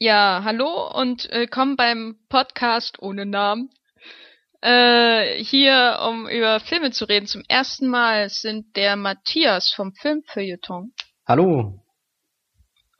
[0.00, 3.68] Ja, hallo und willkommen beim Podcast ohne Namen.
[4.60, 7.26] Äh, hier, um über Filme zu reden.
[7.26, 10.92] Zum ersten Mal sind der Matthias vom Filmfeuilleton
[11.26, 11.82] Hallo.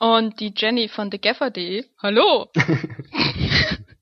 [0.01, 1.85] und die Jenny von thegaffer.de.
[2.03, 2.49] Hallo!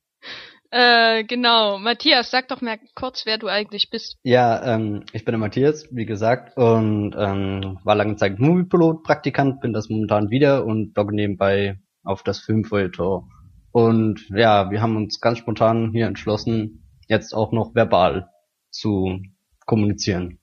[0.70, 1.78] äh, genau.
[1.78, 4.16] Matthias, sag doch mal kurz, wer du eigentlich bist.
[4.22, 9.74] Ja, ähm, ich bin der Matthias, wie gesagt, und ähm, war lange Zeit Moviepilot-Praktikant, bin
[9.74, 13.30] das momentan wieder und blogge nebenbei auf das Filmfeuilleton.
[13.73, 18.29] Und ja, wir haben uns ganz spontan hier entschlossen, jetzt auch noch verbal
[18.70, 19.20] zu
[19.66, 20.38] kommunizieren.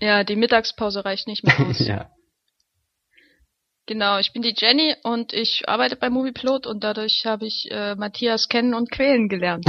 [0.00, 1.78] Ja, die Mittagspause reicht nicht mehr aus.
[1.86, 2.10] ja.
[3.86, 7.94] Genau, ich bin die Jenny und ich arbeite bei Moviepilot und dadurch habe ich äh,
[7.94, 9.64] Matthias kennen und quälen gelernt.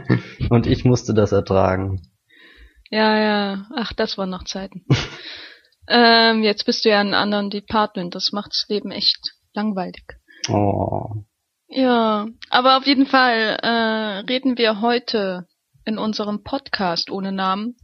[0.50, 2.02] und ich musste das ertragen.
[2.90, 3.66] Ja, ja.
[3.74, 4.84] Ach, das waren noch Zeiten.
[5.88, 8.14] ähm, jetzt bist du ja in einem anderen Department.
[8.14, 10.04] Das macht das Leben echt langweilig.
[10.48, 11.24] Oh.
[11.68, 15.46] Ja, aber auf jeden Fall äh, reden wir heute
[15.84, 17.76] in unserem Podcast ohne Namen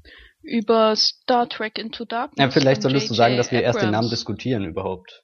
[0.42, 2.38] über Star Trek Into Darkness.
[2.44, 4.10] Ja, vielleicht solltest du sagen, dass wir erst den Namen Abrams.
[4.10, 5.22] diskutieren überhaupt.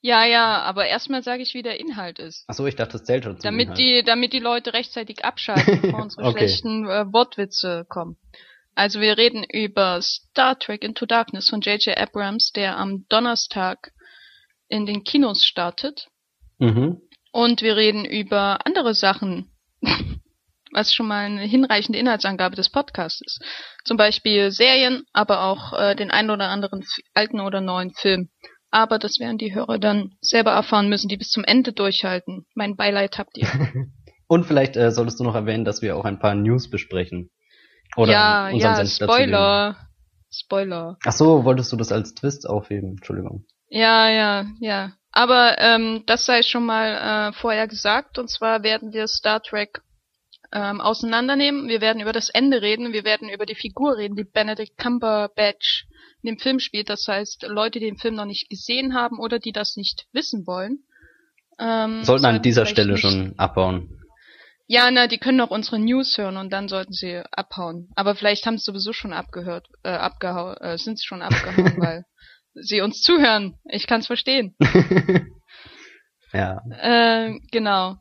[0.00, 2.44] Ja, ja, aber erstmal sage ich, wie der Inhalt ist.
[2.48, 3.78] Ach so, ich dachte, das zählt schon zum Damit Inhalt.
[3.78, 6.38] die, damit die Leute rechtzeitig abschalten, bevor unsere Okay.
[6.38, 8.16] schlechten äh, Wortwitze kommen.
[8.74, 11.96] Also wir reden über Star Trek Into Darkness von J.J.
[11.96, 13.92] Abrams, der am Donnerstag
[14.68, 16.08] in den Kinos startet.
[16.62, 17.02] Mhm.
[17.32, 19.50] Und wir reden über andere Sachen,
[20.72, 23.42] was schon mal eine hinreichende Inhaltsangabe des Podcasts ist.
[23.84, 28.30] Zum Beispiel Serien, aber auch äh, den einen oder anderen alten oder neuen Film.
[28.70, 32.46] Aber das werden die Hörer dann selber erfahren müssen, die bis zum Ende durchhalten.
[32.54, 33.48] Mein Beileid habt ihr.
[34.28, 37.30] Und vielleicht äh, solltest du noch erwähnen, dass wir auch ein paar News besprechen.
[37.96, 39.10] Oder ja, unseren ja, Senf.
[39.10, 39.76] Spoiler.
[40.30, 40.96] Spoiler.
[41.04, 42.92] Ach so, wolltest du das als Twist aufheben?
[42.92, 43.44] Entschuldigung.
[43.68, 44.92] Ja, ja, ja.
[45.12, 48.18] Aber ähm, das sei schon mal äh, vorher gesagt.
[48.18, 49.82] Und zwar werden wir Star Trek
[50.52, 51.68] ähm, auseinandernehmen.
[51.68, 52.92] Wir werden über das Ende reden.
[52.92, 55.86] Wir werden über die Figur reden, die Benedict Cumberbatch
[56.22, 56.88] in dem Film spielt.
[56.88, 60.46] Das heißt, Leute, die den Film noch nicht gesehen haben oder die das nicht wissen
[60.46, 60.84] wollen.
[61.58, 63.98] Ähm, Sollten an dieser Stelle nicht- schon abbauen.
[64.68, 67.90] Ja, na, die können auch unsere News hören und dann sollten sie abhauen.
[67.94, 72.04] Aber vielleicht haben sie sowieso schon abgehört, äh, abgehauen, äh, sind sie schon abgehauen, weil
[72.54, 73.58] sie uns zuhören.
[73.64, 74.54] Ich kann's verstehen.
[76.32, 76.60] ja.
[76.70, 77.96] Äh, genau.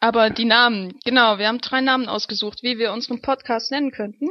[0.00, 4.28] Aber die Namen, genau, wir haben drei Namen ausgesucht, wie wir unseren Podcast nennen könnten.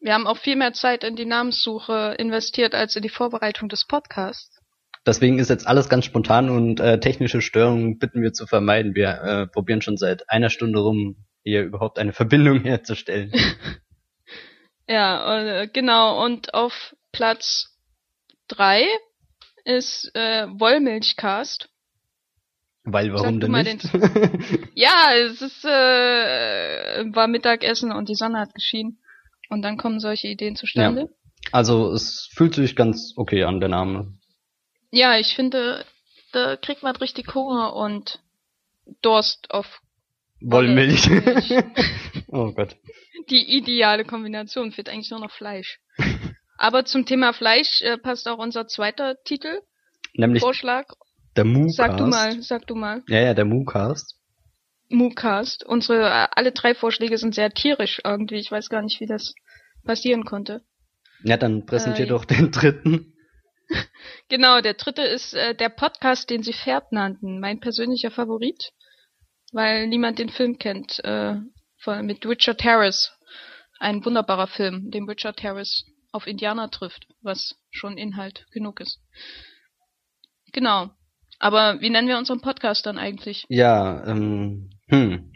[0.00, 3.86] Wir haben auch viel mehr Zeit in die Namenssuche investiert als in die Vorbereitung des
[3.86, 4.58] Podcasts.
[5.06, 8.94] Deswegen ist jetzt alles ganz spontan und äh, technische Störungen bitten wir zu vermeiden.
[8.94, 13.32] Wir äh, probieren schon seit einer Stunde rum, hier überhaupt eine Verbindung herzustellen.
[14.88, 16.22] Ja, äh, genau.
[16.24, 17.71] Und auf Platz
[18.54, 18.86] drei
[19.64, 21.68] ist äh, Wollmilchcast.
[22.84, 23.84] Weil warum denn nicht?
[24.74, 28.98] Ja, es ist äh, war Mittagessen und die Sonne hat geschienen.
[29.48, 31.10] Und dann kommen solche Ideen zustande.
[31.52, 34.18] also es fühlt sich ganz okay an, der Name.
[34.90, 35.84] Ja, ich finde,
[36.32, 38.20] da kriegt man richtig Hunger und
[39.00, 39.80] Durst auf
[40.40, 41.08] Wollmilch.
[41.08, 41.64] Wollmilch.
[42.28, 42.76] oh Gott.
[43.30, 44.72] die ideale Kombination.
[44.72, 45.78] Fehlt eigentlich nur noch Fleisch.
[46.62, 49.62] Aber zum Thema Fleisch äh, passt auch unser zweiter Titel,
[50.14, 50.86] Nämlich Vorschlag.
[51.36, 51.76] der Moocast.
[51.76, 53.02] Sag du mal, sag du mal.
[53.08, 54.14] Ja, ja, der Moocast.
[54.88, 55.64] Moocast.
[55.64, 58.36] Unsere, äh, alle drei Vorschläge sind sehr tierisch irgendwie.
[58.36, 59.34] Ich weiß gar nicht, wie das
[59.84, 60.62] passieren konnte.
[61.24, 63.12] Ja, dann präsentier Äh, doch den dritten.
[64.28, 67.40] Genau, der dritte ist äh, der Podcast, den sie Pferd nannten.
[67.40, 68.70] Mein persönlicher Favorit,
[69.50, 71.02] weil niemand den Film kennt.
[71.04, 71.36] Äh,
[71.78, 73.10] von, mit Richard Harris.
[73.80, 79.00] Ein wunderbarer Film, dem Richard Harris auf Indianer trifft, was schon Inhalt genug ist.
[80.52, 80.90] Genau.
[81.38, 83.44] Aber wie nennen wir unseren Podcast dann eigentlich?
[83.48, 85.32] Ja, ähm, hm.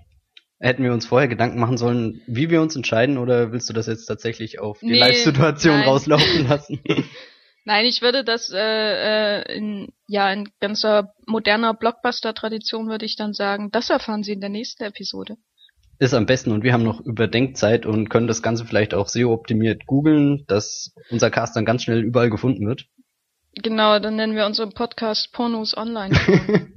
[0.59, 3.87] Hätten wir uns vorher Gedanken machen sollen, wie wir uns entscheiden, oder willst du das
[3.87, 6.81] jetzt tatsächlich auf die Nee, Live-Situation rauslaufen lassen?
[7.65, 13.35] Nein, ich würde das äh, äh, in ja in ganzer moderner Blockbuster-Tradition würde ich dann
[13.35, 15.37] sagen, das erfahren Sie in der nächsten Episode.
[15.99, 19.87] Ist am besten und wir haben noch Überdenkzeit und können das Ganze vielleicht auch SEO-optimiert
[19.87, 22.87] googeln, dass unser Cast dann ganz schnell überall gefunden wird.
[23.55, 26.15] Genau, dann nennen wir unseren Podcast Pornos Online.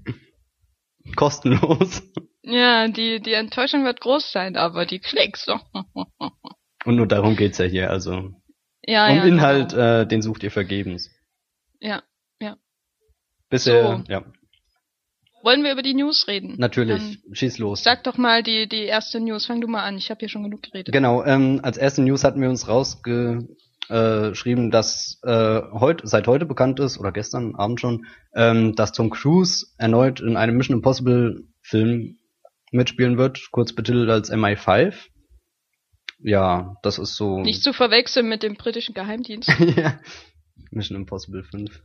[1.15, 2.01] Kostenlos.
[2.43, 5.47] ja, die, die Enttäuschung wird groß sein, aber die Klicks.
[6.85, 8.31] Und nur darum geht's ja hier, also.
[8.85, 10.01] ja, und ja, Inhalt, Genau.
[10.01, 11.09] äh, den sucht ihr vergebens.
[11.81, 12.03] Ja.
[13.49, 14.03] Bisher, So.
[14.11, 14.23] ja,
[15.49, 16.55] Wollen wir über die News reden?
[16.59, 17.19] natürlich.
[17.31, 17.81] Schieß los.
[17.81, 19.47] Dann sag doch mal die, die erste News.
[19.47, 19.97] Fang du mal an.
[19.97, 20.93] Ich habe hier schon genug geredet.
[20.93, 23.47] Genau, ähm, als erste News hatten wir uns rausge
[23.89, 28.05] äh, dass äh, heute, seit heute bekannt ist, oder gestern Abend schon,
[28.35, 32.19] ähm, dass Tom Cruise erneut in einem Mission Impossible Film
[32.71, 34.93] mitspielen wird, kurz betitelt als MI5.
[36.19, 37.39] Ja, das ist so.
[37.39, 39.49] Nicht zu verwechseln mit dem britischen Geheimdienst.
[39.75, 39.99] ja.
[40.69, 41.81] Mission Impossible 5.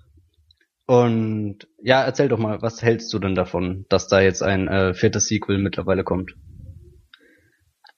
[0.87, 4.95] Und ja, erzähl doch mal, was hältst du denn davon, dass da jetzt ein äh,
[4.95, 6.33] viertes Sequel mittlerweile kommt?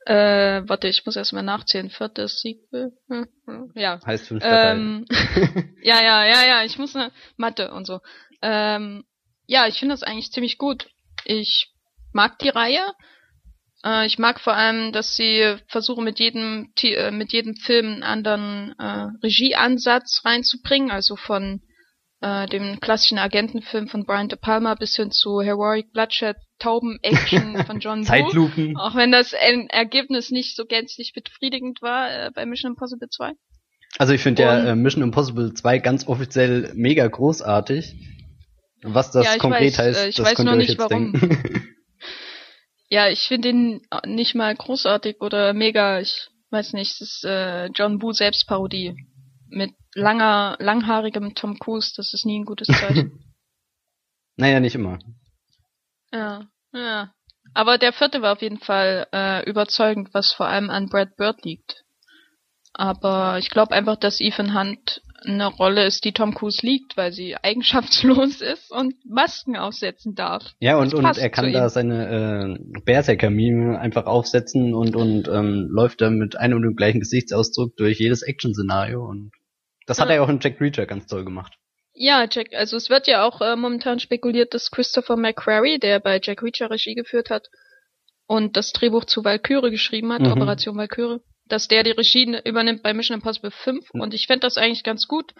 [0.06, 1.90] Äh, warte, ich muss erstmal nachzählen.
[1.90, 2.92] Viertes Sequel.
[3.08, 3.98] Hm, hm, ja.
[4.06, 5.74] Heißt fünfter ähm, Teil.
[5.82, 6.64] ja, ja, ja, ja.
[6.64, 7.98] Ich muss eine Mathe und so.
[8.40, 9.04] Ähm,
[9.46, 10.88] ja, ich finde das eigentlich ziemlich gut.
[11.24, 11.72] Ich
[12.12, 12.92] mag die Reihe.
[13.84, 18.02] Äh, ich mag vor allem, dass sie versuchen mit jedem äh, mit jedem Film einen
[18.04, 21.62] anderen äh, Regieansatz reinzubringen, also von
[22.26, 27.78] äh, dem klassischen Agentenfilm von Brian De Palma bis hin zu Heroic Bloodshed, Tauben-Action von
[27.78, 28.04] John Woo.
[28.04, 28.76] Zeitlupen.
[28.76, 33.32] Auch wenn das Ergebnis nicht so gänzlich befriedigend war äh, bei Mission Impossible 2.
[33.98, 37.94] Also ich finde ja äh, Mission Impossible 2 ganz offiziell mega großartig.
[38.82, 40.78] Was das ja, konkret weiß, heißt, äh, ich das weiß könnt ihr noch euch nicht,
[40.80, 41.12] jetzt warum.
[41.12, 41.62] denken.
[42.88, 45.98] Ja, ich finde ihn nicht mal großartig oder mega.
[45.98, 48.94] Ich weiß nicht, es ist äh, John Woo Selbstparodie.
[49.48, 53.18] Mit langer, langhaarigem Tom Cruise, das ist nie ein gutes Zeichen.
[54.36, 54.98] naja, nicht immer.
[56.12, 57.12] ja, ja.
[57.54, 61.44] Aber der vierte war auf jeden Fall äh, überzeugend, was vor allem an Brad Bird
[61.44, 61.84] liegt.
[62.74, 67.12] Aber ich glaube einfach, dass Ethan Hunt eine Rolle ist, die Tom Cruise liegt, weil
[67.12, 70.44] sie eigenschaftslos ist und Masken aufsetzen darf.
[70.60, 71.68] Ja, und, und er kann da ihm.
[71.70, 77.00] seine äh, Berserker-Mime einfach aufsetzen und, und ähm, läuft da mit einem und dem gleichen
[77.00, 79.02] Gesichtsausdruck durch jedes Action-Szenario.
[79.02, 79.32] Und
[79.86, 80.16] das hat Ja.
[80.16, 81.54] er auch in Jack Reacher ganz toll gemacht.
[81.94, 86.20] Ja, Jack, also es wird ja auch äh, momentan spekuliert, dass Christopher McQuarrie, der bei
[86.22, 87.48] Jack Reacher Regie geführt hat
[88.26, 90.32] und das Drehbuch zu Valkyrie geschrieben hat, Mhm.
[90.32, 94.00] Operation Valkyrie, dass der die Regie übernimmt bei Mission Impossible 5 Mhm.
[94.02, 95.32] und ich fände das eigentlich ganz gut,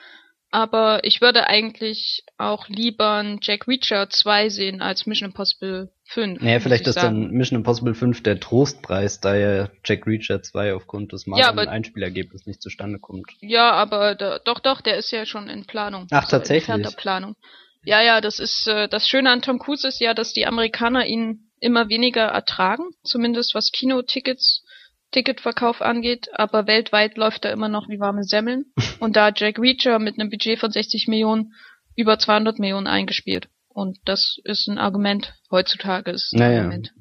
[0.51, 6.41] aber ich würde eigentlich auch lieber ein Jack Reacher 2 sehen als Mission Impossible 5.
[6.41, 10.75] Naja, vielleicht ich ist dann Mission Impossible 5 der Trostpreis, da ja Jack Reacher 2
[10.75, 13.27] aufgrund des Ja, aber- mageren Einspielergebnisses nicht zustande kommt.
[13.41, 16.07] Ja, aber da, doch, doch, der ist ja schon in Planung.
[16.11, 16.69] Ach, Also tatsächlich?
[16.69, 17.37] entfernter Planung.
[17.85, 21.07] Ja, ja, das ist äh, das Schöne an Tom Cruise ist ja, dass die Amerikaner
[21.07, 24.65] ihn immer weniger ertragen, zumindest was Kinotickets,
[25.13, 28.67] Ticketverkauf angeht, aber weltweit läuft er immer noch wie warme Semmeln.
[29.01, 31.55] Und da hat Jack Reacher mit einem Budget von 60 Millionen
[31.95, 33.49] über 200 Millionen eingespielt.
[33.77, 35.35] Und das ist ein Argument.
[35.51, 36.61] Heutzutage ist ein Naja.
[36.61, 36.95] Argument.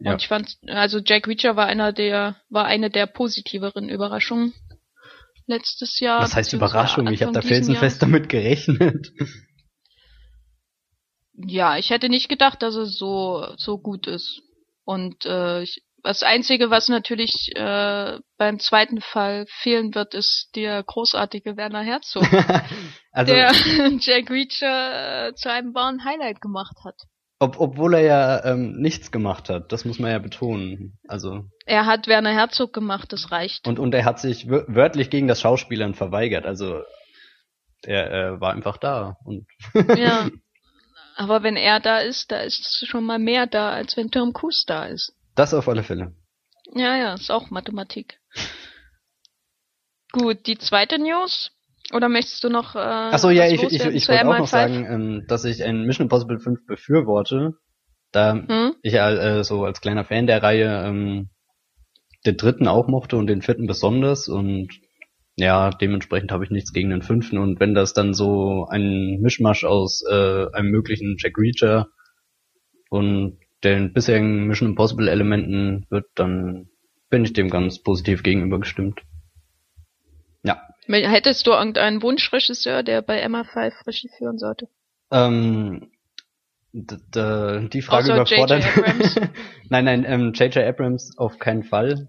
[0.00, 0.12] Ja.
[0.12, 4.52] Und ich fand, also Jack Reacher war einer der, war eine der positiveren Überraschungen
[5.46, 6.20] letztes Jahr.
[6.20, 7.06] Was heißt Überraschung?
[7.06, 9.10] Ich habe da Anfang felsenfest damit gerechnet.
[11.32, 14.42] Ja, ich hätte nicht gedacht, dass es so, so gut ist.
[14.84, 20.82] Und äh, ich, das Einzige, was natürlich äh, beim zweiten Fall fehlen wird, ist der
[20.82, 22.22] großartige Werner Herzog,
[23.12, 23.52] also, der
[24.00, 26.94] Jack Reacher äh, zu einem wahren Highlight gemacht hat.
[27.40, 30.98] ob, obwohl er ja ähm, nichts gemacht hat, das muss man ja betonen.
[31.08, 33.66] Also Er hat Werner Herzog gemacht, das reicht.
[33.66, 36.46] und und er hat sich wör- wörtlich gegen das Schauspielern verweigert.
[36.46, 36.82] Also
[37.82, 39.46] er äh, war einfach da und
[39.96, 40.28] Ja.
[41.16, 44.62] Aber wenn er da ist, da ist schon mal mehr da, als wenn Tom Cruise
[44.68, 45.12] da ist.
[45.38, 46.14] Das auf alle Fälle.
[46.74, 48.20] Ja, ja, ist auch Mathematik.
[50.12, 51.52] Gut, die zweite News.
[51.92, 54.38] Oder möchtest du noch äh, Achso, ja, ich, ich, ich wollte auch MI5?
[54.38, 57.54] noch sagen, ähm, dass ich ein Mission Impossible 5 befürworte,
[58.12, 58.74] da Hm?
[58.82, 61.30] ich äh, so als kleiner Fan der Reihe ähm,
[62.26, 64.68] den dritten auch mochte und den vierten besonders und
[65.36, 69.64] ja, dementsprechend habe ich nichts gegen den fünften und wenn das dann so ein Mischmasch
[69.64, 71.86] aus äh, einem möglichen Jack Reacher
[72.90, 76.68] und den bisherigen Mission Impossible Elementen wird, dann
[77.10, 79.02] bin ich dem ganz positiv gegenüber gestimmt.
[80.42, 80.62] Ja.
[80.86, 84.68] Hättest du irgendeinen Wunschregisseur, der bei MI5 Regie führen sollte?
[85.10, 85.90] Ähm,
[86.72, 88.64] die Frage Außer überfordert.
[88.64, 88.78] J.J.
[88.78, 89.14] Abrams.
[89.68, 90.64] nein, nein, ähm, J.J.
[90.64, 92.08] Abrams auf keinen Fall.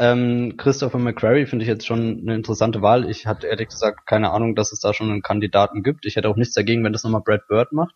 [0.00, 3.08] Ähm, Christopher McQuarrie finde ich jetzt schon eine interessante Wahl.
[3.08, 6.04] Ich hatte ehrlich gesagt keine Ahnung, dass es da schon einen Kandidaten gibt.
[6.06, 7.94] Ich hätte auch nichts dagegen, wenn das nochmal Brad Bird macht.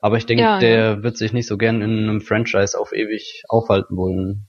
[0.00, 3.42] Aber ich denke, Ja, der wird sich nicht so gern in einem Franchise auf ewig
[3.48, 4.48] aufhalten wollen.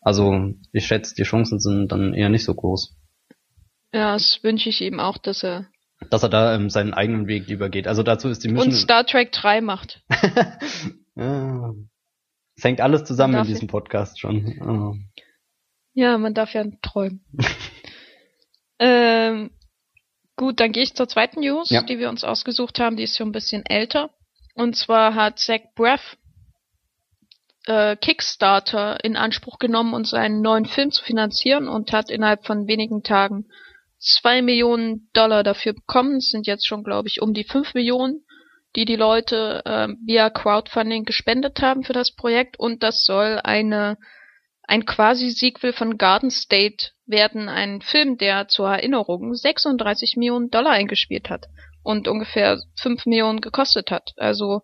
[0.00, 2.96] Also ich schätze, die Chancen sind dann eher nicht so groß.
[3.92, 5.66] Ja, das wünsche ich ihm auch, dass er
[6.10, 7.86] Dass er da ähm, seinen eigenen Weg lieber geht.
[7.86, 8.68] Also dazu ist die Mission.
[8.68, 10.02] und Star Trek 3 macht.
[11.16, 11.74] ja.
[12.56, 14.60] Es hängt alles zusammen in diesem Podcast schon.
[14.60, 14.94] Oh.
[15.94, 17.24] Ja, man darf ja träumen.
[18.78, 19.50] ähm,
[20.36, 21.82] gut, dann gehe ich zur zweiten News, Ja.
[21.82, 22.96] die wir uns ausgesucht haben.
[22.96, 24.10] Die ist schon ein bisschen älter.
[24.58, 26.16] Und zwar hat Zach Braff
[27.66, 32.66] äh, Kickstarter in Anspruch genommen, um seinen neuen Film zu finanzieren und hat innerhalb von
[32.66, 33.46] wenigen Tagen
[34.00, 36.16] zwei Millionen Dollar dafür bekommen.
[36.16, 38.24] Es sind jetzt schon, glaube ich, um die fünf Millionen,
[38.74, 42.58] die die Leute äh, via Crowdfunding gespendet haben für das Projekt.
[42.58, 43.96] Und das soll eine
[44.64, 50.72] ein quasi Sequel von Garden State werden, ein Film, der zur Erinnerung 36 Millionen Dollar
[50.72, 51.46] eingespielt hat
[51.82, 54.12] und ungefähr 5 Millionen gekostet hat.
[54.16, 54.62] Also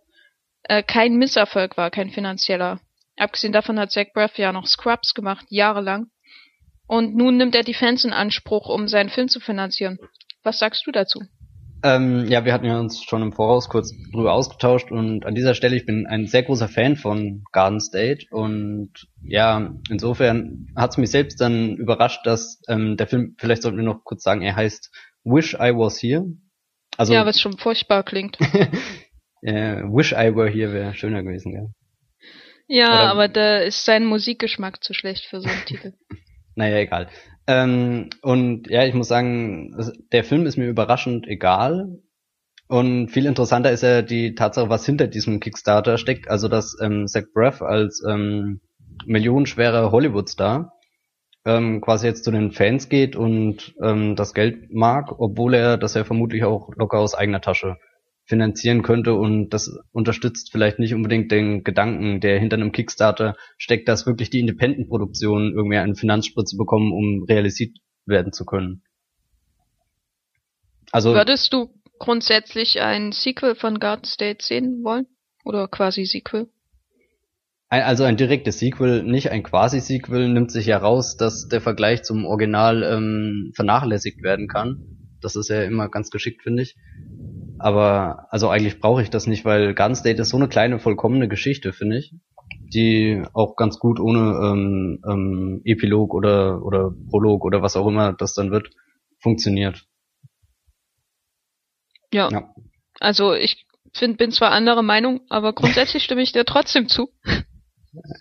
[0.65, 2.81] äh, kein Misserfolg war, kein finanzieller.
[3.17, 6.09] Abgesehen davon hat Zach Braff ja noch Scrubs gemacht, jahrelang.
[6.87, 9.99] Und nun nimmt er die Fans in Anspruch, um seinen Film zu finanzieren.
[10.43, 11.23] Was sagst du dazu?
[11.85, 15.53] Ähm, ja, wir hatten ja uns schon im Voraus kurz drüber ausgetauscht und an dieser
[15.53, 18.91] Stelle, ich bin ein sehr großer Fan von Garden State und
[19.23, 23.85] ja, insofern hat es mich selbst dann überrascht, dass ähm, der Film, vielleicht sollten wir
[23.85, 24.91] noch kurz sagen, er heißt
[25.25, 26.25] Wish I Was Here.
[26.97, 28.39] Also, ja, was schon furchtbar klingt.
[29.43, 31.67] äh, Wish I Were Here wäre schöner gewesen, ja.
[32.67, 35.93] Ja, Oder, aber da ist sein Musikgeschmack zu schlecht für so einen Titel.
[36.57, 37.09] Naja, egal.
[37.49, 39.75] Ähm, und ja, ich muss sagen,
[40.13, 41.99] der Film ist mir überraschend egal.
[42.69, 46.29] Und viel interessanter ist ja die Tatsache, was hinter diesem Kickstarter steckt.
[46.29, 48.61] Also, dass ähm, Zach Braff als ähm,
[49.05, 50.74] millionenschwerer Hollywood-Star
[51.45, 55.95] ähm, quasi jetzt zu den Fans geht und ähm, das Geld mag, obwohl er das
[55.95, 57.77] ja vermutlich auch locker aus eigener Tasche
[58.27, 63.87] finanzieren könnte und das unterstützt vielleicht nicht unbedingt den Gedanken, der hinter einem Kickstarter steckt,
[63.89, 68.83] dass wirklich die Independent-Produktionen irgendwie eine Finanzspritze bekommen, um realisiert werden zu können.
[70.91, 75.07] Also würdest du grundsätzlich ein Sequel von Garden State sehen wollen
[75.45, 76.49] oder quasi Sequel?
[77.83, 82.27] Also ein direktes Sequel, nicht ein Quasi-Sequel, nimmt sich ja raus, dass der Vergleich zum
[82.27, 84.85] Original ähm, vernachlässigt werden kann.
[85.21, 86.77] Das ist ja immer ganz geschickt, finde ich.
[87.59, 91.29] Aber also eigentlich brauche ich das nicht, weil Gun State ist so eine kleine, vollkommene
[91.29, 92.15] Geschichte, finde ich.
[92.75, 98.13] Die auch ganz gut ohne ähm, ähm, Epilog oder, oder Prolog oder was auch immer
[98.13, 98.71] das dann wird,
[99.21, 99.87] funktioniert.
[102.13, 102.29] Ja.
[102.31, 102.55] ja.
[103.01, 107.11] Also ich find, bin zwar anderer Meinung, aber grundsätzlich stimme ich dir trotzdem zu.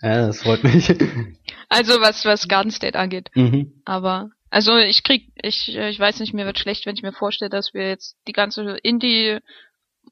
[0.02, 0.88] Ja, das freut mich.
[1.68, 3.30] Also was, was Garden State angeht.
[3.34, 3.72] Mhm.
[3.84, 7.50] Aber also ich krieg, ich, ich weiß nicht, mir wird schlecht, wenn ich mir vorstelle,
[7.50, 9.38] dass wir jetzt die ganze Indie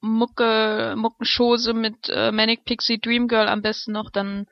[0.01, 4.47] Mucke, Muckenschose mit äh, Manic Pixie Dream Girl am besten noch dann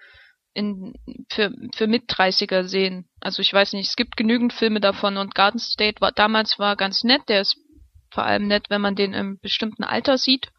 [0.53, 0.95] in,
[1.29, 3.09] für, für Mit-30er sehen.
[3.21, 6.77] Also ich weiß nicht, es gibt genügend Filme davon und Garden State war, damals war
[6.77, 7.57] ganz nett, der ist
[8.13, 10.53] vor allem nett, wenn man den im bestimmten Alter sieht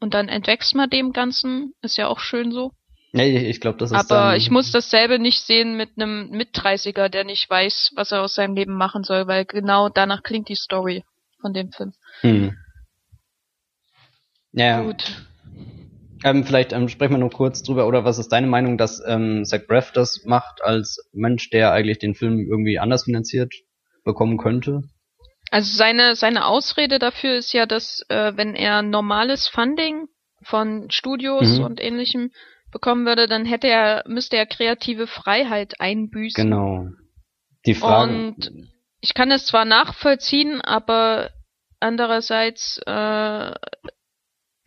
[0.00, 2.72] und dann entwächst man dem Ganzen, ist ja auch schön so.
[3.16, 7.22] Nee, ich glaube, das ist Aber ich muss dasselbe nicht sehen mit einem Mit-30er, der
[7.22, 11.04] nicht weiß, was er aus seinem Leben machen soll, weil genau danach klingt die Story
[11.40, 11.92] von dem Film.
[12.22, 12.56] Hm.
[14.50, 14.82] Ja.
[14.82, 15.04] Gut.
[16.24, 19.44] Ähm, vielleicht ähm, sprechen wir nur kurz drüber, oder was ist deine Meinung, dass ähm,
[19.44, 23.54] Zach Braff das macht als Mensch, der eigentlich den Film irgendwie anders finanziert
[24.02, 24.82] bekommen könnte?
[25.52, 30.08] Also seine, seine Ausrede dafür ist ja, dass äh, wenn er normales Funding
[30.42, 31.64] von Studios mhm.
[31.64, 32.32] und ähnlichem
[32.74, 36.44] bekommen würde, dann hätte er, müsste er kreative Freiheit einbüßen.
[36.44, 36.88] Genau.
[37.64, 38.12] Die Frage.
[38.12, 38.50] Und
[39.00, 41.30] ich kann es zwar nachvollziehen, aber
[41.80, 43.52] andererseits äh,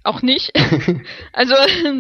[0.08, 0.52] auch nicht.
[1.34, 1.54] also,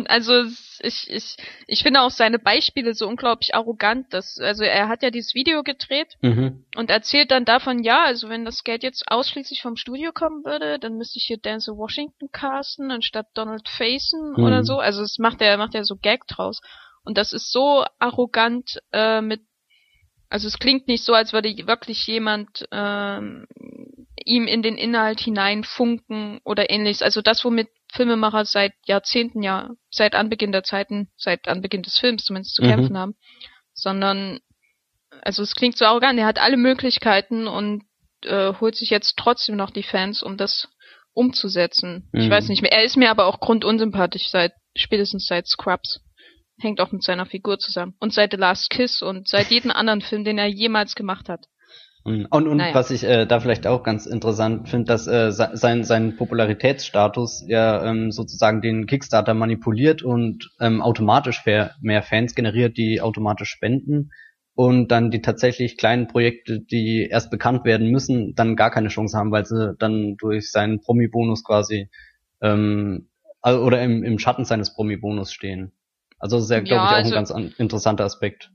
[0.08, 0.44] also
[0.80, 1.36] ich, ich,
[1.68, 4.14] ich finde auch seine Beispiele so unglaublich arrogant.
[4.14, 6.66] Dass, also er hat ja dieses Video gedreht mhm.
[6.76, 10.80] und erzählt dann davon, ja, also wenn das Geld jetzt ausschließlich vom Studio kommen würde,
[10.80, 14.44] dann müsste ich hier Denzel Washington casten anstatt Donald Faison mhm.
[14.44, 14.80] oder so.
[14.80, 16.62] Also es macht er, macht er so Gag draus.
[17.04, 19.42] Und das ist so arrogant äh, mit
[20.30, 23.48] also es klingt nicht so, als würde wirklich jemand ähm,
[24.26, 27.02] ihm in den Inhalt hineinfunken oder ähnliches.
[27.02, 32.26] Also das, womit Filmemacher seit Jahrzehnten, ja, seit Anbeginn der Zeiten, seit Anbeginn des Films
[32.26, 32.68] zumindest zu mhm.
[32.68, 33.16] kämpfen haben.
[33.74, 34.40] Sondern,
[35.22, 37.84] also es klingt so arrogant, er hat alle Möglichkeiten und
[38.24, 40.68] äh, holt sich jetzt trotzdem noch die Fans, um das
[41.14, 42.10] umzusetzen.
[42.12, 42.22] Mhm.
[42.22, 42.72] Ich weiß nicht mehr.
[42.72, 46.00] Er ist mir aber auch grundunsympathisch seit, spätestens seit Scrubs.
[46.60, 47.96] Hängt auch mit seiner Figur zusammen.
[48.00, 51.46] Und seit The Last Kiss und seit jedem anderen Film, den er jemals gemacht hat.
[52.08, 52.74] Und, und naja.
[52.74, 57.84] was ich äh, da vielleicht auch ganz interessant finde, dass äh, sein, sein Popularitätsstatus ja
[57.84, 64.12] ähm, sozusagen den Kickstarter manipuliert und ähm, automatisch mehr Fans generiert, die automatisch spenden
[64.56, 69.18] und dann die tatsächlich kleinen Projekte, die erst bekannt werden müssen, dann gar keine Chance
[69.18, 71.90] haben, weil sie dann durch seinen Promi-Bonus quasi
[72.42, 73.10] ähm,
[73.44, 75.74] oder im, im Schatten seines Promi-Bonus stehen.
[76.20, 78.50] Also das ist ja, glaube ja, ich, auch also, ein ganz an, interessanter Aspekt.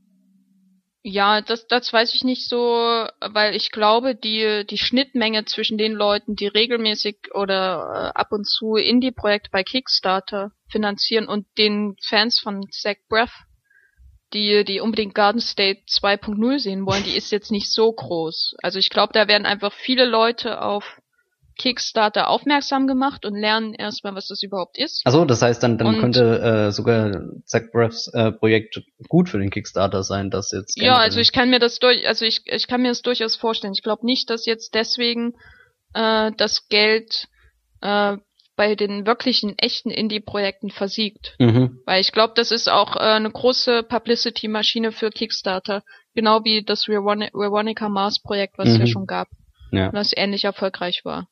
[1.05, 2.57] Ja, das, das weiß ich nicht so,
[3.19, 8.47] weil ich glaube, die, die Schnittmenge zwischen den Leuten, die regelmäßig oder äh, ab und
[8.47, 13.33] zu Indie-Projekte bei Kickstarter finanzieren und den Fans von Zach Breath
[14.33, 18.55] die, die unbedingt Garden State 2.0 sehen wollen, die ist jetzt nicht so groß.
[18.61, 20.99] Also ich glaube, da werden einfach viele Leute auf
[21.57, 25.01] Kickstarter aufmerksam gemacht und lernen erstmal, was das überhaupt ist.
[25.05, 27.11] Also das heißt, dann, dann Und- könnte äh, sogar
[27.45, 30.79] Zach Braffs äh, Projekt gut für den Kickstarter sein, das jetzt.
[30.81, 33.73] Ja, also ich kann mir das durch, also ich, ich kann mir das durchaus vorstellen.
[33.73, 35.33] Ich glaube nicht, dass jetzt deswegen
[35.93, 37.27] äh, das Geld
[37.81, 38.17] äh,
[38.55, 41.35] bei den wirklichen echten Indie-Projekten versiegt.
[41.39, 41.79] Mhm.
[41.85, 45.83] Weil ich glaube, das ist auch äh, eine große Publicity-Maschine für Kickstarter.
[46.13, 48.87] Genau wie das Veroni- Veronica Mars Projekt, was es ja Mhm.
[48.87, 49.27] schon gab.
[49.71, 49.87] Ja.
[49.87, 51.27] Und das ähnlich erfolgreich war.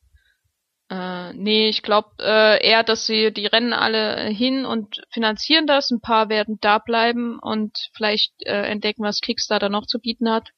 [0.92, 5.90] Äh, nee, ich glaube äh, eher, dass sie, die rennen alle hin und finanzieren das.
[5.90, 10.50] Ein paar werden da bleiben und vielleicht äh, entdecken, was Kickstarter noch zu bieten hat.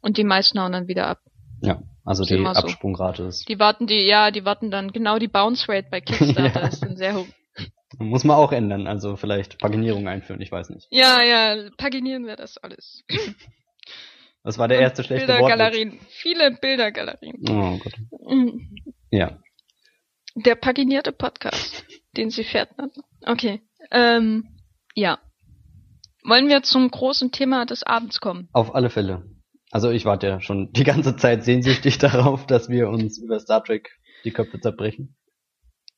[0.00, 1.18] Und die meisten hauen dann wieder ab.
[1.60, 2.46] Ja, also die so.
[2.46, 3.46] Absprungrate ist.
[3.50, 6.68] Die warten, die, ja, die warten dann, genau die Bounce Rate bei Kickstarter Ja.
[6.68, 7.26] ist dann sehr hoch.
[7.98, 10.86] Muss man auch ändern, also vielleicht Paginierung einführen, ich weiß nicht.
[10.90, 13.04] Ja, ja, paginieren wir das alles.
[14.42, 15.40] Das war der erste schlechte Wort.
[15.40, 16.00] Bildergalerien.
[16.08, 17.44] Viele Bildergalerien.
[17.48, 17.92] Oh Gott.
[18.26, 18.74] Mhm.
[19.10, 19.38] Ja.
[20.34, 21.84] Der paginierte Podcast,
[22.16, 22.70] den sie fährt.
[23.26, 23.62] Okay.
[23.90, 24.48] Ähm,
[24.94, 25.18] ja.
[26.24, 28.48] Wollen wir zum großen Thema des Abends kommen?
[28.52, 29.24] Auf alle Fälle.
[29.70, 33.62] Also ich warte ja schon die ganze Zeit sehnsüchtig darauf, dass wir uns über Star
[33.62, 33.90] Trek
[34.24, 35.16] die Köpfe zerbrechen.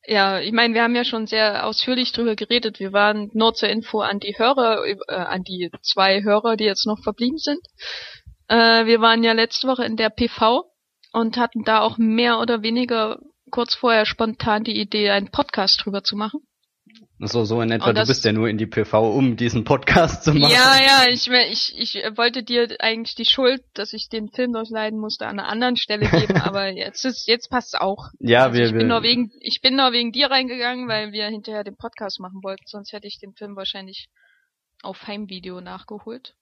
[0.06, 2.78] Ja, ich meine, wir haben ja schon sehr ausführlich drüber geredet.
[2.78, 6.86] Wir waren nur zur Info an die Hörer, äh, an die zwei Hörer, die jetzt
[6.86, 7.60] noch verblieben sind.
[8.48, 10.64] Äh, wir waren ja letzte Woche in der PV
[11.12, 13.18] und hatten da auch mehr oder weniger
[13.50, 16.40] kurz vorher spontan die Idee, einen Podcast drüber zu machen.
[17.18, 19.64] So, so in etwa, Und du das- bist ja nur in die PV, um diesen
[19.64, 20.52] Podcast zu machen.
[20.52, 24.98] Ja, ja, ich, ich, ich wollte dir eigentlich die Schuld, dass ich den Film durchleiden
[24.98, 28.08] musste, an einer anderen Stelle geben, aber jetzt ist, jetzt passt's auch.
[28.18, 31.12] Ja, Also wir, ich bin wir nur wegen, ich bin nur wegen dir reingegangen, weil
[31.12, 34.08] wir hinterher den Podcast machen wollten, sonst hätte ich den Film wahrscheinlich
[34.82, 36.34] auf Heimvideo nachgeholt.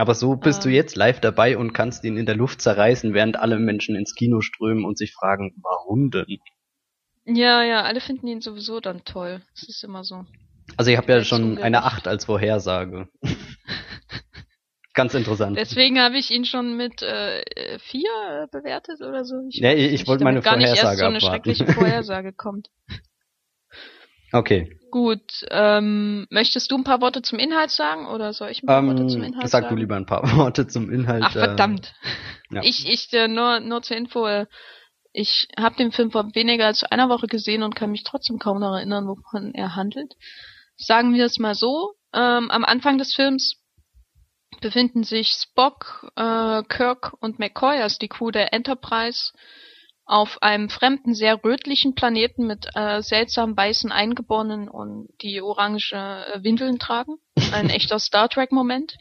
[0.00, 3.12] Aber so bist du ähm, jetzt live dabei und kannst ihn in der Luft zerreißen,
[3.14, 6.38] während alle Menschen ins Kino strömen und sich fragen, warum denn?
[7.26, 9.42] Ja, ja, alle finden ihn sowieso dann toll.
[9.54, 10.24] Es ist immer so.
[10.76, 11.64] Also ich habe ja schon ungerecht.
[11.64, 13.08] eine 8 als Vorhersage.
[14.94, 15.56] Ganz interessant.
[15.56, 19.36] Deswegen habe ich ihn schon mit äh, vier bewertet oder so.
[19.50, 21.34] Ja, weiß ich- ich wollte meine gar nicht erst Vorhersage so eine abwarten.
[21.52, 22.68] schreckliche Vorhersage kommt.
[24.32, 24.76] Okay.
[24.90, 28.84] Gut, ähm, möchtest du ein paar Worte zum Inhalt sagen oder soll ich ein paar
[28.84, 29.76] Worte zum Ähm, Inhalt sag sagen?
[29.76, 31.22] du lieber ein paar Worte zum Inhalt.
[31.24, 31.94] Ach äh, verdammt.
[32.50, 32.62] ja.
[32.62, 34.46] Ich, ich äh, nur, nur zur Info, äh,
[35.12, 38.60] ich habe den Film vor weniger als einer Woche gesehen und kann mich trotzdem kaum
[38.60, 40.14] noch erinnern, wovon er handelt.
[40.76, 43.56] Sagen wir es mal so, ähm, am Anfang des Films
[44.60, 49.32] befinden sich Spock, äh, Kirk und McCoy, also die Crew der Enterprise,
[50.10, 56.42] auf einem fremden, sehr rötlichen Planeten mit äh, seltsam weißen Eingeborenen und die orange äh,
[56.42, 57.18] Windeln tragen.
[57.52, 58.96] Ein echter Star Trek-Moment.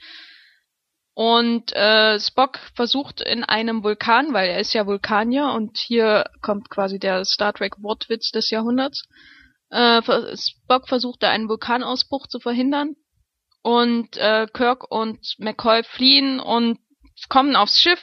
[1.15, 6.69] Und äh, Spock versucht in einem Vulkan, weil er ist ja Vulkanier und hier kommt
[6.69, 9.06] quasi der Star Trek Wortwitz des Jahrhunderts.
[9.72, 10.04] Äh,
[10.38, 12.95] Spock versucht da einen Vulkanausbruch zu verhindern
[13.63, 16.78] und äh, Kirk und McCoy fliehen und
[17.30, 18.00] kommen aufs Schiff,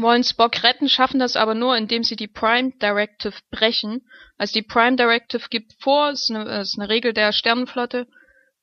[0.00, 4.06] wollen Spock retten, schaffen das aber nur, indem sie die Prime Directive brechen.
[4.36, 8.06] Also die Prime Directive gibt vor, ist eine, ist eine Regel der Sternenflotte,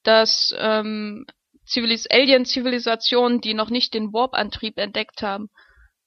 [0.03, 1.25] dass ähm,
[1.65, 5.49] Zivilis Alien-Zivilisationen, die noch nicht den Warp-Antrieb entdeckt haben,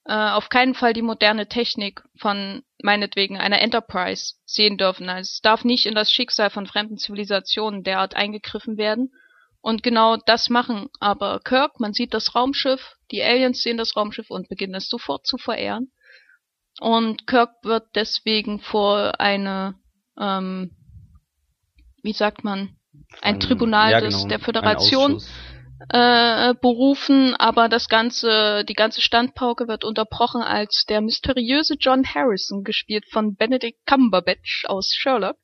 [0.04, 5.08] äh, auf keinen Fall die moderne Technik von meinetwegen einer Enterprise sehen dürfen.
[5.08, 9.12] Also es darf nicht in das Schicksal von fremden Zivilisationen derart eingegriffen werden.
[9.64, 10.90] Und genau das machen.
[11.00, 15.26] Aber Kirk, man sieht das Raumschiff, die Aliens sehen das Raumschiff und beginnen es sofort
[15.26, 15.90] zu verehren.
[16.80, 19.76] Und Kirk wird deswegen vor eine,
[20.20, 20.76] ähm,
[22.02, 22.76] wie sagt man,
[23.22, 25.22] ein Tribunal ja, des, genau, der ein Föderation
[25.88, 32.64] äh, berufen, aber das ganze, die ganze Standpauke wird unterbrochen, als der mysteriöse John Harrison,
[32.64, 35.38] gespielt von Benedict Cumberbatch aus Sherlock,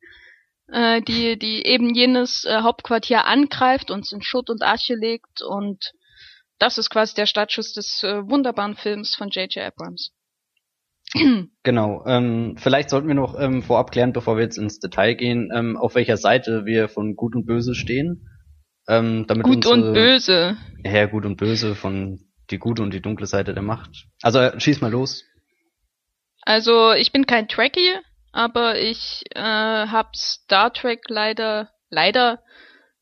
[0.73, 5.93] äh, die, die eben jenes äh, Hauptquartier angreift und in Schutt und Asche legt und
[6.59, 9.65] das ist quasi der Startschuss des äh, wunderbaren Films von J.J.
[9.65, 10.13] Abrams.
[11.63, 12.05] Genau.
[12.07, 15.77] Ähm, vielleicht sollten wir noch ähm, vorab klären, bevor wir jetzt ins Detail gehen, ähm,
[15.77, 18.29] auf welcher Seite wir von Gut und Böse stehen.
[18.89, 20.57] Ähm, damit Gut unsere, und böse.
[20.85, 24.07] Ja, Gut und Böse von die gute und die dunkle Seite der Macht.
[24.23, 25.25] Also äh, schieß mal los.
[26.43, 27.99] Also ich bin kein Trekkie,
[28.33, 32.43] aber ich äh, habe Star Trek leider leider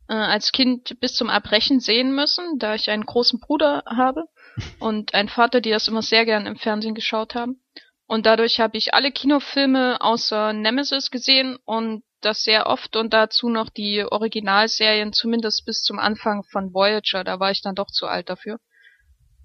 [0.09, 4.25] äh, als Kind bis zum Erbrechen sehen müssen, da ich einen großen Bruder habe
[4.81, 7.63] und einen Vater, die das immer sehr gern im Fernsehen geschaut haben.
[8.07, 13.49] Und dadurch habe ich alle Kinofilme außer Nemesis gesehen und das sehr oft und dazu
[13.49, 18.07] noch die Originalserien, zumindest bis zum Anfang von Voyager, da war ich dann doch zu
[18.07, 18.59] alt dafür.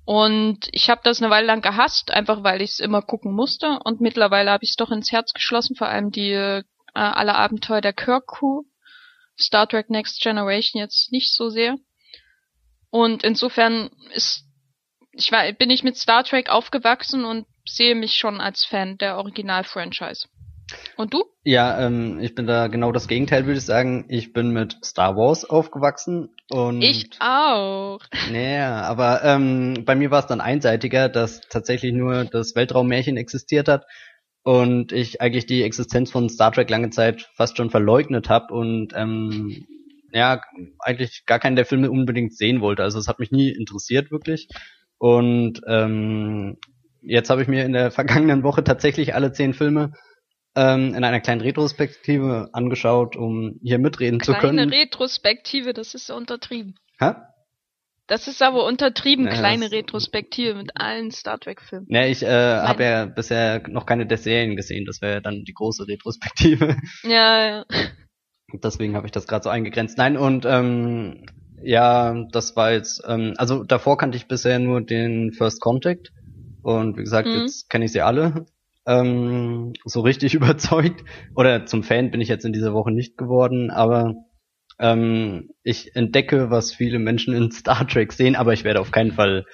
[0.05, 3.79] Und ich habe das eine Weile lang gehasst, einfach weil ich es immer gucken musste.
[3.83, 6.63] Und mittlerweile habe ich es doch ins Herz geschlossen, vor allem die äh,
[6.93, 8.63] alle Abenteuer der Kirk Crew.
[9.39, 11.77] Star Trek Next Generation jetzt nicht so sehr.
[12.91, 14.45] Und insofern ist
[15.13, 19.17] ich war, bin ich mit Star Trek aufgewachsen und sehe mich schon als Fan der
[19.17, 20.27] Original-Franchise.
[20.95, 21.23] Und du?
[21.43, 24.05] Ja, ähm, ich bin da genau das Gegenteil, würde ich sagen.
[24.07, 27.99] Ich bin mit Star Wars aufgewachsen und ich auch.
[28.31, 33.67] Naja, aber ähm, bei mir war es dann einseitiger, dass tatsächlich nur das Weltraummärchen existiert
[33.67, 33.85] hat
[34.43, 38.93] und ich eigentlich die Existenz von Star Trek lange Zeit fast schon verleugnet habe und
[38.95, 39.65] ähm,
[40.11, 40.41] ja
[40.79, 42.83] eigentlich gar keinen der Filme unbedingt sehen wollte.
[42.83, 44.47] Also es hat mich nie interessiert wirklich
[44.97, 46.57] und ähm,
[47.01, 49.93] jetzt habe ich mir in der vergangenen Woche tatsächlich alle zehn Filme
[50.55, 54.69] ähm, in einer kleinen Retrospektive angeschaut, um hier mitreden Kleine zu können.
[54.69, 56.75] Kleine Retrospektive, das ist ja untertrieben.
[56.99, 57.13] Hä?
[58.07, 61.87] Das ist aber untertrieben, ja, kleine Retrospektive mit allen Star Trek-Filmen.
[61.89, 65.53] Ja, ich äh, habe ja bisher noch keine der Serien gesehen, das wäre dann die
[65.53, 66.75] große Retrospektive.
[67.03, 67.65] Ja, ja.
[68.61, 69.97] Deswegen habe ich das gerade so eingegrenzt.
[69.97, 71.25] Nein, und ähm,
[71.63, 76.11] ja, das war jetzt, ähm, also davor kannte ich bisher nur den First Contact.
[76.61, 77.41] Und wie gesagt, mhm.
[77.41, 78.45] jetzt kenne ich sie alle
[78.85, 81.03] ähm, so richtig überzeugt.
[81.35, 84.15] Oder zum Fan bin ich jetzt in dieser Woche nicht geworden, aber
[84.79, 89.11] ähm, ich entdecke, was viele Menschen in Star Trek sehen, aber ich werde auf keinen
[89.11, 89.45] Fall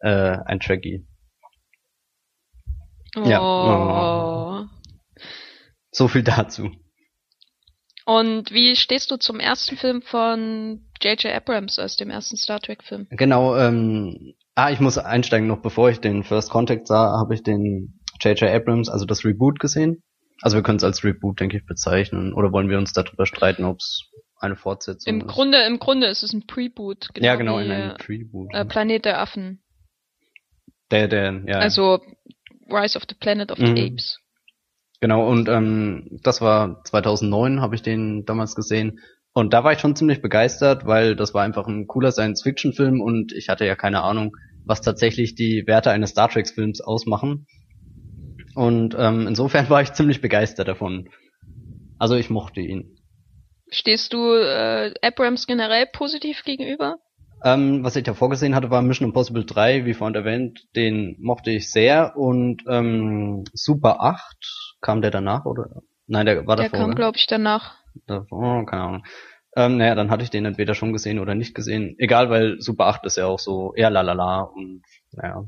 [0.00, 1.06] äh, ein Trekkie.
[3.16, 3.22] Oh.
[3.24, 3.40] Ja.
[3.40, 4.66] Oh.
[5.90, 6.70] So viel dazu.
[8.04, 11.34] Und wie stehst du zum ersten Film von J.J.
[11.34, 13.08] Abrams als dem ersten Star Trek Film?
[13.10, 17.42] Genau, ähm, ah, ich muss einsteigen noch, bevor ich den First Contact sah, habe ich
[17.42, 18.50] den J.J.
[18.50, 20.02] Abrams, also das Reboot gesehen.
[20.42, 22.32] Also wir können es als Reboot, denke ich, bezeichnen.
[22.34, 25.28] Oder wollen wir uns darüber streiten, ob es eine Fortsetzung Im ist?
[25.28, 27.08] Grunde, im Grunde ist es ein Preboot.
[27.14, 28.52] Genau ja, genau, wie, ein Preboot.
[28.52, 29.62] Äh, Planet der Affen.
[30.90, 31.58] Der, der, ja.
[31.58, 32.00] Also
[32.68, 33.78] Rise of the Planet of the mhm.
[33.78, 34.18] Apes.
[35.00, 39.00] Genau, und ähm, das war 2009, habe ich den damals gesehen.
[39.32, 43.32] Und da war ich schon ziemlich begeistert, weil das war einfach ein cooler Science-Fiction-Film und
[43.32, 47.46] ich hatte ja keine Ahnung, was tatsächlich die Werte eines Star Trek-Films ausmachen.
[48.56, 51.10] Und ähm, insofern war ich ziemlich begeistert davon.
[51.98, 52.98] Also ich mochte ihn.
[53.70, 56.96] Stehst du äh, Abrams generell positiv gegenüber?
[57.44, 61.50] Ähm, was ich da vorgesehen hatte, war Mission Impossible 3, wie vorhin erwähnt, den mochte
[61.50, 62.16] ich sehr.
[62.16, 65.82] Und ähm, Super 8, kam der danach oder?
[66.06, 66.78] Nein, der war der davor.
[66.78, 67.74] Der kam, glaube ich, danach.
[68.06, 69.06] Davor, keine Ahnung.
[69.54, 71.96] Ähm, naja, dann hatte ich den entweder schon gesehen oder nicht gesehen.
[71.98, 75.44] Egal, weil Super 8 ist ja auch so eher lalala und naja.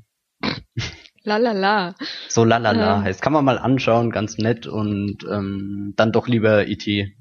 [1.29, 1.95] Lalala.
[2.29, 3.05] So lalala ähm.
[3.05, 3.23] heißt.
[3.23, 7.15] Kann man mal anschauen, ganz nett und ähm, dann doch lieber E.T.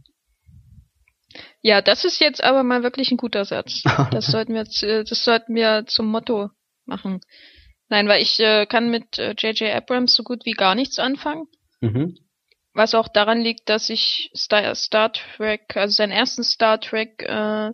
[1.61, 3.83] Ja, das ist jetzt aber mal wirklich ein guter Satz.
[4.11, 6.49] Das sollten wir, äh, das sollten wir zum Motto
[6.85, 7.21] machen.
[7.89, 9.61] Nein, weil ich äh, kann mit J.J.
[9.61, 11.47] Äh, Abrams so gut wie gar nichts anfangen.
[11.81, 12.17] Mhm.
[12.73, 17.71] Was auch daran liegt, dass ich Star, Star Trek, also seinen ersten Star Trek äh,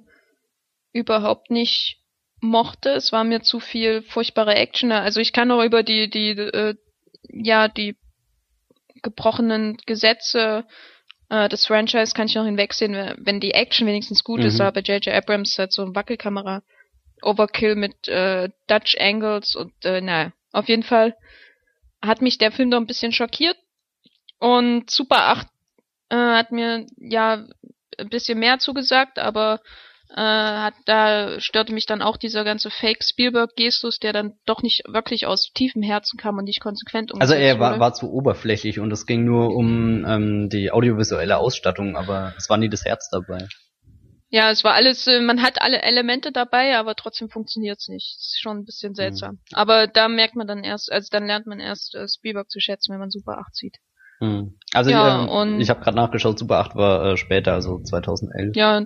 [0.94, 2.03] überhaupt nicht
[2.44, 2.90] mochte.
[2.90, 4.92] Es war mir zu viel furchtbare Action.
[4.92, 6.76] Also ich kann auch über die, die, äh,
[7.30, 7.96] ja, die
[9.02, 10.66] gebrochenen Gesetze
[11.30, 14.48] äh, des Franchise kann ich noch hinwegsehen, wenn die Action wenigstens gut mhm.
[14.48, 15.14] ist, aber J.J.
[15.14, 16.62] Abrams hat so eine Wackelkamera,
[17.22, 21.16] Overkill mit äh, Dutch Angles und äh, naja, auf jeden Fall
[22.02, 23.58] hat mich der Film doch ein bisschen schockiert
[24.40, 25.48] und Super 8
[26.10, 27.46] äh, hat mir ja
[27.98, 29.62] ein bisschen mehr zugesagt, aber
[30.16, 34.84] äh, hat, da störte mich dann auch dieser ganze Fake Spielberg-Gestus, der dann doch nicht
[34.88, 38.80] wirklich aus tiefem Herzen kam und nicht konsequent umgesetzt Also er war, war zu oberflächlich
[38.80, 43.10] und es ging nur um ähm, die audiovisuelle Ausstattung, aber es war nie das Herz
[43.10, 43.48] dabei.
[44.30, 48.16] Ja, es war alles, äh, man hat alle Elemente dabei, aber trotzdem funktioniert's nicht.
[48.18, 49.34] Das ist schon ein bisschen seltsam.
[49.34, 49.40] Mhm.
[49.54, 52.94] Aber da merkt man dann erst, also dann lernt man erst äh, Spielberg zu schätzen,
[52.94, 53.78] wenn man Super 8 sieht.
[54.20, 54.58] Mhm.
[54.74, 58.56] Also ja, ich, ähm, ich habe gerade nachgeschaut, Super 8 war äh, später, also 2011.
[58.56, 58.86] Ja,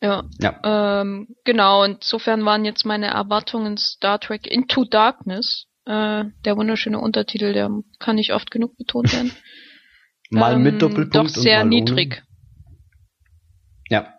[0.00, 0.24] ja.
[0.40, 1.00] ja.
[1.02, 5.66] Ähm, genau, insofern waren jetzt meine Erwartungen Star Trek Into Darkness.
[5.86, 9.32] Äh, der wunderschöne Untertitel, der kann nicht oft genug betont werden.
[10.30, 11.16] mal ähm, mit Doppelpunkt.
[11.16, 12.22] Doch sehr niedrig.
[12.22, 12.28] Ohne.
[13.90, 14.14] Ja.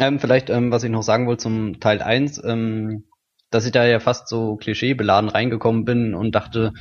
[0.00, 3.04] Ähm, vielleicht, ähm, was ich noch sagen wollte zum Teil 1, ähm,
[3.50, 6.72] dass ich da ja fast so klischeebeladen reingekommen bin und dachte,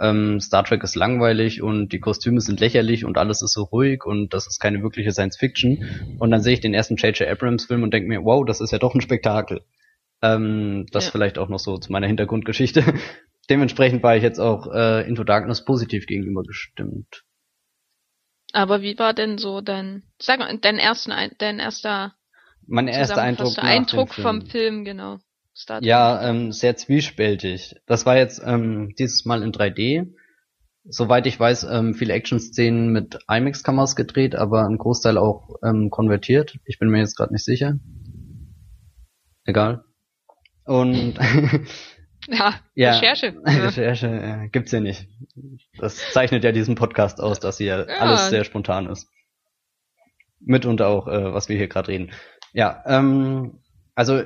[0.00, 4.04] ähm, Star Trek ist langweilig und die Kostüme sind lächerlich und alles ist so ruhig
[4.04, 6.16] und das ist keine wirkliche Science Fiction.
[6.18, 7.28] Und dann sehe ich den ersten J.J.
[7.28, 9.62] Abrams Film und denke mir, wow, das ist ja doch ein Spektakel.
[10.22, 11.10] Ähm, das ja.
[11.12, 12.82] vielleicht auch noch so zu meiner Hintergrundgeschichte.
[13.50, 17.24] Dementsprechend war ich jetzt auch äh, Into Darkness positiv gegenüber gestimmt.
[18.52, 22.14] Aber wie war denn so dein, sag mal, dein ersten, dein erster,
[22.66, 25.18] mein erster Eindruck, Eindruck vom Film, genau.
[25.60, 27.76] Start ja, ähm, sehr zwiespältig.
[27.84, 30.14] Das war jetzt ähm, dieses Mal in 3D.
[30.84, 36.56] Soweit ich weiß, ähm, viele Action-Szenen mit IMAX-Kameras gedreht, aber ein Großteil auch ähm, konvertiert.
[36.64, 37.78] Ich bin mir jetzt gerade nicht sicher.
[39.44, 39.84] Egal.
[40.64, 41.18] Und
[42.26, 43.34] ja, ja, Recherche.
[43.44, 45.08] Recherche äh, gibt's ja nicht.
[45.76, 47.96] Das zeichnet ja diesen Podcast aus, dass hier ja.
[47.96, 49.08] alles sehr spontan ist.
[50.40, 52.12] Mitunter auch, äh, was wir hier gerade reden.
[52.54, 53.60] Ja, ähm,
[53.94, 54.22] also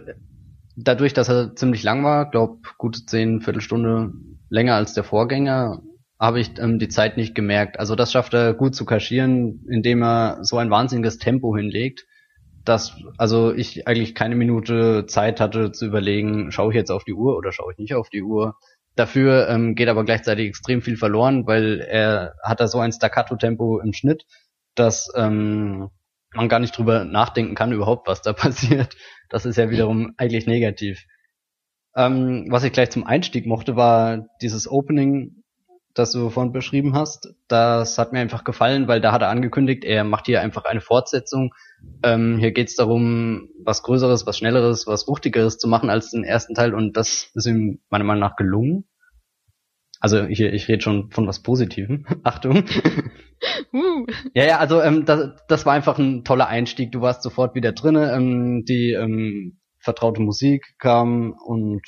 [0.76, 4.12] dadurch, dass er ziemlich lang war, glaub gute zehn Viertelstunde
[4.48, 5.82] länger als der Vorgänger,
[6.18, 7.78] habe ich ähm, die Zeit nicht gemerkt.
[7.78, 12.06] Also das schafft er gut zu kaschieren, indem er so ein wahnsinniges Tempo hinlegt,
[12.64, 17.12] dass also ich eigentlich keine Minute Zeit hatte zu überlegen, schaue ich jetzt auf die
[17.12, 18.56] Uhr oder schaue ich nicht auf die Uhr.
[18.96, 23.80] Dafür ähm, geht aber gleichzeitig extrem viel verloren, weil er hat da so ein Staccato-Tempo
[23.80, 24.24] im Schnitt,
[24.76, 25.90] dass ähm,
[26.36, 28.96] man gar nicht drüber nachdenken kann überhaupt, was da passiert.
[29.28, 31.04] Das ist ja wiederum eigentlich negativ.
[31.96, 35.44] Ähm, was ich gleich zum Einstieg mochte, war dieses Opening,
[35.94, 37.34] das du vorhin beschrieben hast.
[37.46, 40.80] Das hat mir einfach gefallen, weil da hat er angekündigt, er macht hier einfach eine
[40.80, 41.54] Fortsetzung.
[42.02, 46.24] Ähm, hier geht es darum, was Größeres, was Schnelleres, was Wuchtigeres zu machen als den
[46.24, 48.86] ersten Teil und das ist ihm meiner Meinung nach gelungen.
[50.04, 52.04] Also ich, ich rede schon von was Positivem.
[52.24, 52.64] Achtung.
[53.74, 54.06] Uh.
[54.32, 56.92] Ja, ja, also ähm, das, das war einfach ein toller Einstieg.
[56.92, 58.12] Du warst sofort wieder drinne.
[58.12, 61.82] Ähm, die ähm, vertraute Musik kam und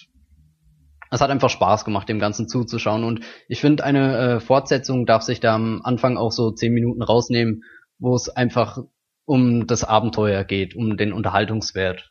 [1.11, 3.05] es hat einfach Spaß gemacht, dem Ganzen zuzuschauen.
[3.05, 7.03] Und ich finde, eine äh, Fortsetzung darf sich da am Anfang auch so zehn Minuten
[7.03, 7.63] rausnehmen,
[7.99, 8.79] wo es einfach
[9.25, 12.11] um das Abenteuer geht, um den Unterhaltungswert.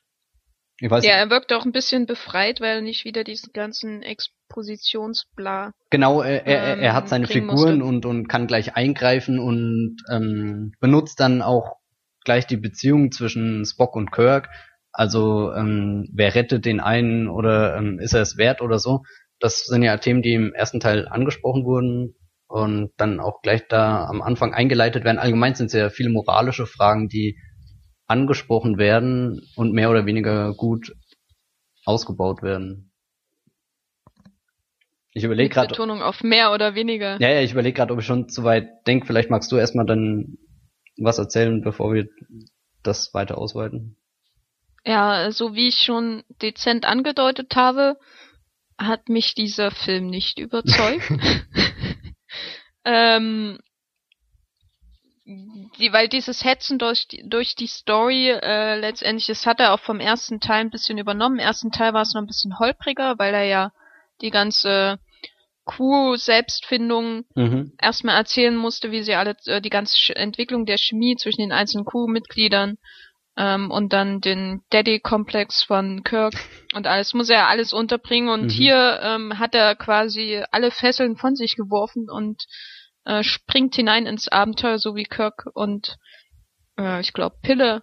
[0.80, 4.02] Ich weiß ja, er wirkt auch ein bisschen befreit, weil er nicht wieder diesen ganzen
[4.56, 5.72] Expositionsbla.
[5.90, 10.72] Genau, er, er, er hat ähm, seine Figuren und, und kann gleich eingreifen und ähm,
[10.80, 11.78] benutzt dann auch
[12.24, 14.50] gleich die Beziehung zwischen Spock und Kirk.
[14.92, 19.04] Also ähm, wer rettet den einen oder ähm, ist er es wert oder so.
[19.40, 22.16] Das sind ja Themen, die im ersten Teil angesprochen wurden
[22.48, 25.20] und dann auch gleich da am Anfang eingeleitet werden.
[25.20, 27.38] Allgemein sind es ja viele moralische Fragen, die
[28.08, 30.94] angesprochen werden und mehr oder weniger gut
[31.84, 32.92] ausgebaut werden.
[35.16, 35.70] Ich überlege gerade.
[35.70, 37.18] Betonung auf mehr oder weniger.
[37.22, 39.08] Ja, ja, ich überlege gerade, ob ich schon zu weit denke.
[39.08, 40.38] Vielleicht magst du erstmal dann
[40.98, 42.10] was erzählen, bevor wir
[42.84, 43.96] das weiter ausweiten.
[44.86, 47.98] Ja, so wie ich schon dezent angedeutet habe,
[48.78, 51.10] hat mich dieser Film nicht überzeugt.
[52.84, 53.58] ähm,
[55.80, 59.80] die, weil dieses Hetzen durch die, durch die Story äh, letztendlich, das hat er auch
[59.80, 61.40] vom ersten Teil ein bisschen übernommen.
[61.40, 63.72] Im ersten Teil war es noch ein bisschen holpriger, weil er ja
[64.22, 65.00] die ganze
[65.66, 67.74] Crew-Selbstfindung mhm.
[67.80, 71.86] erstmal erzählen musste, wie sie alle äh, die ganze Entwicklung der Chemie zwischen den einzelnen
[71.86, 72.78] Crew-Mitgliedern
[73.38, 76.34] ähm, und dann den Daddy-Komplex von Kirk
[76.76, 78.50] und alles muss er alles unterbringen und mhm.
[78.50, 82.44] hier ähm, hat er quasi alle Fesseln von sich geworfen und
[83.06, 85.98] äh, springt hinein ins Abenteuer, so wie Kirk und
[86.78, 87.82] äh, ich glaube Pille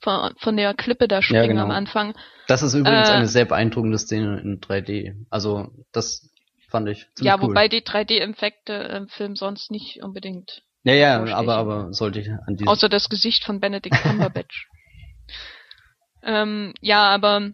[0.00, 1.62] von, von der Klippe da springen ja, genau.
[1.64, 2.14] am Anfang.
[2.48, 5.14] Das ist übrigens äh, eine sehr beeindruckende Szene in 3D.
[5.30, 6.31] Also das
[6.72, 10.62] fand ich ziemlich Ja, wobei die 3D-Effekte im Film sonst nicht unbedingt.
[10.82, 14.68] Ja, ja, aber aber sollte ich an diesem Außer das Gesicht von Benedict Cumberbatch.
[16.24, 17.52] ähm, ja, aber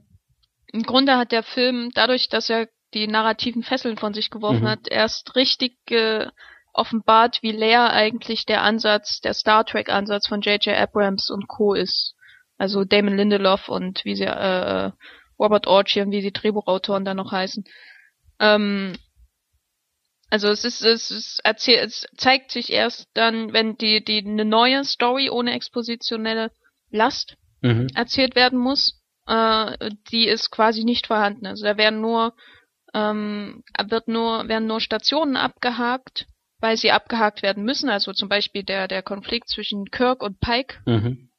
[0.72, 4.68] im Grunde hat der Film dadurch, dass er die narrativen Fesseln von sich geworfen mhm.
[4.68, 6.28] hat, erst richtig äh,
[6.72, 10.74] offenbart, wie leer eigentlich der Ansatz, der Star Trek Ansatz von J.J.
[10.74, 11.74] Abrams und Co.
[11.74, 12.14] ist.
[12.56, 14.90] Also Damon Lindelof und wie sie, äh,
[15.38, 17.64] Robert Orchian, wie die Drehbuchautoren da noch heißen.
[18.40, 18.94] Ähm,
[20.30, 24.44] also es ist, es ist erzählt, es zeigt sich erst dann, wenn die, die eine
[24.44, 26.50] neue Story ohne expositionelle
[26.90, 27.88] Last mhm.
[27.94, 31.46] erzählt werden muss, äh, die ist quasi nicht vorhanden.
[31.46, 32.34] Also da werden nur,
[32.94, 36.26] ähm, wird nur, werden nur Stationen abgehakt
[36.60, 37.88] weil sie abgehakt werden müssen.
[37.88, 40.76] Also zum Beispiel der, der Konflikt zwischen Kirk und Pike.
[40.86, 41.30] Mhm.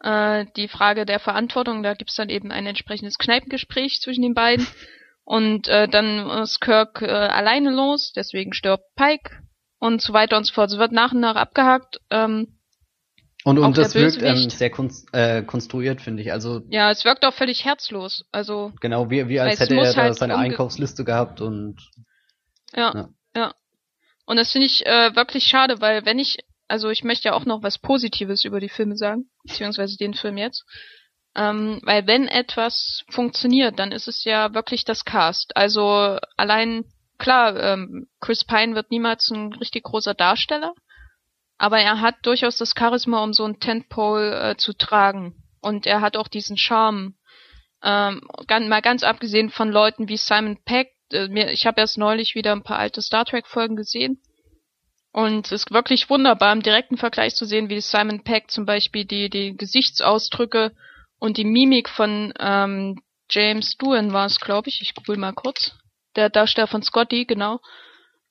[0.00, 4.66] Äh, die Frage der Verantwortung, da gibt's dann eben ein entsprechendes Kneipengespräch zwischen den beiden.
[5.26, 9.42] Und äh, dann ist Kirk äh, alleine los, deswegen stirbt Pike
[9.80, 10.70] und so weiter und so fort.
[10.70, 12.00] Es wird nach und nach abgehakt.
[12.10, 12.60] Ähm,
[13.44, 16.30] und, und das wirkt ähm, sehr konst, äh, konstruiert, finde ich.
[16.30, 18.24] Also ja, es wirkt auch völlig herzlos.
[18.30, 21.80] Also genau, wie, wie als hätte er da halt seine Einkaufsliste gehabt und
[22.72, 23.08] ja, ja.
[23.34, 23.54] ja.
[24.26, 27.46] Und das finde ich äh, wirklich schade, weil wenn ich, also ich möchte ja auch
[27.46, 30.64] noch was Positives über die Filme sagen, beziehungsweise den Film jetzt.
[31.36, 35.54] Ähm, weil wenn etwas funktioniert, dann ist es ja wirklich das Cast.
[35.54, 36.86] Also allein,
[37.18, 40.72] klar, ähm, Chris Pine wird niemals ein richtig großer Darsteller,
[41.58, 45.34] aber er hat durchaus das Charisma, um so ein Tentpole äh, zu tragen.
[45.60, 47.16] Und er hat auch diesen Charme.
[47.82, 50.94] Ähm, ganz, mal ganz abgesehen von Leuten wie Simon Peck.
[51.12, 54.22] Äh, ich habe erst neulich wieder ein paar alte Star Trek Folgen gesehen.
[55.12, 59.04] Und es ist wirklich wunderbar, im direkten Vergleich zu sehen, wie Simon Peck zum Beispiel
[59.04, 60.72] die, die Gesichtsausdrücke
[61.18, 64.80] und die Mimik von ähm, James Doohan war es, glaube ich.
[64.80, 65.72] Ich google mal kurz.
[66.14, 67.60] Der Darsteller von Scotty, genau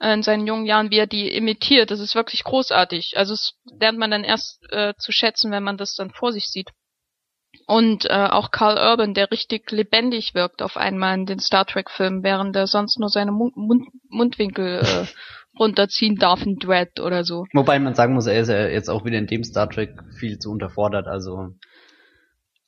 [0.01, 1.91] in seinen jungen Jahren, wie er die imitiert.
[1.91, 3.13] Das ist wirklich großartig.
[3.15, 6.47] Also es lernt man dann erst äh, zu schätzen, wenn man das dann vor sich
[6.47, 6.69] sieht.
[7.67, 12.23] Und äh, auch Carl Urban, der richtig lebendig wirkt auf einmal in den Star Trek-Filmen,
[12.23, 15.05] während er sonst nur seine Mund Mund Mundwinkel äh,
[15.59, 17.45] runterziehen darf in Dread oder so.
[17.53, 20.37] Wobei man sagen muss, er ist ja jetzt auch wieder in dem Star Trek viel
[20.37, 21.51] zu unterfordert, also.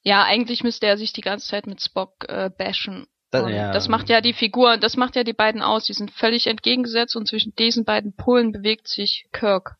[0.03, 3.07] Ja, eigentlich müsste er sich die ganze Zeit mit Spock äh, bashen.
[3.31, 3.71] Das, ja.
[3.73, 5.85] das macht ja die Figur, das macht ja die beiden aus.
[5.85, 9.75] Die sind völlig entgegengesetzt und zwischen diesen beiden Polen bewegt sich Kirk.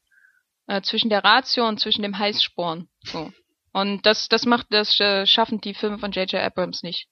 [0.68, 2.90] Äh, zwischen der Ratio und zwischen dem Heißsporn.
[3.04, 3.32] So.
[3.72, 6.42] Und das, das macht, das äh, schaffen die Filme von J.J.
[6.42, 7.08] Abrams nicht.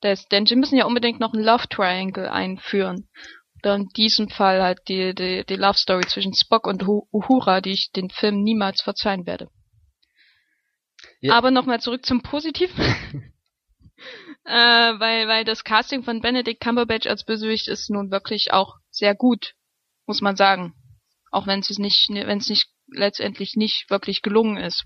[0.00, 3.08] Das, denn sie müssen ja unbedingt noch ein Love Triangle einführen.
[3.62, 7.72] Oder in diesem Fall halt die, die, die Love Story zwischen Spock und Uhura, die
[7.72, 9.48] ich den Film niemals verzeihen werde.
[11.20, 11.34] Ja.
[11.34, 12.76] Aber nochmal zurück zum Positiven.
[14.44, 19.14] äh, weil, weil das Casting von Benedict Cumberbatch als Bösewicht ist nun wirklich auch sehr
[19.14, 19.54] gut,
[20.06, 20.74] muss man sagen.
[21.30, 24.84] Auch wenn es nicht, wenn es nicht letztendlich nicht wirklich gelungen ist.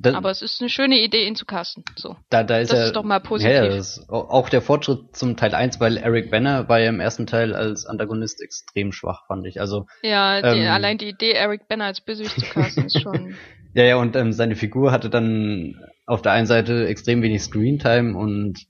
[0.00, 1.84] Das, Aber es ist eine schöne Idee, ihn zu casten.
[1.96, 2.16] So.
[2.28, 3.52] Da, da ist das er, ist doch mal positiv.
[3.52, 7.28] Ja, das auch der Fortschritt zum Teil 1, weil Eric Banner war ja im ersten
[7.28, 9.60] Teil als Antagonist extrem schwach, fand ich.
[9.60, 13.36] Also Ja, die, ähm, allein die Idee, Eric Banner als Bösewicht zu casten, ist schon.
[13.74, 15.74] Ja, ja, und ähm, seine Figur hatte dann
[16.06, 18.66] auf der einen Seite extrem wenig Screentime und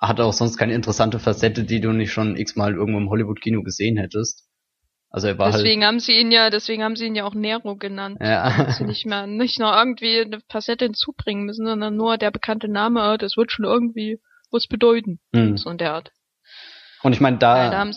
[0.00, 3.96] hatte auch sonst keine interessante Facette, die du nicht schon x-mal irgendwo im Hollywood-Kino gesehen
[3.96, 4.48] hättest.
[5.10, 7.24] Also er war halt deswegen halt haben sie ihn ja, deswegen haben sie ihn ja
[7.24, 8.18] auch Nero genannt.
[8.20, 8.64] Ja.
[8.64, 12.68] Dass sie nicht mehr, nicht noch irgendwie eine Facette hinzubringen müssen, sondern nur der bekannte
[12.68, 15.20] Name, oh, das wird schon irgendwie was bedeuten.
[15.32, 15.56] Mhm.
[15.56, 16.12] So in der Art.
[17.02, 17.90] Und ich meine, da, ja, da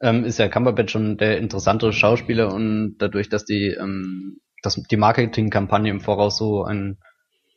[0.00, 4.96] ähm, ist ja Cumberbatch schon der interessantere Schauspieler und dadurch, dass die, ähm, dass die
[4.96, 6.98] Marketingkampagne im Voraus so einen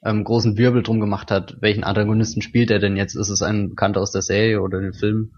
[0.04, 3.16] ähm, großen Wirbel drum gemacht hat, welchen Antagonisten spielt er denn jetzt?
[3.16, 5.34] Ist es ein Bekannter aus der Serie oder dem Film?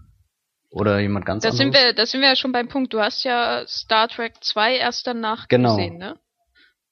[0.70, 1.76] Oder jemand ganz das anderes?
[1.76, 2.92] Sind wir, da sind wir ja schon beim Punkt.
[2.92, 5.76] Du hast ja Star Trek 2 erst danach genau.
[5.76, 6.18] gesehen, ne?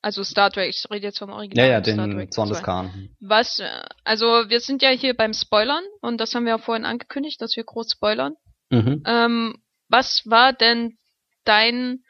[0.03, 1.67] Also Star Trek, ich rede jetzt vom Original.
[1.67, 3.11] Ja, ja, den Zorn des Khan.
[3.21, 3.69] Was, äh,
[4.05, 7.57] also wir sind ja hier beim Spoilern und das haben wir ja vorhin angekündigt, dass
[7.57, 8.35] wir groß spoilern.
[8.71, 9.03] Mhm.
[9.07, 9.55] Ähm,
[9.89, 10.99] was war denn
[11.45, 12.03] dein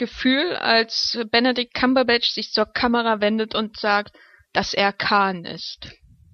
[0.00, 4.16] Gefühl, als Benedict Cumberbatch sich zur Kamera wendet und sagt,
[4.54, 5.90] dass er Khan ist?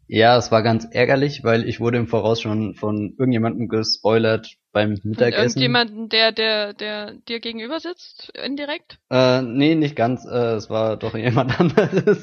[0.07, 5.00] Ja, es war ganz ärgerlich, weil ich wurde im Voraus schon von irgendjemandem gespoilert beim
[5.02, 5.59] Mittagessen.
[5.59, 8.98] Irgendjemanden, der, der, der dir gegenüber sitzt, indirekt?
[9.11, 10.24] Äh, nee, nicht ganz.
[10.24, 12.22] Äh, es war doch jemand anderes.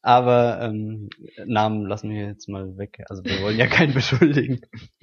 [0.00, 1.10] Aber ähm,
[1.44, 3.02] Namen lassen wir jetzt mal weg.
[3.10, 4.60] Also wir wollen ja keinen beschuldigen.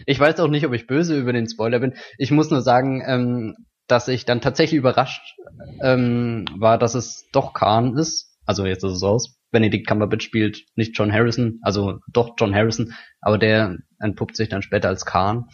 [0.08, 1.94] Ich weiß auch nicht, ob ich böse über den Spoiler bin.
[2.18, 3.56] Ich muss nur sagen, ähm,
[3.88, 5.36] dass ich dann tatsächlich überrascht
[5.82, 8.38] ähm, war, dass es doch Khan ist.
[8.46, 9.38] Also jetzt ist es aus.
[9.52, 14.64] Benedict Cumberbatch spielt nicht John Harrison, also doch John Harrison, aber der entpuppt sich dann
[14.64, 15.46] später als Khan.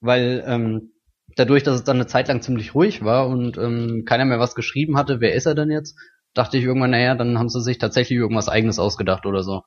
[0.00, 0.92] Weil ähm,
[1.36, 4.54] dadurch, dass es dann eine Zeit lang ziemlich ruhig war und ähm, keiner mehr was
[4.54, 5.96] geschrieben hatte, wer ist er denn jetzt,
[6.34, 9.62] dachte ich irgendwann, naja, dann haben sie sich tatsächlich irgendwas eigenes ausgedacht oder so.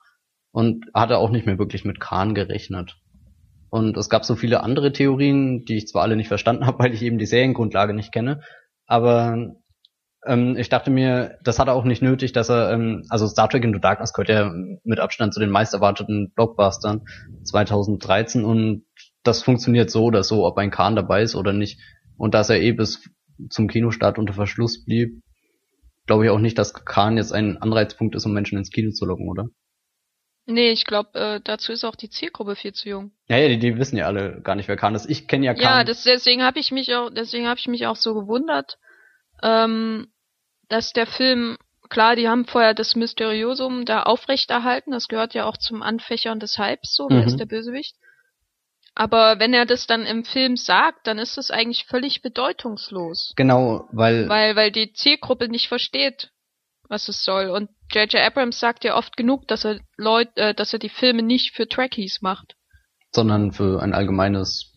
[0.51, 2.97] Und hatte auch nicht mehr wirklich mit Khan gerechnet.
[3.75, 6.93] Und es gab so viele andere Theorien, die ich zwar alle nicht verstanden habe, weil
[6.93, 8.39] ich eben die Seriengrundlage nicht kenne,
[8.85, 9.57] aber
[10.25, 13.49] ähm, ich dachte mir, das hat er auch nicht nötig, dass er, ähm, also Star
[13.49, 14.49] Trek Into Darkness gehört ja
[14.85, 17.01] mit Abstand zu den meist erwarteten Blockbustern
[17.43, 18.85] 2013 und
[19.23, 21.77] das funktioniert so oder so, ob ein Khan dabei ist oder nicht.
[22.15, 23.09] Und dass er eh bis
[23.49, 25.21] zum Kinostart unter Verschluss blieb,
[26.05, 29.05] glaube ich auch nicht, dass Khan jetzt ein Anreizpunkt ist, um Menschen ins Kino zu
[29.05, 29.49] locken, oder?
[30.47, 33.11] Nee, ich glaube, äh, dazu ist auch die Zielgruppe viel zu jung.
[33.27, 35.09] Ja, ja, die, die wissen ja alle gar nicht, wer Khan ist.
[35.09, 35.63] Ich kenne ja Khan.
[35.63, 38.77] Ja, das, deswegen habe ich mich auch, deswegen habe ich mich auch so gewundert,
[39.41, 40.07] ähm,
[40.69, 41.57] dass der Film,
[41.89, 46.59] klar, die haben vorher das Mysteriosum da aufrechterhalten, das gehört ja auch zum Anfächern des
[46.59, 47.27] Hypes, so, wer mhm.
[47.27, 47.95] ist der Bösewicht?
[48.93, 53.33] Aber wenn er das dann im Film sagt, dann ist das eigentlich völlig bedeutungslos.
[53.35, 54.29] Genau, weil.
[54.29, 56.31] Weil, weil die Zielgruppe nicht versteht,
[56.89, 57.49] was es soll.
[57.49, 58.21] Und J.J.
[58.21, 61.67] Abrams sagt ja oft genug, dass er Leute, äh, dass er die Filme nicht für
[61.67, 62.55] Trekkies macht.
[63.13, 64.71] Sondern für ein allgemeines.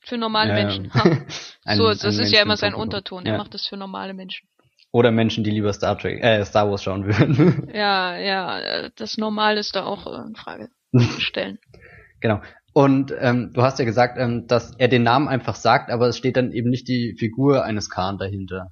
[0.00, 0.90] Für normale ja, Menschen.
[1.64, 3.26] ein, so, das ist ja immer sein Unterton.
[3.26, 3.32] Ja.
[3.32, 4.48] Er macht das für normale Menschen.
[4.92, 7.70] Oder Menschen, die lieber Star Trek, äh, Star Wars schauen würden.
[7.74, 11.58] ja, ja, das Normal ist da auch äh, in Frage zu stellen.
[12.20, 12.40] genau.
[12.72, 16.16] Und ähm, du hast ja gesagt, ähm, dass er den Namen einfach sagt, aber es
[16.16, 18.70] steht dann eben nicht die Figur eines Khan dahinter.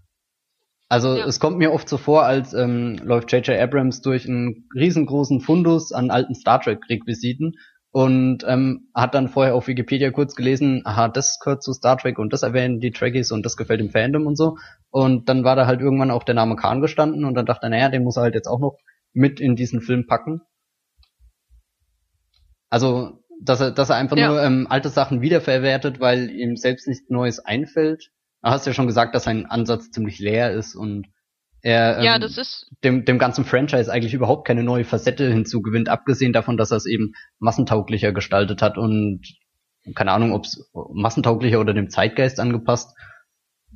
[0.88, 1.26] Also Ja.
[1.26, 3.60] es kommt mir oft so vor, als ähm, läuft J.J.
[3.60, 7.54] Abrams durch einen riesengroßen Fundus an alten Star Trek-Requisiten
[7.90, 12.18] und ähm, hat dann vorher auf Wikipedia kurz gelesen, aha, das gehört zu Star Trek
[12.18, 14.56] und das erwähnen die Trekkies und das gefällt dem Fandom und so.
[14.90, 17.70] Und dann war da halt irgendwann auch der Name Khan gestanden und dann dachte er,
[17.70, 18.78] naja, den muss er halt jetzt auch noch
[19.12, 20.40] mit in diesen Film packen.
[22.70, 24.28] Also, dass er, dass er einfach Ja.
[24.28, 28.10] nur ähm, alte Sachen wiederverwertet, weil ihm selbst nichts Neues einfällt.
[28.42, 31.08] Du hast ja schon gesagt, dass sein Ansatz ziemlich leer ist und
[31.60, 32.18] er ähm, ja,
[32.84, 36.86] dem, dem ganzen Franchise eigentlich überhaupt keine neue Facette hinzugewinnt, abgesehen davon, dass er es
[36.86, 39.22] eben massentauglicher gestaltet hat und
[39.94, 42.96] keine Ahnung, ob es massentauglicher oder dem Zeitgeist angepasst.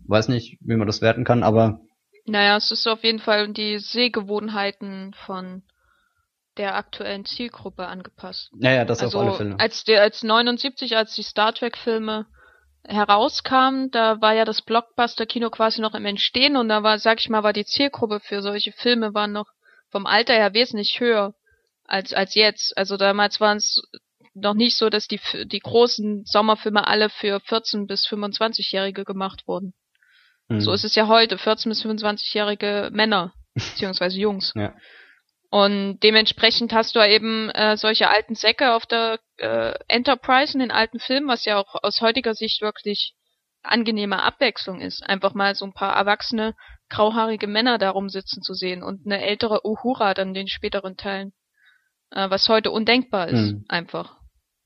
[0.07, 1.81] Weiß nicht, wie man das werten kann, aber
[2.25, 5.63] naja, es ist auf jeden Fall die Sehgewohnheiten von
[6.57, 8.51] der aktuellen Zielgruppe angepasst.
[8.55, 9.57] naja, das also auf alle Fälle.
[9.59, 11.77] als der als 79 als die Star Trek
[12.87, 16.99] Filme herauskamen, da war ja das Blockbuster Kino quasi noch im Entstehen und da war
[16.99, 19.47] sag ich mal war die Zielgruppe für solche Filme war noch
[19.91, 21.35] vom Alter her wesentlich höher
[21.85, 22.77] als als jetzt.
[22.77, 23.83] Also damals waren es
[24.35, 29.75] noch nicht so, dass die die großen Sommerfilme alle für 14 bis 25-Jährige gemacht wurden.
[30.49, 30.61] Hm.
[30.61, 34.53] So ist es ja heute, 14 bis 25-jährige Männer beziehungsweise Jungs.
[34.57, 34.75] Ja.
[35.53, 40.61] Und dementsprechend hast du ja eben äh, solche alten Säcke auf der äh, Enterprise in
[40.61, 43.13] den alten Filmen, was ja auch aus heutiger Sicht wirklich
[43.63, 45.03] angenehme Abwechslung ist.
[45.07, 46.55] Einfach mal so ein paar erwachsene,
[46.89, 51.35] grauhaarige Männer da rumsitzen zu sehen und eine ältere Uhura dann in den späteren Teilen.
[52.13, 53.67] Äh, was heute undenkbar ist, Mhm.
[53.69, 54.17] einfach.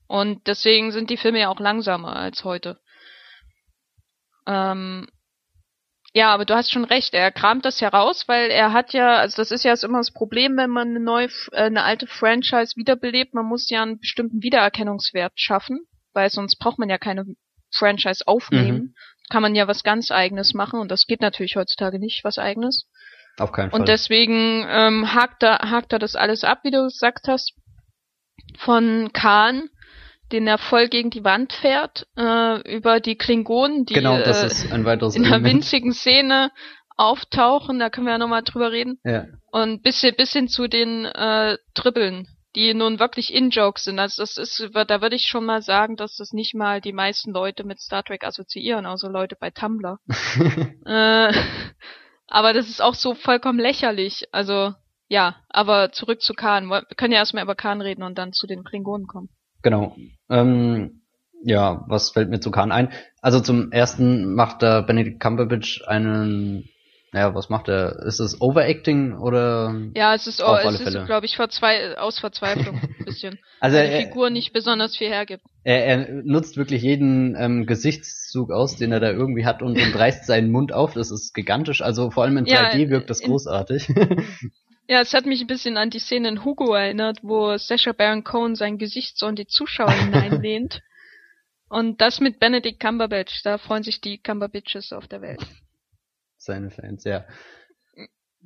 [0.07, 2.79] Und deswegen sind die Filme ja auch langsamer als heute.
[4.47, 5.09] Ähm,
[6.13, 9.37] ja, aber du hast schon recht, er kramt das heraus, weil er hat ja, also
[9.37, 13.33] das ist ja immer das Problem, wenn man eine neue, äh, eine alte Franchise wiederbelebt,
[13.33, 17.25] man muss ja einen bestimmten Wiedererkennungswert schaffen, weil sonst braucht man ja keine
[17.71, 18.95] Franchise aufnehmen.
[19.29, 22.87] Kann man ja was ganz eigenes machen und das geht natürlich heutzutage nicht, was eigenes.
[23.37, 23.79] auf keinen Fall.
[23.81, 27.53] Und deswegen ähm, hakt, er, hakt er das alles ab, wie du gesagt hast,
[28.57, 29.69] von Khan,
[30.31, 34.49] den er voll gegen die Wand fährt, äh, über die Klingonen, die genau, äh,
[35.15, 36.51] in einer winzigen Szene
[36.97, 38.99] auftauchen, da können wir ja nochmal drüber reden.
[39.03, 39.25] Ja.
[39.51, 43.99] Und bis, hin- bis hin zu den äh, Dribbeln, die nun wirklich In-Jokes sind.
[43.99, 47.31] Also das ist, da würde ich schon mal sagen, dass das nicht mal die meisten
[47.31, 49.99] Leute mit Star Trek assoziieren, also Leute bei Tumblr.
[50.85, 51.33] Äh,
[52.29, 54.25] aber das ist auch so vollkommen lächerlich.
[54.31, 54.73] Also,
[55.07, 56.67] ja, aber zurück zu Khan.
[56.67, 59.29] Wir können ja erstmal über Khan reden und dann zu den Klingonen kommen.
[59.63, 59.95] Genau.
[60.29, 61.01] Ähm,
[61.43, 62.89] ja, was fällt mir zu Khan ein?
[63.21, 66.69] Also zum ersten macht da Benedict Cumberbatch einen,
[67.11, 68.03] naja, was macht er?
[68.05, 69.73] Ist es Overacting oder?
[69.95, 73.39] Ja, es ist, Auf oh, es ist glaube ich, verzwei aus Verzweiflung ein bisschen.
[73.59, 75.43] Also Weil die er, Figur nicht besonders viel hergibt.
[75.63, 79.95] er, er nutzt wirklich jeden ähm, Gesichtszug aus, den er da irgendwie hat und, und
[79.95, 80.93] reißt seinen Mund auf.
[80.93, 81.81] Das ist gigantisch.
[81.81, 83.89] Also vor allem in 3D Ja, wirkt das in- großartig.
[84.89, 88.23] Ja, es hat mich ein bisschen an die Szene in Hugo erinnert, wo Sacha Baron
[88.23, 90.81] Cohen sein Gesicht so in die Zuschauer hineinlehnt.
[91.69, 95.45] Und das mit Benedict Cumberbatch, da freuen sich die Cumberbatches auf der Welt.
[96.37, 97.25] Seine Fans, ja.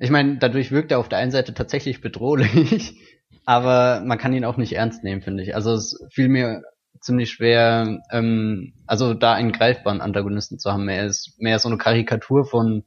[0.00, 2.96] Ich meine, dadurch wirkt er auf der einen Seite tatsächlich bedrohlich,
[3.44, 5.54] aber man kann ihn auch nicht ernst nehmen, finde ich.
[5.54, 6.62] Also es fiel mir
[7.00, 10.88] ziemlich schwer, ähm, also da einen greifbaren Antagonisten zu haben.
[10.88, 12.84] Er ist mehr so eine Karikatur von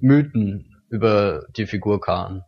[0.00, 2.42] Mythen über die Figur Khan.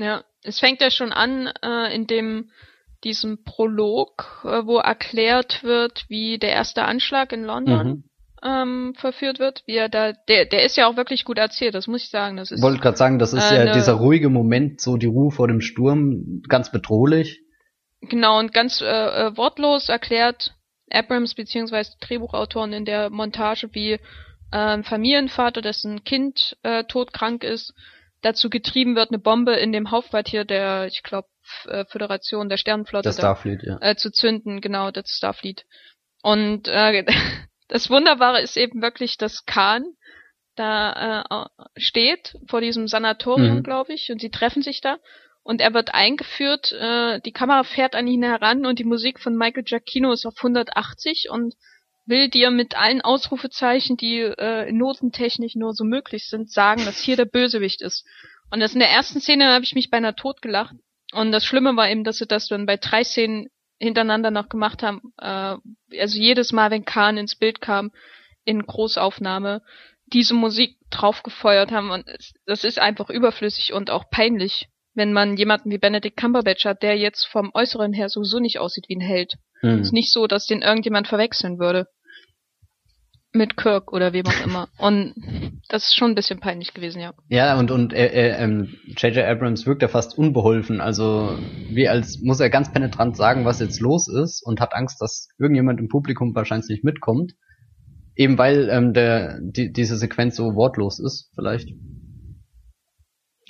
[0.00, 2.50] Ja, es fängt ja schon an äh, in dem
[3.04, 8.04] diesem Prolog, äh, wo erklärt wird, wie der erste Anschlag in London Mhm.
[8.42, 11.86] ähm, verführt wird, wie er da, der, der ist ja auch wirklich gut erzählt, das
[11.86, 12.36] muss ich sagen.
[12.36, 15.30] Das ist Wollte gerade sagen, das ist äh, ja dieser ruhige Moment, so die Ruhe
[15.30, 17.40] vor dem Sturm, ganz bedrohlich.
[18.00, 20.54] Genau, und ganz äh, äh, wortlos erklärt
[20.90, 23.98] Abrams beziehungsweise Drehbuchautoren in der Montage, wie äh,
[24.50, 27.74] ein Familienvater, dessen Kind äh, todkrank ist,
[28.22, 31.28] dazu getrieben wird, eine Bombe in dem Hauptquartier der, ich glaube,
[31.66, 33.78] äh, Föderation der Sternenflotte da, Starfleet, ja.
[33.80, 35.64] äh, zu zünden, genau, das Starfleet.
[36.22, 37.04] Und äh,
[37.68, 39.84] das Wunderbare ist eben wirklich, dass Khan
[40.56, 43.62] da äh, steht vor diesem Sanatorium, Mhm.
[43.62, 44.98] glaube ich, und sie treffen sich da.
[45.42, 49.36] Und er wird eingeführt, äh, die Kamera fährt an ihn heran und die Musik von
[49.36, 51.54] Michael Giacchino ist auf 180 und
[52.10, 57.16] will dir mit allen Ausrufezeichen, die äh, notentechnisch nur so möglich sind, sagen, dass hier
[57.16, 58.06] der Bösewicht ist.
[58.50, 60.74] Und das in der ersten Szene habe ich mich beinahe tot gelacht.
[61.12, 63.48] Und das Schlimme war eben, dass sie das dann bei drei Szenen
[63.78, 65.00] hintereinander noch gemacht haben.
[65.18, 65.56] Äh,
[65.98, 67.90] also jedes Mal, wenn Khan ins Bild kam,
[68.44, 69.62] in Großaufnahme,
[70.12, 71.90] diese Musik draufgefeuert haben.
[71.90, 72.04] Und
[72.46, 76.98] das ist einfach überflüssig und auch peinlich, wenn man jemanden wie Benedict Cumberbatch hat, der
[76.98, 79.34] jetzt vom Äußeren her sowieso nicht aussieht wie ein Held.
[79.60, 79.80] Hm.
[79.80, 81.86] Ist nicht so, dass den irgendjemand verwechseln würde.
[83.32, 84.68] Mit Kirk oder wem auch immer.
[84.78, 85.14] Und
[85.68, 87.14] das ist schon ein bisschen peinlich gewesen, ja.
[87.28, 89.24] Ja, und, und äh, äh, ähm, J.J.
[89.24, 90.80] Abrams wirkt ja fast unbeholfen.
[90.80, 95.00] Also wie als muss er ganz penetrant sagen, was jetzt los ist und hat Angst,
[95.00, 97.34] dass irgendjemand im Publikum wahrscheinlich nicht mitkommt.
[98.16, 101.68] Eben weil ähm, der, die, diese Sequenz so wortlos ist, vielleicht.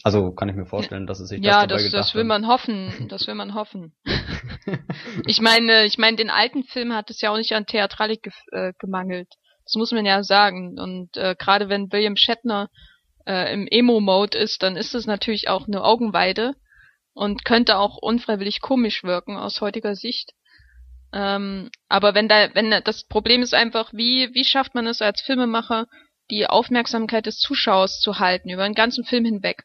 [0.02, 2.24] Also kann ich mir vorstellen, dass es sich ja, das dabei das, gedacht das will
[2.24, 3.06] man hoffen.
[3.08, 3.94] Das will man hoffen.
[5.26, 8.72] ich meine, ich meine, den alten Film hat es ja auch nicht an Theatralik äh,
[8.78, 9.28] gemangelt.
[9.70, 10.78] Das muss man ja sagen.
[10.80, 12.68] Und äh, gerade wenn William Shatner
[13.26, 16.54] äh, im Emo-Mode ist, dann ist es natürlich auch eine Augenweide
[17.14, 20.32] und könnte auch unfreiwillig komisch wirken aus heutiger Sicht.
[21.12, 25.02] Ähm, aber wenn da, wenn da- das Problem ist einfach, wie wie schafft man es
[25.02, 25.86] als Filmemacher,
[26.30, 29.64] die Aufmerksamkeit des Zuschauers zu halten über den ganzen Film hinweg?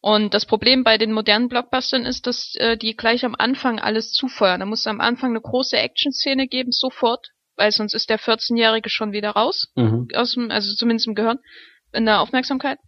[0.00, 4.12] Und das Problem bei den modernen Blockbustern ist, dass äh, die gleich am Anfang alles
[4.12, 4.60] zufeuern.
[4.60, 8.90] Da muss es am Anfang eine große Action-Szene geben, sofort, weil sonst ist der 14-Jährige
[8.90, 10.08] schon wieder raus, Mhm.
[10.14, 11.38] aus dem, also zumindest im Gehirn,
[11.92, 12.78] in der Aufmerksamkeit.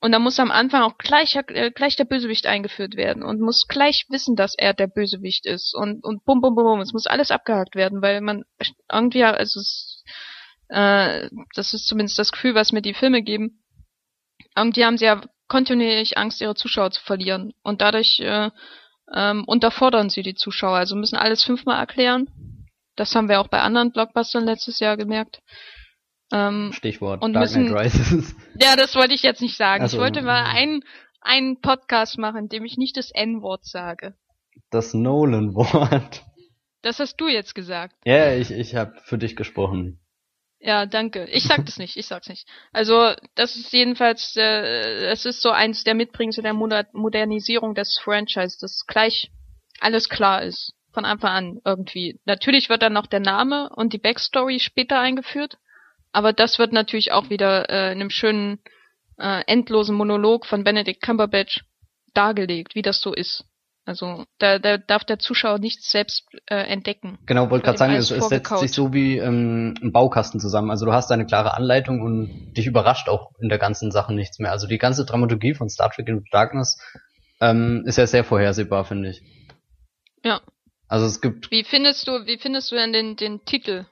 [0.00, 3.66] Und da muss am Anfang auch gleich, äh, gleich der Bösewicht eingeführt werden und muss
[3.66, 5.74] gleich wissen, dass er der Bösewicht ist.
[5.74, 6.80] Und, und bum, bum, bum, bum.
[6.80, 8.44] Es muss alles abgehakt werden, weil man
[8.92, 10.04] irgendwie, also es,
[10.68, 13.62] äh, das ist zumindest das Gefühl, was mir die Filme geben.
[14.54, 17.54] Irgendwie haben sie ja kontinuierlich Angst, ihre Zuschauer zu verlieren.
[17.62, 18.50] Und dadurch äh,
[19.14, 20.76] ähm, unterfordern sie die Zuschauer.
[20.76, 22.28] Also müssen alles fünfmal erklären.
[22.96, 25.40] Das haben wir auch bei anderen Blockbustern letztes Jahr gemerkt.
[26.32, 28.34] Ähm, Stichwort Und Dark Knight Rises.
[28.60, 29.86] ja, das wollte ich jetzt nicht sagen.
[29.86, 29.96] So.
[29.96, 30.82] Ich wollte mal einen,
[31.20, 34.14] einen Podcast machen, in dem ich nicht das N-Wort sage.
[34.70, 36.24] Das Nolan-Wort.
[36.82, 37.96] Das hast du jetzt gesagt.
[38.04, 40.00] Ja, ich, ich habe für dich gesprochen.
[40.60, 41.26] Ja, danke.
[41.26, 42.48] Ich sag das nicht, ich sag's nicht.
[42.72, 47.98] Also, das ist jedenfalls, äh, es ist so eins der Mitbringsel der Moder Modernisierung des
[48.02, 49.30] Franchise, dass gleich
[49.80, 50.72] alles klar ist.
[50.94, 52.20] Von Anfang an irgendwie.
[52.24, 55.58] Natürlich wird dann noch der Name und die Backstory später eingeführt,
[56.12, 58.60] aber das wird natürlich auch wieder äh, in einem schönen,
[59.18, 61.64] äh, endlosen Monolog von Benedict Cumberbatch
[62.14, 63.44] dargelegt, wie das so ist.
[63.86, 67.18] Also, da, da darf der Zuschauer nichts selbst äh, entdecken.
[67.26, 70.70] Genau, wollte gerade sagen, es, es setzt sich so wie ähm, ein Baukasten zusammen.
[70.70, 74.38] Also du hast eine klare Anleitung und dich überrascht auch in der ganzen Sache nichts
[74.38, 74.52] mehr.
[74.52, 76.78] Also die ganze Dramaturgie von Star Trek Into Darkness
[77.42, 79.22] ähm, ist ja sehr vorhersehbar, finde ich.
[80.24, 80.40] Ja.
[80.94, 83.86] Also es gibt Wie findest du, wie findest du denn den, den Titel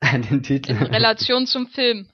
[0.30, 2.06] den Titel in Relation zum Film?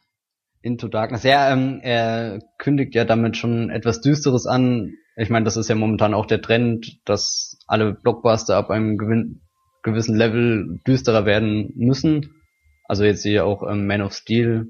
[0.63, 1.25] Into Darkness.
[1.25, 4.95] Ja, ähm, er kündigt ja damit schon etwas Düsteres an.
[5.17, 9.43] Ich meine, das ist ja momentan auch der Trend, dass alle Blockbuster ab einem gewin
[9.83, 12.35] gewissen Level düsterer werden müssen.
[12.89, 14.69] Also jetzt hier auch ähm, Man of Steel,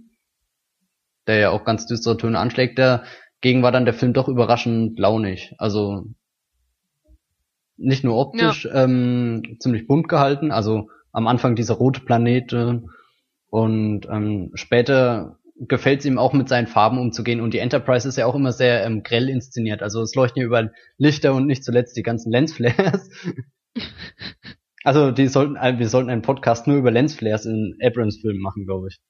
[1.29, 2.77] der ja auch ganz düstere Töne anschlägt.
[2.77, 5.55] Dagegen war dann der Film doch überraschend launig.
[5.59, 6.07] Also
[7.81, 12.85] nicht nur optisch ähm, ziemlich bunt gehalten, also am Anfang dieser rote Planete
[13.49, 18.17] und ähm, später gefällt es ihm auch mit seinen Farben umzugehen und die Enterprise ist
[18.17, 19.83] ja auch immer sehr ähm, grell inszeniert.
[19.83, 23.11] Also es leuchten ja überall Lichter und nicht zuletzt die ganzen Lensflares.
[24.85, 28.65] also die sollten, äh, wir sollten einen Podcast nur über Lensflares in Abrams Filmen machen,
[28.65, 29.01] glaube ich.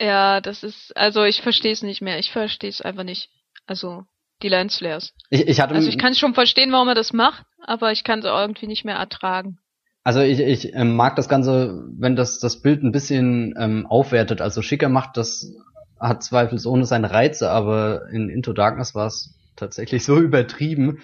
[0.00, 2.18] Ja, das ist, also ich verstehe es nicht mehr.
[2.18, 3.30] Ich verstehe es einfach nicht.
[3.66, 4.04] Also
[4.42, 5.12] die Lensflares.
[5.30, 8.20] Ich, ich hatte Also ich kann schon verstehen, warum er das macht, aber ich kann
[8.20, 9.58] es irgendwie nicht mehr ertragen.
[10.04, 14.40] Also ich, ich ähm, mag das Ganze, wenn das das Bild ein bisschen ähm, aufwertet.
[14.40, 15.52] Also schicker macht das,
[16.00, 21.00] hat zweifelsohne seine Reize, aber in Into Darkness war es tatsächlich so übertrieben,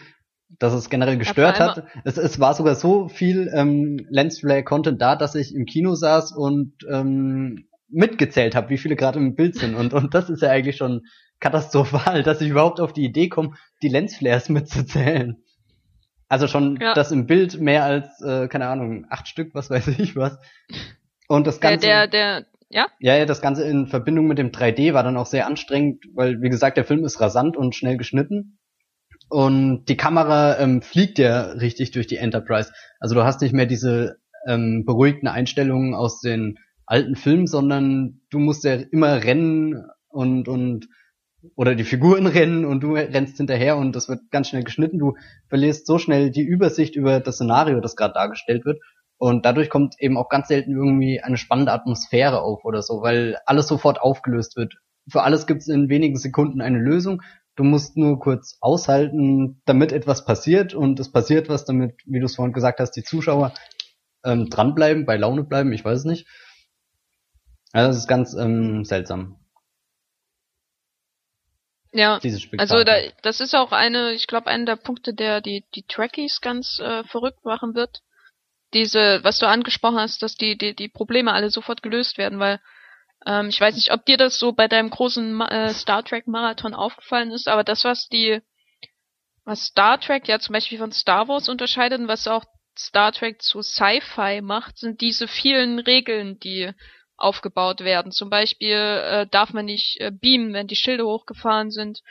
[0.58, 1.84] dass es generell gestört hat.
[2.04, 6.72] Es, es war sogar so viel ähm, Lensflare-Content da, dass ich im Kino saß und
[6.88, 9.74] ähm, mitgezählt habe, wie viele gerade im Bild sind.
[9.74, 11.02] Und, und das ist ja eigentlich schon
[11.44, 15.36] katastrophal, dass ich überhaupt auf die Idee komme, die Lensflares mitzuzählen.
[16.28, 16.94] Also schon Ja.
[16.94, 20.38] das im Bild mehr als, äh, keine Ahnung, acht Stück, was weiß ich was.
[21.28, 24.50] Und das Der, Ganze, der, der, ja, ja, ja, das Ganze in Verbindung mit dem
[24.52, 27.98] 3D war dann auch sehr anstrengend, weil, wie gesagt, der Film ist rasant und schnell
[27.98, 28.58] geschnitten.
[29.28, 32.72] Und die Kamera ähm, fliegt ja richtig durch die Enterprise.
[33.00, 34.16] Also du hast nicht mehr diese
[34.46, 40.88] ähm, beruhigten Einstellungen aus den alten Filmen, sondern du musst ja immer rennen und, und
[41.54, 44.98] oder die Figuren rennen und du rennst hinterher und das wird ganz schnell geschnitten.
[44.98, 45.14] Du
[45.48, 48.80] verlierst so schnell die Übersicht über das Szenario, das gerade dargestellt wird.
[49.16, 53.38] Und dadurch kommt eben auch ganz selten irgendwie eine spannende Atmosphäre auf oder so, weil
[53.46, 54.74] alles sofort aufgelöst wird.
[55.08, 57.22] Für alles gibt es in wenigen Sekunden eine Lösung.
[57.56, 62.26] Du musst nur kurz aushalten, damit etwas passiert und es passiert was, damit, wie du
[62.26, 63.54] es vorhin gesagt hast, die Zuschauer
[64.24, 66.26] ähm, dranbleiben, bei Laune bleiben, ich weiß es nicht.
[67.72, 69.36] Also das ist ganz ähm, seltsam,
[71.94, 72.18] ja.
[72.58, 76.40] Also da, das ist auch eine, ich glaube, einer der Punkte, der die, die Trekkies
[76.42, 78.02] ganz äh, verrückt machen wird.
[78.74, 82.60] Diese, was du angesprochen hast, dass die, die, die Probleme alle sofort gelöst werden, weil
[83.26, 86.74] Ähm, ich weiß nicht, ob dir das so bei deinem großen äh, Star Trek Marathon
[86.74, 88.42] aufgefallen ist, aber das, was die,
[89.46, 92.44] was Star Trek ja zum Beispiel von Star Wars unterscheidet und was auch
[92.76, 96.72] Star Trek zu Sci-Fi macht, sind diese vielen Regeln, die
[97.24, 98.12] aufgebaut werden.
[98.12, 102.02] Zum Beispiel äh, darf man nicht äh, beamen, wenn die Schilde hochgefahren sind.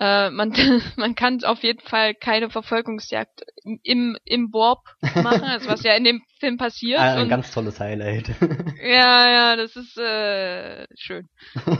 [0.00, 0.52] Äh, man,
[0.96, 3.42] man kann auf jeden Fall keine Verfolgungsjagd
[3.82, 7.00] im, im Warp machen, also was ja in dem Film passiert.
[7.00, 8.28] Ah, ein und, ganz tolles Highlight.
[8.80, 11.28] ja, ja, das ist äh, schön.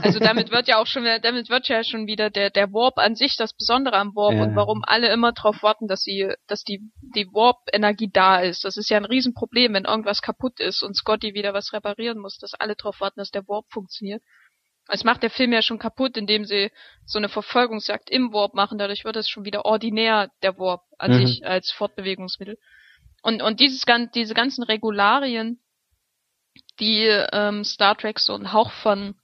[0.01, 2.97] Also damit wird ja auch schon wieder, damit wird ja schon wieder der der Warp
[2.97, 4.43] an sich das Besondere am Warp Ja.
[4.43, 6.81] und warum alle immer darauf warten, dass sie, dass die
[7.15, 8.65] die Warp-Energie da ist.
[8.65, 12.37] Das ist ja ein Riesenproblem, wenn irgendwas kaputt ist und Scotty wieder was reparieren muss,
[12.37, 14.21] dass alle darauf warten, dass der Warp funktioniert.
[14.91, 16.71] Es macht der Film ja schon kaputt, indem sie
[17.05, 18.77] so eine Verfolgungsjagd im Warp machen.
[18.77, 21.27] Dadurch wird es schon wieder ordinär, der Warp an Mhm.
[21.27, 22.57] sich als Fortbewegungsmittel.
[23.21, 23.83] Und, und dieses,
[24.15, 25.59] diese ganzen Regularien,
[26.79, 29.15] die ähm, Star Trek so einen Hauch von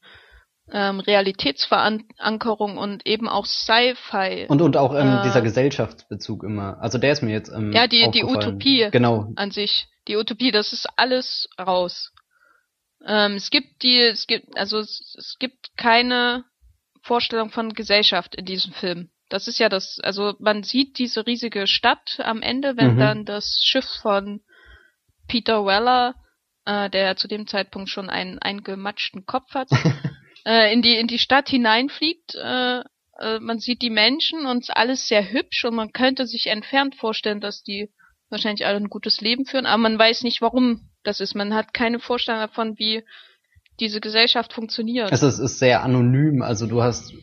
[0.71, 5.23] ähm, Realitätsverankerung und eben auch Sci-Fi Und, und auch ähm, Äh.
[5.23, 6.77] dieser Gesellschaftsbezug immer.
[6.81, 8.23] Also der ist mir jetzt ähm, Ja, die- die.
[8.23, 8.87] Utopie.
[8.91, 9.31] Genau.
[9.35, 12.11] an sich, die Utopie, das ist alles raus.
[13.05, 16.43] Ähm, es gibt die, es gibt, also es, es gibt keine
[17.01, 19.09] Vorstellung von Gesellschaft in diesem Film.
[19.29, 22.99] Das ist ja das, also man sieht diese riesige Stadt am Ende, wenn Mhm.
[22.99, 24.41] dann das Schiff von
[25.27, 26.15] Peter Weller,
[26.65, 29.69] äh, der zu dem Zeitpunkt schon einen eingematschten Kopf hat,
[30.45, 32.35] äh, in die in die Stadt hineinfliegt.
[32.35, 32.79] Äh,
[33.19, 37.41] äh, man sieht die Menschen und alles sehr hübsch und man könnte sich entfernt vorstellen,
[37.41, 37.91] dass die
[38.29, 41.35] wahrscheinlich alle ein gutes Leben führen, aber man weiß nicht, warum das ist.
[41.35, 43.03] Man hat keine Vorstellung davon, wie
[43.79, 45.11] diese Gesellschaft funktioniert.
[45.11, 46.41] Also es ist sehr anonym.
[46.41, 47.13] Also du hast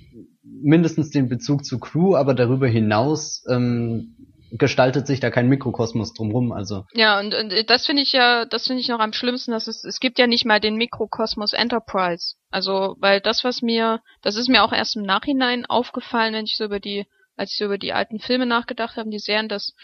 [0.43, 4.17] mindestens den Bezug zu Crew, aber darüber hinaus ähm,
[4.53, 6.53] gestaltet sich da kein Mikrokosmos drumrum.
[6.53, 9.67] Also Ja, und, und das finde ich ja, das finde ich noch am schlimmsten, dass
[9.67, 12.35] es, es gibt ja nicht mal den Mikrokosmos Enterprise.
[12.51, 16.57] Also, weil das, was mir, das ist mir auch erst im Nachhinein aufgefallen, wenn ich
[16.57, 17.07] so über die,
[17.37, 19.75] als ich so über die alten Filme nachgedacht habe, die Serien, dass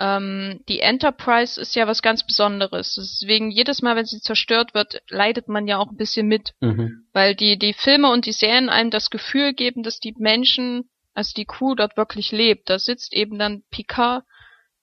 [0.00, 2.94] ähm, die Enterprise ist ja was ganz Besonderes.
[2.94, 6.54] Deswegen jedes Mal, wenn sie zerstört wird, leidet man ja auch ein bisschen mit.
[6.60, 7.04] mhm.
[7.12, 11.32] weil die die Filme und die Serien einem das Gefühl geben, dass die Menschen, also
[11.36, 12.70] die Crew dort wirklich lebt.
[12.70, 14.24] Da sitzt eben dann Picard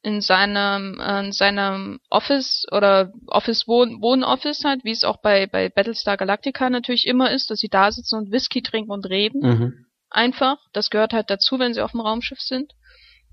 [0.03, 5.47] in seinem äh, in seinem Office oder Office Wohn Wohnoffice halt, wie es auch bei
[5.47, 9.41] bei Battlestar Galactica natürlich immer ist, dass sie da sitzen und Whisky trinken und reden
[9.41, 9.85] Mhm.
[10.11, 10.57] einfach.
[10.73, 12.73] Das gehört halt dazu, wenn sie auf dem Raumschiff sind.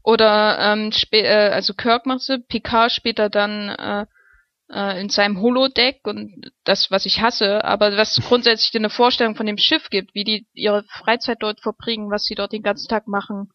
[0.04, 4.06] Oder ähm, äh, also Kirk macht sie, Picard später dann äh,
[4.70, 9.46] äh, in seinem Holodeck und das, was ich hasse, aber was grundsätzlich eine Vorstellung von
[9.46, 13.08] dem Schiff gibt, wie die ihre Freizeit dort verbringen, was sie dort den ganzen Tag
[13.08, 13.50] machen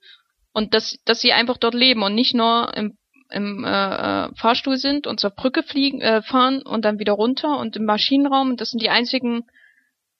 [0.51, 2.97] und dass, dass sie einfach dort leben und nicht nur im,
[3.29, 7.59] im äh, äh, Fahrstuhl sind und zur Brücke fliegen, äh, fahren und dann wieder runter
[7.59, 9.45] und im Maschinenraum und das sind die einzigen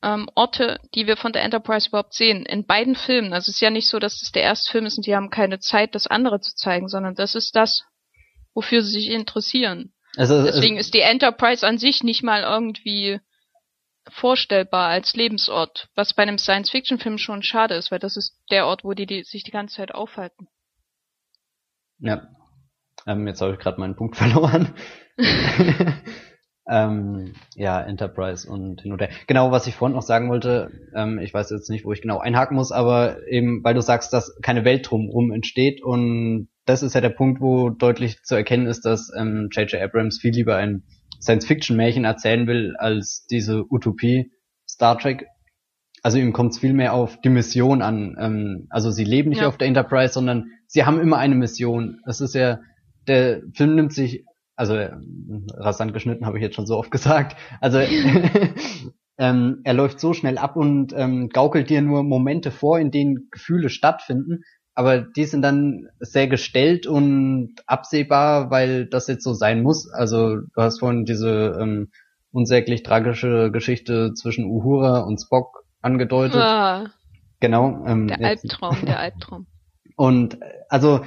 [0.01, 2.45] ähm, Orte, die wir von der Enterprise überhaupt sehen.
[2.45, 3.33] In beiden Filmen.
[3.33, 5.29] Also es ist ja nicht so, dass es der erste Film ist und die haben
[5.29, 7.83] keine Zeit, das andere zu zeigen, sondern das ist das,
[8.53, 9.93] wofür sie sich interessieren.
[10.15, 13.19] Also Deswegen es, ist die Enterprise an sich nicht mal irgendwie
[14.07, 18.83] vorstellbar als Lebensort, was bei einem Science-Fiction-Film schon schade ist, weil das ist der Ort,
[18.83, 20.47] wo die, die sich die ganze Zeit aufhalten.
[21.99, 22.27] ja.
[23.07, 24.73] Ähm, jetzt habe ich gerade meinen Punkt verloren.
[26.69, 29.09] ähm, ja, Enterprise und hin und her.
[29.27, 32.19] Genau, was ich vorhin noch sagen wollte, ähm, ich weiß jetzt nicht, wo ich genau
[32.19, 36.93] einhaken muss, aber eben, weil du sagst, dass keine Welt drumherum entsteht und das ist
[36.93, 39.81] ja der Punkt, wo deutlich zu erkennen ist, dass ähm, J.J.
[39.81, 40.83] Abrams viel lieber ein
[41.21, 44.31] Science-Fiction-Märchen erzählen will, als diese Utopie
[44.67, 45.25] Star Trek.
[46.03, 48.15] Also ihm kommt es viel mehr auf die Mission an.
[48.19, 49.47] Ähm, also sie leben nicht Ja.
[49.47, 51.99] auf der Enterprise, sondern sie haben immer eine Mission.
[52.05, 52.59] Es ist ja,
[53.07, 54.23] der Film nimmt sich,
[54.59, 54.91] also äh,
[55.53, 57.37] rasant geschnitten habe ich jetzt schon so oft gesagt.
[57.61, 57.79] Also
[59.17, 63.29] ähm, er läuft so schnell ab und ähm, gaukelt dir nur Momente vor, in denen
[63.31, 64.43] Gefühle stattfinden,
[64.75, 69.89] aber die sind dann sehr gestellt und absehbar, weil das jetzt so sein muss.
[69.89, 71.89] Also du hast vorhin diese ähm,
[72.31, 76.41] unsäglich tragische Geschichte zwischen Uhura und Spock angedeutet.
[76.41, 76.87] Ah,
[77.39, 77.85] Genau.
[77.87, 79.47] Ähm, der Albtraum, der Albtraum.
[79.95, 80.37] und
[80.67, 81.05] also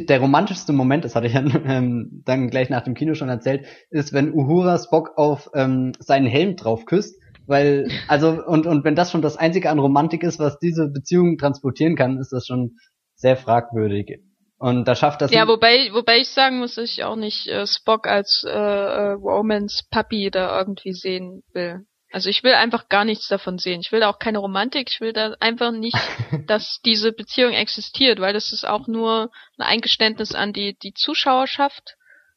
[0.00, 3.66] der romantischste Moment, das hatte ich ja ähm, dann gleich nach dem Kino schon erzählt,
[3.90, 8.94] ist, wenn Uhura Spock auf ähm, seinen Helm drauf küsst, weil also und und wenn
[8.94, 12.76] das schon das einzige an Romantik ist, was diese Beziehung transportieren kann, ist das schon
[13.14, 14.20] sehr fragwürdig.
[14.58, 17.66] Und da schafft das Ja, wobei, wobei ich sagen muss, dass ich auch nicht äh,
[17.66, 21.84] Spock als äh, äh, Romans Puppy da irgendwie sehen will.
[22.14, 23.80] Also ich will einfach gar nichts davon sehen.
[23.80, 24.88] Ich will da auch keine Romantik.
[24.88, 25.96] Ich will da einfach nicht,
[26.46, 31.96] dass diese Beziehung existiert, weil das ist auch nur ein Eingeständnis an die die Zuschauerschaft,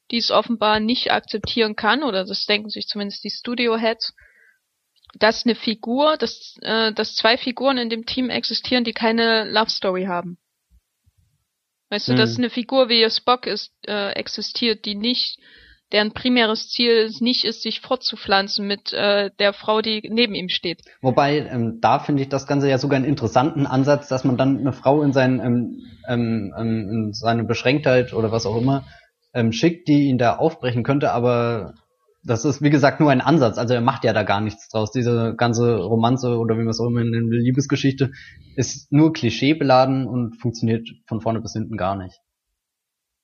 [0.09, 4.15] die es offenbar nicht akzeptieren kann oder das denken sich zumindest die Studio Heads.
[5.13, 9.69] dass eine Figur, dass, äh, dass zwei Figuren in dem Team existieren, die keine Love
[9.69, 10.37] Story haben.
[11.89, 12.37] Weißt du, dass Hm.
[12.39, 15.39] eine Figur wie Spock ist, äh, existiert, die nicht,
[15.91, 20.81] deren primäres Ziel nicht ist, sich fortzupflanzen mit äh, der Frau, die neben ihm steht.
[21.01, 24.59] Wobei, ähm, da finde ich das Ganze ja sogar einen interessanten Ansatz, dass man dann
[24.59, 28.85] eine Frau in, sein, ähm, ähm, ähm, in seine Beschränktheit oder was auch immer
[29.33, 31.73] ähm, schickt, die ihn da aufbrechen könnte, aber
[32.23, 33.57] das ist, wie gesagt, nur ein Ansatz.
[33.57, 34.91] Also er macht ja da gar nichts draus.
[34.91, 38.11] Diese ganze Romanze oder wie man es auch immer nennt, Liebesgeschichte
[38.55, 42.19] ist nur klischeebeladen und funktioniert von vorne bis hinten gar nicht.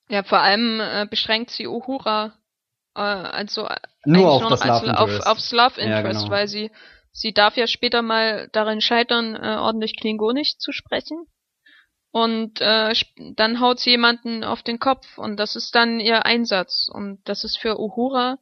[0.10, 2.34] Ja, vor allem äh, beschränkt sie Uhura
[2.96, 3.76] äh, also äh,
[4.06, 5.28] Nur auf nur das Love als, auf, Interest.
[5.28, 6.32] aufs Love Ja, Interest, genau.
[6.32, 6.72] weil sie
[7.12, 11.28] sie darf ja später mal darin scheitern, äh, ordentlich Klingonisch zu sprechen.
[12.12, 12.94] Und äh,
[13.36, 16.88] dann haut sie jemanden auf den Kopf und das ist dann ihr Einsatz.
[16.92, 18.38] Und das ist für Uhura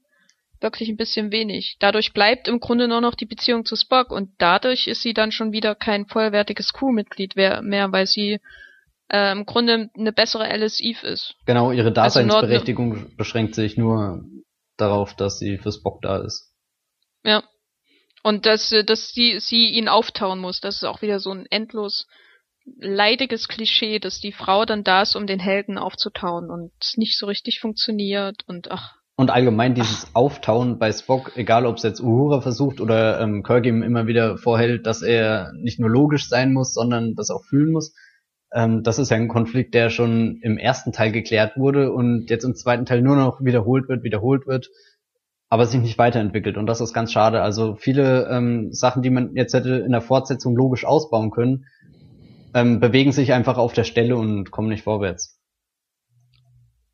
[0.60, 1.78] wirklich ein bisschen wenig.
[1.80, 5.32] Dadurch bleibt im Grunde nur noch die Beziehung zu Spock und dadurch ist sie dann
[5.32, 8.40] schon wieder kein vollwertiges Crewmitglied mehr, weil sie
[9.10, 11.36] äh, im Grunde eine bessere Alice Eve ist.
[11.46, 14.24] Genau, ihre Also Daseinsberechtigung beschränkt sich nur
[14.82, 16.54] darauf, dass sie für Spock da ist.
[17.24, 17.44] Ja.
[18.24, 21.46] Und dass, äh, dass sie, sie ihn auftauen muss, das ist auch wieder so ein
[21.50, 22.08] endlos
[22.78, 27.18] leidiges Klischee, dass die Frau dann da ist, um den Helden aufzutauen und es nicht
[27.18, 28.96] so richtig funktioniert und ach.
[29.16, 33.66] Und allgemein dieses Auftauen bei Spock, egal ob es jetzt Uhura versucht oder ähm, Kirk
[33.66, 37.72] ihm immer wieder vorhält, dass er nicht nur logisch sein muss, sondern das auch fühlen
[37.72, 37.94] muss.
[38.54, 42.44] Ähm, das ist ja ein Konflikt, der schon im ersten Teil geklärt wurde und jetzt
[42.44, 44.70] im zweiten Teil nur noch wiederholt wird, wiederholt wird,
[45.50, 46.58] aber sich nicht weiterentwickelt.
[46.58, 47.42] Und das ist ganz schade.
[47.42, 51.66] Also viele ähm, Sachen, die man jetzt hätte in der Fortsetzung logisch ausbauen können,
[52.54, 55.40] ähm, bewegen sich einfach auf der Stelle und kommen nicht vorwärts.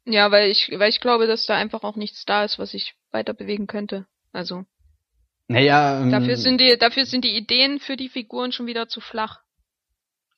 [0.06, 2.96] Ja, weil ich, weil ich glaube, dass da einfach auch nichts da ist, was ich
[3.12, 4.06] weiter bewegen könnte.
[4.32, 4.64] Also,
[5.48, 9.02] Naja, ähm, dafür sind die, dafür sind die Ideen für die Figuren schon wieder zu
[9.02, 9.42] flach.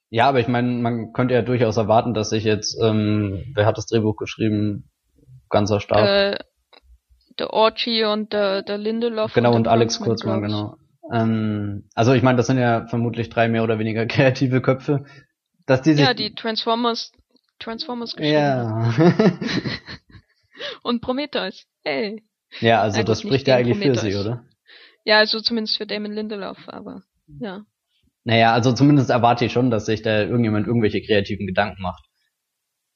[0.10, 3.78] Ja, aber ich meine, man könnte ja durchaus erwarten, dass sich jetzt, ähm, wer hat
[3.78, 4.89] das Drehbuch geschrieben?
[5.49, 5.99] Ganzer Stab.
[5.99, 6.38] Äh,
[7.38, 9.34] der Orchie und der, der Lindelof.
[9.34, 10.78] genau, der und Alex Kurzmann, genau.
[11.12, 15.05] Ähm, also ich meine, das sind ja vermutlich drei mehr oder weniger kreative Köpfe.
[15.66, 17.12] Dass die sich, Ja, die Transformers,
[17.60, 18.93] Transformers geschrieben ja.
[20.84, 21.66] Und Prometheus.
[21.84, 22.24] Hey.
[22.60, 24.26] ja, also Ja, gut, das spricht ja eigentlich für sie, Prometheus.
[24.26, 24.45] oder?
[25.05, 27.03] Ja, also zumindest für Damon Lindelof, aber
[27.39, 27.64] ja.
[28.24, 32.05] Naja, also zumindest erwarte ich schon, dass sich da irgendjemand irgendwelche kreativen Gedanken macht.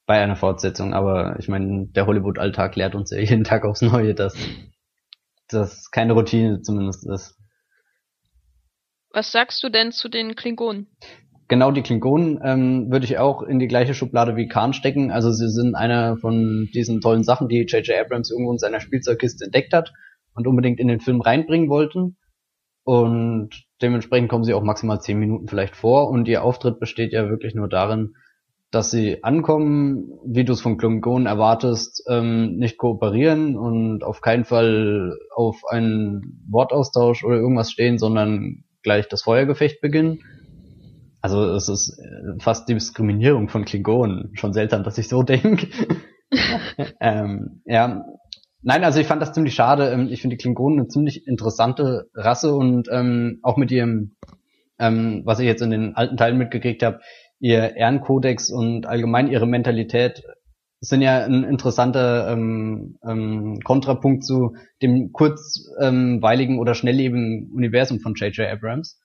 [0.06, 4.14] Bei einer Fortsetzung, aber ich meine, der Hollywood-Alltag lehrt uns ja jeden Tag aufs Neue,
[4.14, 4.36] dass
[5.48, 7.36] das keine Routine zumindest ist.
[9.10, 10.88] Was sagst du denn zu den Klingonen?
[11.46, 15.10] Genau, die Klingonen ähm, würde ich auch in die gleiche Schublade wie Khan stecken.
[15.10, 17.98] Also sie sind einer von diesen tollen Sachen, die J.J.
[17.98, 19.92] Abrams irgendwo in seiner Spielzeugkiste entdeckt hat
[20.34, 22.16] und unbedingt in den Film reinbringen wollten.
[22.82, 26.08] Und dementsprechend kommen sie auch maximal zehn Minuten vielleicht vor.
[26.08, 28.14] Und ihr Auftritt besteht ja wirklich nur darin,
[28.70, 34.44] dass sie ankommen, wie du es von Klingonen erwartest, ähm, nicht kooperieren und auf keinen
[34.44, 40.20] Fall auf einen Wortaustausch oder irgendwas stehen, sondern gleich das Feuergefecht beginnen.
[41.20, 44.30] Also es ist äh, fast Diskriminierung von Klingonen.
[44.34, 45.68] Schon seltsam, dass ich so denke.
[47.00, 48.04] ähm, ja.
[48.66, 49.90] Nein, also ich fand das ziemlich schade.
[49.90, 54.16] Ähm, Ich finde die Klingonen eine ziemlich interessante Rasse und ähm, auch mit ihrem,
[54.78, 57.00] ähm, was ich jetzt in den alten Teilen mitgekriegt habe,
[57.40, 60.22] ihr Ehrenkodex und allgemein ihre Mentalität
[60.80, 68.48] sind ja ein interessanter ähm, ähm, Kontrapunkt zu dem kurzweiligen oder schnelllebigen Universum von J.J.
[68.48, 68.98] Abrams.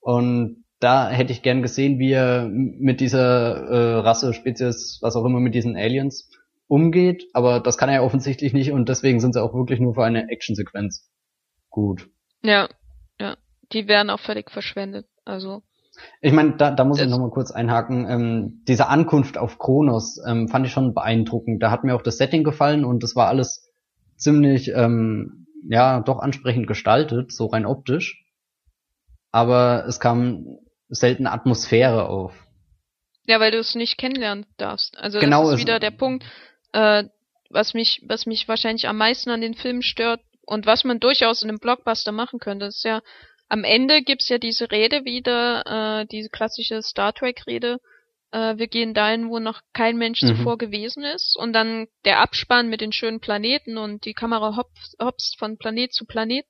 [0.00, 5.24] Und da hätte ich gern gesehen, wie er mit dieser äh, Rasse, Spezies, was auch
[5.24, 6.28] immer, mit diesen Aliens
[6.68, 7.24] umgeht.
[7.32, 10.04] Aber das kann er ja offensichtlich nicht und deswegen sind sie auch wirklich nur für
[10.04, 11.08] eine Actionsequenz
[11.70, 12.08] gut.
[12.42, 12.68] Ja,
[13.20, 13.36] ja.
[13.72, 15.06] Die werden auch völlig verschwendet.
[15.24, 15.62] Also,
[16.20, 18.06] Ich meine, da, da muss ich nochmal kurz einhaken.
[18.08, 21.62] Ähm, diese Ankunft auf Kronos ähm, fand ich schon beeindruckend.
[21.62, 23.72] Da hat mir auch das Setting gefallen und das war alles
[24.16, 28.24] ziemlich, ähm, ja, doch ansprechend gestaltet, so rein optisch.
[29.32, 30.46] Aber es kam
[30.88, 32.32] selten Atmosphäre auf.
[33.26, 34.96] ja, weil du es nicht kennenlernen darfst.
[34.96, 36.24] Also Genau, das ist wieder der Punkt,
[36.72, 37.04] äh,
[37.50, 41.42] was mich, was mich wahrscheinlich am meisten an den Filmen stört und was man durchaus
[41.42, 42.66] in einem Blockbuster machen könnte.
[42.66, 43.02] Ist ja,
[43.48, 47.78] am Ende gibt's ja diese Rede wieder, äh, diese klassische Star Trek-Rede,
[48.32, 50.28] äh, wir gehen dahin, wo noch kein Mensch Mhm.
[50.28, 51.36] zuvor gewesen ist.
[51.38, 55.92] Und dann der Abspann mit den schönen Planeten und die Kamera hopst, hopst von Planet
[55.92, 56.44] zu Planet.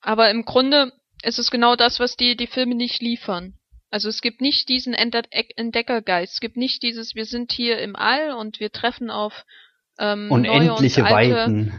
[0.00, 0.92] Aber im Grunde
[1.22, 3.54] ist es genau das, was die, die Filme nicht liefern.
[3.94, 8.32] Also es gibt nicht diesen Entdeckergeist, es gibt nicht dieses, wir sind hier im All
[8.32, 9.44] und wir treffen auf
[10.00, 11.72] ähm, neue Unendliche und alte, Weiten.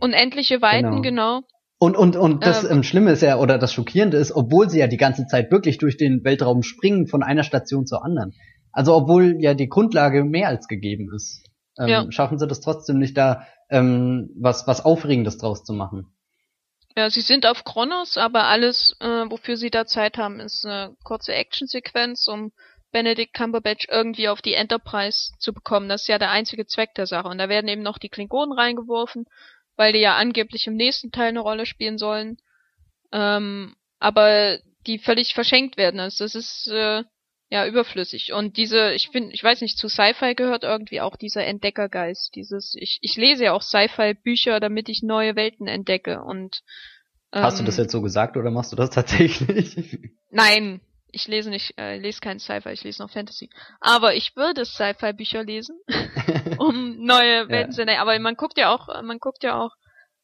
[0.00, 1.42] unendliche Weiten, genau.
[1.78, 4.86] Und, und, und das ähm, Schlimme ist ja, oder das Schockierende ist, obwohl sie ja
[4.86, 8.32] die ganze Zeit wirklich durch den Weltraum springen von einer Station zur anderen.
[8.72, 11.44] Also obwohl ja die Grundlage mehr als gegeben ist,
[11.78, 12.06] ähm, ja.
[12.10, 16.06] schaffen sie das trotzdem nicht da, ähm, was, was Aufregendes draus zu machen.
[16.96, 20.96] Ja, sie sind auf Kronos, aber alles, äh, wofür sie da Zeit haben, ist eine
[21.04, 22.52] kurze Actionsequenz, um
[22.90, 25.88] Benedict Cumberbatch irgendwie auf die Enterprise zu bekommen.
[25.88, 27.28] Das ist ja der einzige Zweck der Sache.
[27.28, 29.26] Und da werden eben noch die Klingonen reingeworfen
[29.80, 32.36] weil die ja angeblich im nächsten Teil eine Rolle spielen sollen.
[33.12, 36.00] Ähm, aber die völlig verschenkt werden.
[36.00, 37.02] Also das ist äh,
[37.50, 38.32] ja überflüssig.
[38.32, 42.34] Und diese, ich bin, ich weiß nicht, zu Sci-Fi gehört irgendwie auch dieser Entdeckergeist.
[42.36, 46.22] Dieses, ich, ich lese ja auch Sci-Fi-Bücher, damit ich neue Welten entdecke.
[46.22, 46.62] Und
[47.32, 49.76] ähm, hast du das ähm, jetzt so gesagt oder machst du das tatsächlich?
[50.30, 50.80] Nein,
[51.10, 53.50] ich lese nicht, äh, lese kein Sci-Fi, ich lese noch Fantasy.
[53.80, 55.76] Aber ich würde Sci-Fi-Bücher lesen,
[56.58, 58.00] um neue Welten zu entdecken.
[58.00, 59.72] Aber man guckt ja auch, man guckt ja auch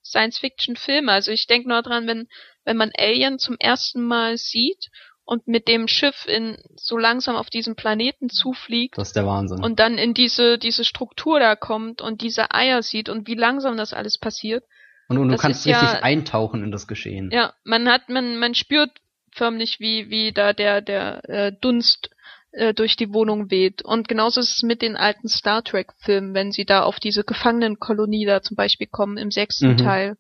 [0.05, 1.11] Science-Fiction-Filme.
[1.11, 2.29] Also ich denke nur dran, wenn,
[2.65, 4.91] wenn man Alien zum ersten Mal sieht
[5.27, 8.97] und mit dem Schiff in so langsam auf diesen Planeten zufliegt.
[8.97, 9.63] Das ist der Wahnsinn.
[9.63, 13.77] Und dann in diese, diese Struktur da kommt und diese Eier sieht und wie langsam
[13.77, 14.65] das alles passiert.
[15.09, 17.31] Und, und du kannst richtig ja, eintauchen in das Geschehen.
[17.33, 18.91] Ja, man hat, man, man spürt
[19.33, 22.11] förmlich, wie, wie da der, der äh, Dunst
[22.53, 23.83] äh, durch die Wohnung weht.
[23.83, 28.27] Und genauso ist es mit den alten Star Trek-Filmen, wenn sie da auf diese Gefangenenkolonie
[28.27, 29.79] da zum Beispiel kommen im sechsten mhm.
[29.79, 30.17] Teil.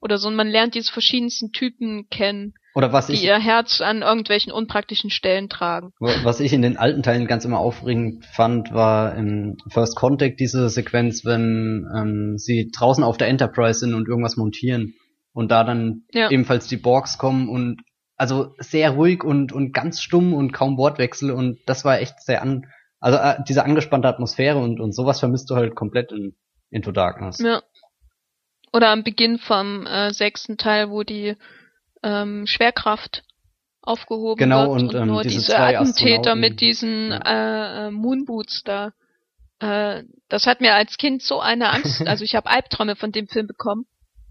[0.00, 0.28] Oder so.
[0.28, 2.54] Und man lernt diese verschiedensten Typen kennen.
[2.78, 5.92] Oder was die ich, ihr Herz an irgendwelchen unpraktischen Stellen tragen.
[5.98, 10.68] Was ich in den alten Teilen ganz immer aufregend fand, war in First Contact diese
[10.68, 14.94] Sequenz, wenn ähm, sie draußen auf der Enterprise sind und irgendwas montieren
[15.32, 16.30] und da dann ja.
[16.30, 17.80] ebenfalls die Borgs kommen und
[18.14, 22.42] also sehr ruhig und, und ganz stumm und kaum Wortwechsel und das war echt sehr
[22.42, 22.66] an,
[23.00, 26.36] also äh, diese angespannte Atmosphäre und, und sowas vermisst du halt komplett in
[26.70, 27.40] Into Darkness.
[27.40, 27.60] Ja.
[28.72, 31.34] Oder am Beginn vom äh, sechsten Teil, wo die
[32.02, 33.24] ähm, Schwerkraft
[33.82, 37.86] aufgehoben genau, wird und, und ähm, nur diese, diese Attentäter mit diesen ja.
[37.86, 38.92] äh, Moonboots da.
[39.60, 43.26] Äh, das hat mir als Kind so eine Angst, also ich habe Albträume von dem
[43.26, 43.86] Film bekommen,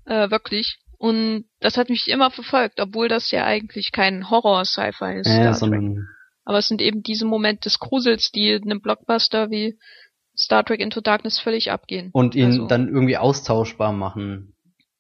[0.06, 0.80] äh, wirklich.
[1.00, 5.28] Und das hat mich immer verfolgt, obwohl das ja eigentlich kein Horror-Sci-Fi ist.
[5.28, 6.08] Ja, sondern
[6.44, 9.78] Aber es sind eben diese Momente des Grusels, die einem Blockbuster wie
[10.36, 12.10] Star Trek Into Darkness völlig abgehen.
[12.14, 12.68] Und ihn also.
[12.68, 14.56] dann irgendwie austauschbar machen.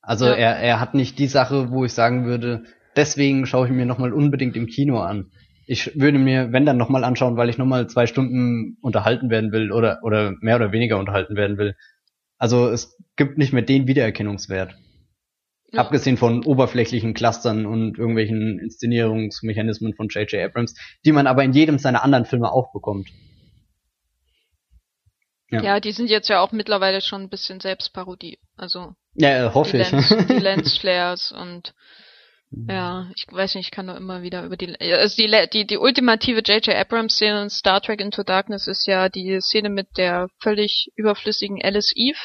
[0.07, 0.35] Also ja.
[0.35, 2.63] er, er hat nicht die Sache, wo ich sagen würde,
[2.95, 5.31] deswegen schaue ich mir nochmal unbedingt im Kino an.
[5.65, 9.73] Ich würde mir, wenn dann nochmal anschauen, weil ich nochmal zwei Stunden unterhalten werden will
[9.73, 11.75] oder, oder mehr oder weniger unterhalten werden will.
[12.37, 14.77] Also es gibt nicht mehr den Wiedererkennungswert.
[15.73, 15.81] Ja.
[15.81, 20.41] Abgesehen von oberflächlichen Clustern und irgendwelchen Inszenierungsmechanismen von J.J.
[20.41, 23.09] Abrams, die man aber in jedem seiner anderen Filme auch bekommt.
[25.49, 25.61] Ja.
[25.61, 28.39] ja, die sind jetzt ja auch mittlerweile schon ein bisschen Selbstparodie.
[28.57, 29.91] Also ja, hoffe die ich.
[29.91, 31.73] Lens, die Lensflares und
[32.49, 35.77] ja, ich weiß nicht, ich kann nur immer wieder über die also die die, die
[35.77, 36.75] ultimative J.J.
[36.75, 41.61] Abrams Szene in Star Trek Into Darkness ist ja die Szene mit der völlig überflüssigen
[41.61, 42.19] Alice Eve,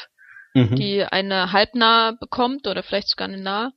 [0.53, 0.75] mhm.
[0.75, 3.73] die eine halbnah bekommt oder vielleicht sogar eine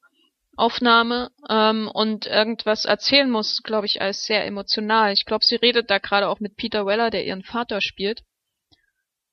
[0.56, 5.12] Nahaufnahme ähm, und irgendwas erzählen muss, glaube ich, als sehr emotional.
[5.12, 8.22] Ich glaube, sie redet da gerade auch mit Peter Weller, der ihren Vater spielt.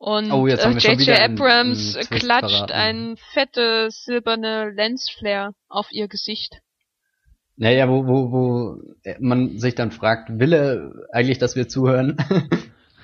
[0.03, 1.07] Und oh, J.J.
[1.07, 6.57] Äh, Abrams einen, einen klatscht ein fette silberne Lensflare auf ihr Gesicht.
[7.55, 8.81] Naja, wo, wo, wo
[9.19, 12.17] man sich dann fragt, will er eigentlich, dass wir zuhören?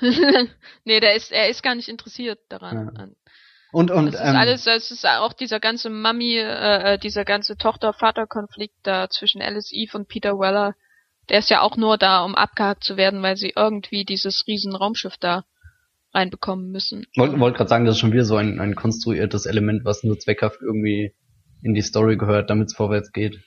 [0.83, 2.91] nee, der ist, er ist gar nicht interessiert daran.
[2.93, 3.07] Ja.
[3.71, 7.23] Und, und, das ist ähm, alles, es ist auch dieser ganze Mami, äh, äh, dieser
[7.23, 10.75] ganze Tochter-Vater-Konflikt da zwischen Alice Eve und Peter Weller,
[11.29, 14.75] der ist ja auch nur da, um abgehakt zu werden, weil sie irgendwie dieses riesen
[14.75, 15.45] Raumschiff da
[16.13, 17.05] reinbekommen müssen.
[17.15, 20.19] Wollte wollt gerade sagen, das ist schon wieder so ein, ein konstruiertes Element, was nur
[20.19, 21.13] zweckhaft irgendwie
[21.61, 23.39] in die Story gehört, damit es vorwärts geht.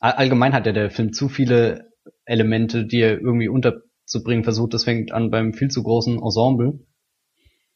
[0.00, 1.90] Allgemein hat ja der Film zu viele
[2.26, 4.74] Elemente, die er irgendwie unterzubringen versucht.
[4.74, 6.80] Das fängt an beim viel zu großen Ensemble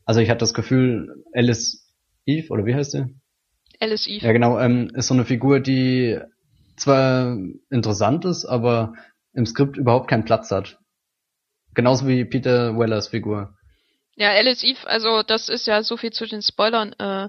[0.09, 1.93] also ich hatte das Gefühl, Alice
[2.25, 3.15] Eve, oder wie heißt sie?
[3.79, 4.25] Alice Eve.
[4.25, 6.19] Ja, genau, ähm, ist so eine Figur, die
[6.77, 7.37] zwar
[7.69, 8.95] interessant ist, aber
[9.35, 10.78] im Skript überhaupt keinen Platz hat.
[11.75, 13.55] Genauso wie Peter Wellers Figur.
[14.17, 17.29] Ja, Alice Eve, also das ist ja so viel zu den Spoilern, äh,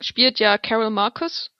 [0.00, 1.50] spielt ja Carol Marcus,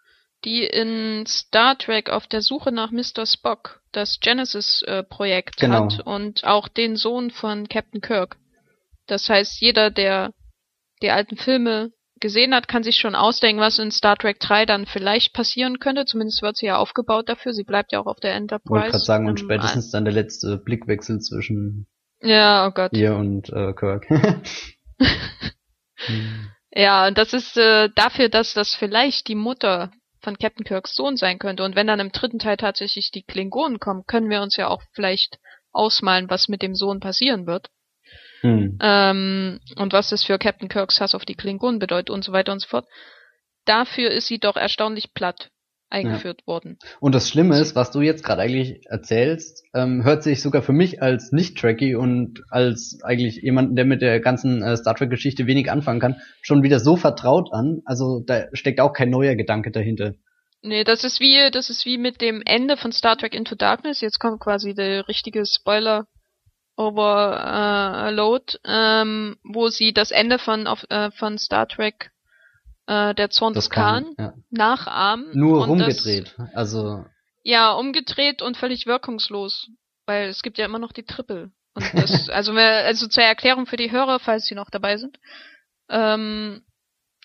[0.44, 3.26] die in Star Trek auf der Suche nach Mr.
[3.26, 5.84] Spock das Genesis-Projekt äh, genau.
[5.84, 8.36] hat und auch den Sohn von Captain Kirk.
[9.06, 10.32] Das heißt, jeder, der
[11.02, 14.86] die alten Filme gesehen hat, kann sich schon ausdenken, was in Star Trek 3 dann
[14.86, 16.06] vielleicht passieren könnte.
[16.06, 17.52] Zumindest wird sie ja aufgebaut dafür.
[17.52, 18.70] Sie bleibt ja auch auf der Enterprise.
[18.70, 21.86] Wollte gerade sagen, und spätestens dann der letzte Blickwechsel zwischen
[22.24, 22.92] ja, oh Gott.
[22.92, 24.06] ihr und äh, Kirk.
[26.72, 31.16] ja, und das ist äh, dafür, dass das vielleicht die Mutter von Captain Kirks Sohn
[31.16, 31.62] sein könnte.
[31.64, 34.82] Und wenn dann im dritten Teil tatsächlich die Klingonen kommen, können wir uns ja auch
[34.92, 35.38] vielleicht
[35.72, 37.68] ausmalen, was mit dem Sohn passieren wird.
[38.40, 38.78] Hm.
[38.80, 42.52] Ähm, und was das für Captain Kirks Hass auf die Klingonen bedeutet und so weiter
[42.52, 42.86] und so fort.
[43.64, 45.50] Dafür ist sie doch erstaunlich platt
[45.90, 46.46] eingeführt ja.
[46.46, 46.78] worden.
[47.00, 50.72] Und das Schlimme ist, was du jetzt gerade eigentlich erzählst, ähm, hört sich sogar für
[50.72, 55.70] mich als Nicht-Trekkie und als eigentlich jemand, der mit der ganzen äh, Star Trek-Geschichte wenig
[55.70, 57.82] anfangen kann, schon wieder so vertraut an.
[57.84, 60.14] Also da steckt auch kein neuer Gedanke dahinter.
[60.62, 64.00] Nee, das ist wie, das ist wie mit dem Ende von Star Trek Into Darkness.
[64.00, 66.06] Jetzt kommt quasi der richtige Spoiler
[66.76, 72.10] Overload, äh, ähm, wo sie das Ende von, auf, äh, von Star Trek
[72.86, 74.34] äh, der Zorn des Khan ja.
[74.50, 75.26] nachahmen.
[75.32, 76.34] Nur rumgedreht.
[76.36, 77.04] Das, also.
[77.42, 79.68] Ja, umgedreht und völlig wirkungslos.
[80.06, 81.50] Weil es gibt ja immer noch die Triple.
[81.74, 85.18] Und das, also, also zur Erklärung für die Hörer, falls sie noch dabei sind.
[85.88, 86.64] Ähm,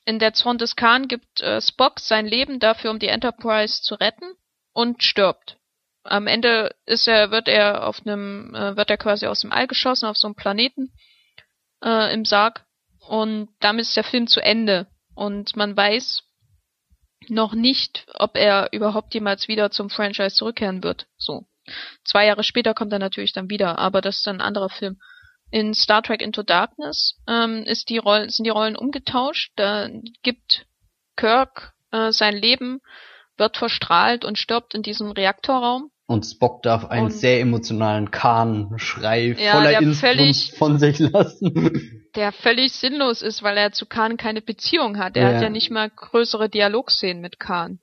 [0.05, 3.95] in der Zorn des Khan gibt äh, Spock sein Leben dafür, um die Enterprise zu
[3.95, 4.33] retten
[4.73, 5.57] und stirbt.
[6.03, 9.67] Am Ende ist er, wird er auf einem, äh, wird er quasi aus dem All
[9.67, 10.93] geschossen auf so einem Planeten
[11.83, 12.65] äh, im Sarg
[12.99, 14.87] und damit ist der Film zu Ende
[15.19, 16.23] und man weiß
[17.27, 21.07] noch nicht, ob er überhaupt jemals wieder zum Franchise zurückkehren wird.
[21.17, 21.45] So.
[22.05, 24.97] Zwei Jahre später kommt er natürlich dann wieder, aber das ist dann ein anderer Film.
[25.51, 29.51] In Star Trek Into Darkness ähm, ist die Rollen, sind die Rollen umgetauscht.
[29.57, 29.89] Da
[30.23, 30.65] gibt
[31.17, 32.79] Kirk äh, sein Leben,
[33.35, 35.91] wird verstrahlt und stirbt in diesem Reaktorraum.
[36.09, 42.31] Und Spock darf einen und sehr emotionalen Kahn-Schrei ja, voller Inbrunst von sich lassen der
[42.31, 45.15] völlig sinnlos ist, weil er zu Khan keine Beziehung hat.
[45.15, 45.35] Er ja.
[45.35, 47.79] hat ja nicht mal größere Dialogszenen mit Khan.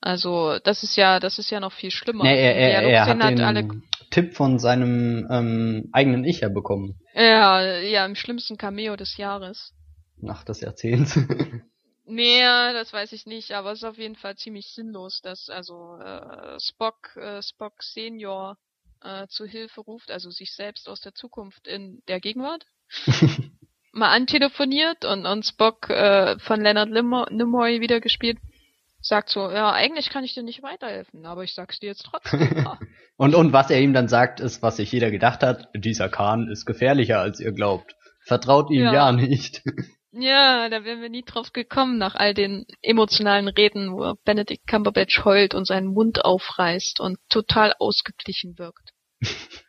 [0.00, 2.24] Also das ist ja, das ist ja noch viel schlimmer.
[2.24, 3.68] Nee, er, er, er hat, hat den alle...
[4.10, 6.98] Tipp von seinem ähm, eigenen Ich ja bekommen.
[7.14, 9.72] Ja, ja, im schlimmsten Cameo des Jahres.
[10.16, 11.16] Nach des Jahrzehnts.
[12.04, 15.96] nee, das weiß ich nicht, aber es ist auf jeden Fall ziemlich sinnlos, dass also
[15.96, 18.56] äh, Spock, äh, Spock Senior
[19.02, 22.66] äh, zu Hilfe ruft, also sich selbst aus der Zukunft in der Gegenwart
[23.92, 28.38] mal antelefoniert und, und Spock äh, von Leonard Nimoy wieder gespielt
[29.02, 32.66] sagt so, ja, eigentlich kann ich dir nicht weiterhelfen, aber ich sag's dir jetzt trotzdem.
[33.16, 36.48] und, und was er ihm dann sagt, ist, was sich jeder gedacht hat, dieser Khan
[36.48, 37.96] ist gefährlicher, als ihr glaubt.
[38.22, 39.62] Vertraut ihm ja, ja nicht.
[40.12, 45.24] Ja, da wären wir nie drauf gekommen, nach all den emotionalen Reden, wo Benedict Cumberbatch
[45.24, 48.90] heult und seinen Mund aufreißt und total ausgeglichen wirkt.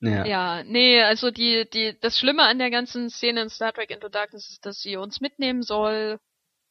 [0.00, 0.26] Ja.
[0.26, 4.10] ja, nee, also die, die, das Schlimme an der ganzen Szene in Star Trek Into
[4.10, 6.20] Darkness ist, dass sie uns mitnehmen soll,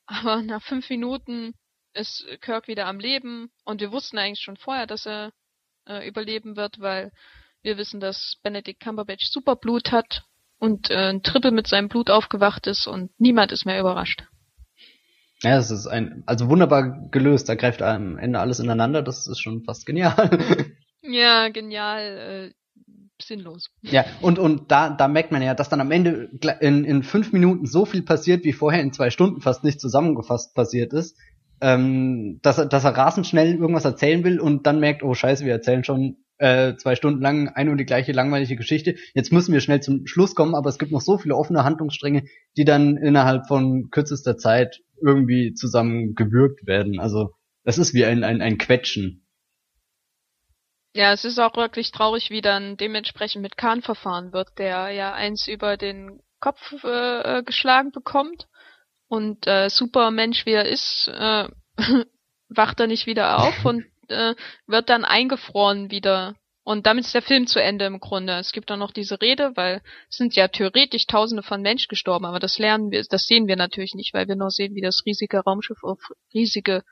[0.05, 1.55] aber nach fünf Minuten
[1.93, 5.31] ist Kirk wieder am Leben und wir wussten eigentlich schon vorher, dass er
[5.87, 7.11] äh, überleben wird, weil
[7.63, 10.23] wir wissen, dass Benedict Cumberbatch Superblut hat
[10.65, 14.23] und äh, ein Triple mit seinem Blut aufgewacht ist und niemand ist mehr überrascht.
[15.43, 19.39] Ja, es ist ein, also wunderbar gelöst, da greift am Ende alles ineinander, das ist
[19.39, 20.75] schon fast genial.
[21.01, 22.01] ja, genial.
[22.01, 22.53] Äh,
[23.21, 23.69] sinnlos.
[23.81, 27.31] Ja, und, und da, da merkt man ja, dass dann am Ende in, in fünf
[27.31, 31.17] Minuten so viel passiert, wie vorher in zwei Stunden fast nicht zusammengefasst passiert ist,
[31.61, 35.45] ähm, dass, er, dass er rasend schnell irgendwas erzählen will und dann merkt, oh scheiße,
[35.45, 38.95] wir erzählen schon äh, zwei Stunden lang eine und die gleiche langweilige Geschichte.
[39.13, 42.25] Jetzt müssen wir schnell zum Schluss kommen, aber es gibt noch so viele offene Handlungsstränge,
[42.57, 46.99] die dann innerhalb von kürzester Zeit irgendwie zusammen gewürgt werden.
[46.99, 47.31] Also
[47.63, 49.25] es ist wie ein, ein, ein Quetschen.
[50.93, 55.13] Ja, es ist auch wirklich traurig, wie dann dementsprechend mit Khan verfahren wird, der ja
[55.13, 58.47] eins über den Kopf äh, geschlagen bekommt
[59.07, 61.49] und äh, super Mensch wie er ist, äh,
[62.49, 64.35] wacht er nicht wieder auf und äh,
[64.67, 66.35] wird dann eingefroren wieder.
[66.63, 68.33] Und damit ist der Film zu Ende im Grunde.
[68.39, 72.25] Es gibt dann noch diese Rede, weil es sind ja theoretisch Tausende von Menschen gestorben,
[72.25, 75.03] aber das lernen wir, das sehen wir natürlich nicht, weil wir nur sehen, wie das
[75.05, 75.99] riesige Raumschiff auf
[76.33, 76.83] riesige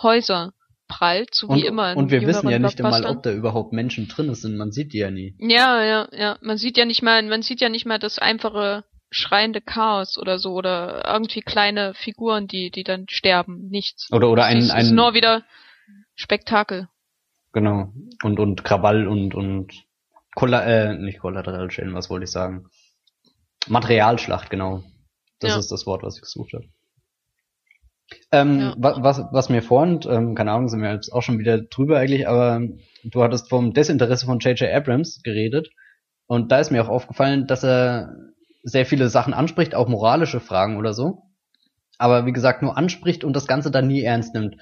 [0.00, 0.52] Häuser
[0.88, 1.96] prallt, so und, wie immer.
[1.96, 4.56] Und wir wissen ja nicht einmal, ob da überhaupt Menschen drin sind.
[4.56, 5.34] Man sieht die ja nie.
[5.38, 6.38] Ja, ja, ja.
[6.40, 10.38] Man sieht ja nicht mal, man sieht ja nicht mal das einfache schreiende Chaos oder
[10.38, 13.68] so oder irgendwie kleine Figuren, die, die dann sterben.
[13.68, 14.08] Nichts.
[14.12, 15.42] Oder, oder ein, ein, ist nur wieder
[16.16, 16.88] Spektakel.
[17.52, 17.92] Genau.
[18.22, 19.86] Und, und Krawall und, und,
[20.34, 22.66] Kolla äh, nicht Kollateralschäden, was wollte ich sagen?
[23.68, 24.82] Materialschlacht, genau.
[25.40, 25.58] Das ja.
[25.58, 26.66] ist das Wort, was ich gesucht habe.
[28.30, 28.74] Ähm, ja.
[28.78, 32.28] was, was mir vorhin, ähm, keine Ahnung, sind wir jetzt auch schon wieder drüber eigentlich,
[32.28, 32.60] aber
[33.02, 34.70] du hattest vom Desinteresse von J.J.
[34.70, 35.70] Abrams geredet
[36.26, 38.14] und da ist mir auch aufgefallen, dass er
[38.62, 41.22] sehr viele Sachen anspricht, auch moralische Fragen oder so,
[41.98, 44.56] aber wie gesagt nur anspricht und das Ganze dann nie ernst nimmt.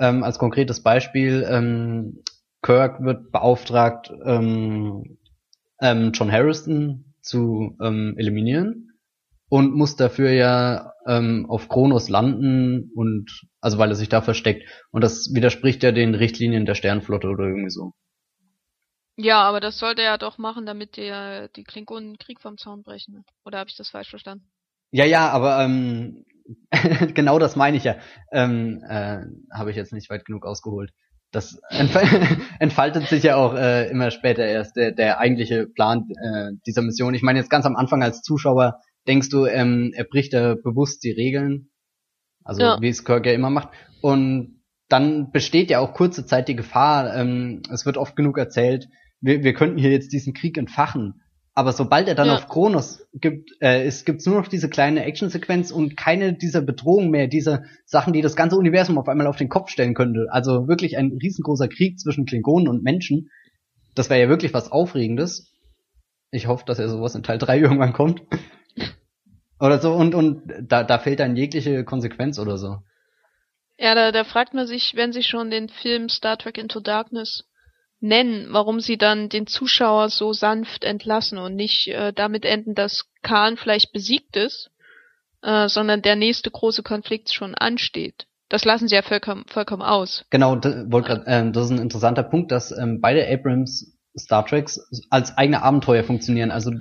[0.00, 2.22] Ähm, als konkretes Beispiel, ähm,
[2.62, 5.18] Kirk wird beauftragt, ähm,
[5.80, 8.98] ähm, John Harrison zu ähm, eliminieren
[9.48, 14.66] und muss dafür ja ähm, auf Kronos landen und also weil er sich da versteckt.
[14.90, 17.92] Und das widerspricht ja den Richtlinien der Sternflotte oder irgendwie so.
[19.16, 21.12] Ja, aber das sollte er doch machen, damit die,
[21.56, 23.24] die Klingonen Krieg vom Zaun brechen.
[23.44, 24.50] Oder habe ich das falsch verstanden?
[24.92, 26.24] Ja, ja, aber ähm,
[27.14, 27.96] genau das meine ich ja.
[28.32, 29.22] Ähm, äh,
[29.52, 30.92] habe ich jetzt nicht weit genug ausgeholt.
[31.32, 31.60] Das
[32.58, 37.14] entfaltet sich ja auch äh, immer später erst der, der eigentliche Plan äh, dieser Mission.
[37.14, 41.02] Ich meine jetzt ganz am Anfang als Zuschauer denkst du, ähm, er bricht da bewusst
[41.04, 41.70] die Regeln,
[42.44, 42.80] also ja.
[42.80, 43.68] wie es Kirk ja immer macht.
[44.02, 47.14] Und dann besteht ja auch kurze Zeit die Gefahr.
[47.14, 48.88] Ähm, es wird oft genug erzählt,
[49.20, 51.22] wir, wir könnten hier jetzt diesen Krieg entfachen.
[51.54, 52.36] Aber sobald er dann ja.
[52.36, 57.10] auf Kronos gibt, äh, es gibt nur noch diese kleine Actionsequenz und keine dieser Bedrohungen
[57.10, 60.28] mehr, diese Sachen, die das ganze Universum auf einmal auf den Kopf stellen könnte.
[60.30, 63.30] Also wirklich ein riesengroßer Krieg zwischen Klingonen und Menschen.
[63.94, 65.52] Das wäre ja wirklich was Aufregendes.
[66.30, 68.22] Ich hoffe, dass er sowas in Teil 3 irgendwann kommt.
[69.58, 72.78] oder so, und, und da, da fehlt dann jegliche Konsequenz oder so.
[73.76, 77.44] Ja, da, da fragt man sich, wenn sie schon den Film Star Trek Into Darkness
[78.00, 83.06] nennen, warum sie dann den Zuschauer so sanft entlassen und nicht äh, damit enden, dass
[83.22, 84.70] Khan vielleicht besiegt ist,
[85.42, 88.26] äh, sondern der nächste große Konflikt schon ansteht.
[88.48, 90.24] Das lassen sie ja vollkommen, vollkommen aus.
[90.30, 94.44] Genau, das, wollt grad, ähm, das ist ein interessanter Punkt, dass ähm, beide Abrams Star
[94.44, 96.50] Treks als eigene Abenteuer funktionieren.
[96.50, 96.72] Also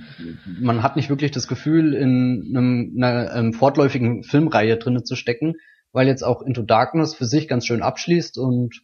[0.59, 5.55] man hat nicht wirklich das Gefühl, in einem, einer ähm, fortläufigen Filmreihe drinnen zu stecken,
[5.91, 8.81] weil jetzt auch Into Darkness für sich ganz schön abschließt und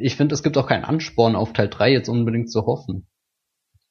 [0.00, 3.06] ich finde, es gibt auch keinen Ansporn auf Teil 3 jetzt unbedingt zu hoffen.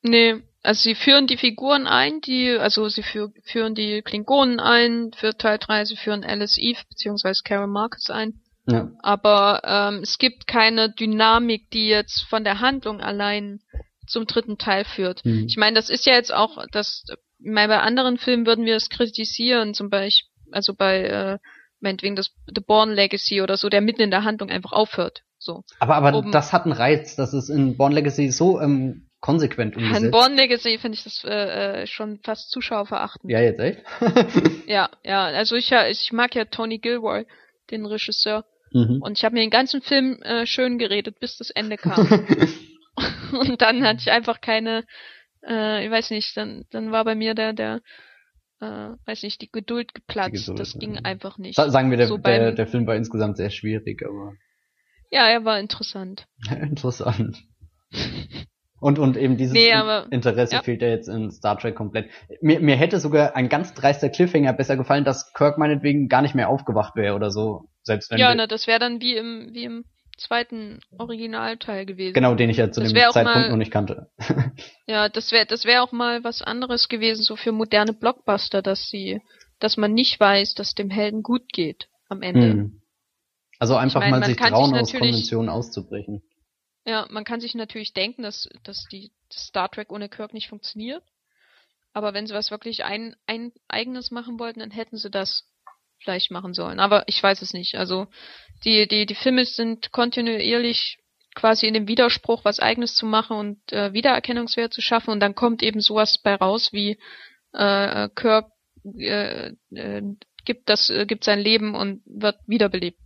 [0.01, 5.11] Nee, also sie führen die Figuren ein, die, also sie für, führen die Klingonen ein
[5.13, 8.41] für Teil 3, sie führen Alice Eve beziehungsweise Carol Marcus ein.
[8.67, 8.91] Ja.
[9.01, 13.61] Aber ähm, es gibt keine Dynamik, die jetzt von der Handlung allein
[14.05, 15.25] zum dritten Teil führt.
[15.25, 15.45] Mhm.
[15.47, 17.05] Ich meine, das ist ja jetzt auch, das,
[17.39, 21.37] bei anderen Filmen würden wir es kritisieren, zum Beispiel, also bei, äh,
[21.79, 25.23] meinetwegen das The Born Legacy oder so, der mitten in der Handlung einfach aufhört.
[25.39, 25.63] So.
[25.79, 29.75] Aber, aber um, das hat einen Reiz, das ist in Born Legacy so ähm, konsequent
[29.77, 30.03] umgesetzt.
[30.03, 33.29] In Born Legacy finde ich das äh, äh schon fast Zuschauer verachten.
[33.29, 33.83] Ja, jetzt echt?
[34.67, 37.25] ja, ja, also ich, ja, ich mag ja Tony Gilroy,
[37.71, 38.45] den Regisseur.
[38.71, 39.01] Mhm.
[39.01, 42.05] Und ich habe mir den ganzen Film äh, schön geredet, bis das Ende kam.
[43.31, 44.83] und dann hatte ich einfach keine,
[45.47, 47.81] äh, ich weiß nicht, dann, dann war bei mir der, der,
[48.61, 50.33] äh, weiß nicht, die Geduld geplatzt.
[50.33, 51.01] Die Geduld, das ging ja.
[51.03, 51.55] einfach nicht.
[51.55, 54.33] Sagen wir, der, so der, der Film war insgesamt sehr schwierig, aber.
[55.11, 56.27] Ja, er war interessant.
[56.61, 57.37] interessant.
[58.81, 60.61] Und, und eben dieses nee, aber, Interesse ja.
[60.61, 62.09] fehlt ja jetzt in Star Trek komplett.
[62.41, 66.35] Mir, mir hätte sogar ein ganz dreister Cliffhanger besser gefallen, dass Kirk meinetwegen gar nicht
[66.35, 67.65] mehr aufgewacht wäre oder so.
[67.83, 69.83] Selbst wenn ja, ne, das wäre dann wie im, wie im
[70.17, 72.13] zweiten Originalteil gewesen.
[72.13, 74.09] Genau, den ich ja zu das dem Zeitpunkt mal, noch nicht kannte.
[74.87, 78.89] ja, das wäre das wäre auch mal was anderes gewesen, so für moderne Blockbuster, dass
[78.89, 79.21] sie,
[79.59, 82.51] dass man nicht weiß, dass dem Helden gut geht am Ende.
[82.51, 82.78] Hm.
[83.59, 86.23] Also einfach ich mein, mal sich trauen, sich aus Konventionen auszubrechen.
[86.85, 90.47] Ja, man kann sich natürlich denken, dass, dass die dass Star Trek ohne Kirk nicht
[90.47, 91.03] funktioniert.
[91.93, 95.43] Aber wenn sie was wirklich ein, ein eigenes machen wollten, dann hätten sie das
[95.99, 96.79] vielleicht machen sollen.
[96.79, 97.75] Aber ich weiß es nicht.
[97.75, 98.07] Also
[98.63, 100.97] die, die, die Filme sind kontinuierlich
[101.35, 105.35] quasi in dem Widerspruch, was eigenes zu machen und äh, Wiedererkennungswert zu schaffen und dann
[105.35, 106.97] kommt eben sowas bei raus wie
[107.53, 108.51] äh, Kirk
[108.97, 110.01] äh, äh,
[110.45, 112.99] gibt das äh, gibt sein Leben und wird wiederbelebt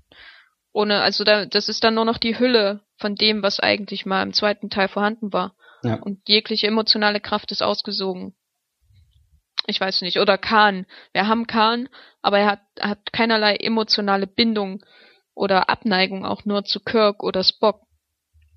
[0.74, 4.24] ohne, also da, das ist dann nur noch die Hülle von dem, was eigentlich mal
[4.24, 5.55] im zweiten Teil vorhanden war.
[5.84, 5.95] Ja.
[5.95, 8.34] Und jegliche emotionale Kraft ist ausgesogen.
[9.67, 10.19] Ich weiß nicht.
[10.19, 10.86] Oder Khan.
[11.13, 11.88] Wir haben Khan,
[12.22, 14.84] aber er hat, hat keinerlei emotionale Bindung
[15.35, 17.81] oder Abneigung auch nur zu Kirk oder Spock.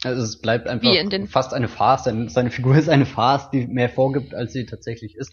[0.02, 0.90] Also es bleibt einfach
[1.28, 2.04] fast eine Farce.
[2.04, 5.32] Seine, seine Figur ist eine Farce, die mehr vorgibt, als sie tatsächlich ist.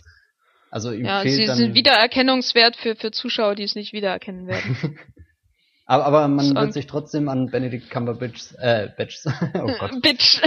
[0.69, 4.47] Also ihm ja, fehlt sie dann sind Wiedererkennungswert für, für Zuschauer, die es nicht wiedererkennen
[4.47, 4.97] werden.
[5.93, 9.19] Aber, aber man so, wird sich trotzdem an Benedict Cumberbatch, äh, Batch,
[9.53, 9.91] oh Gott.
[10.01, 10.41] Bitch.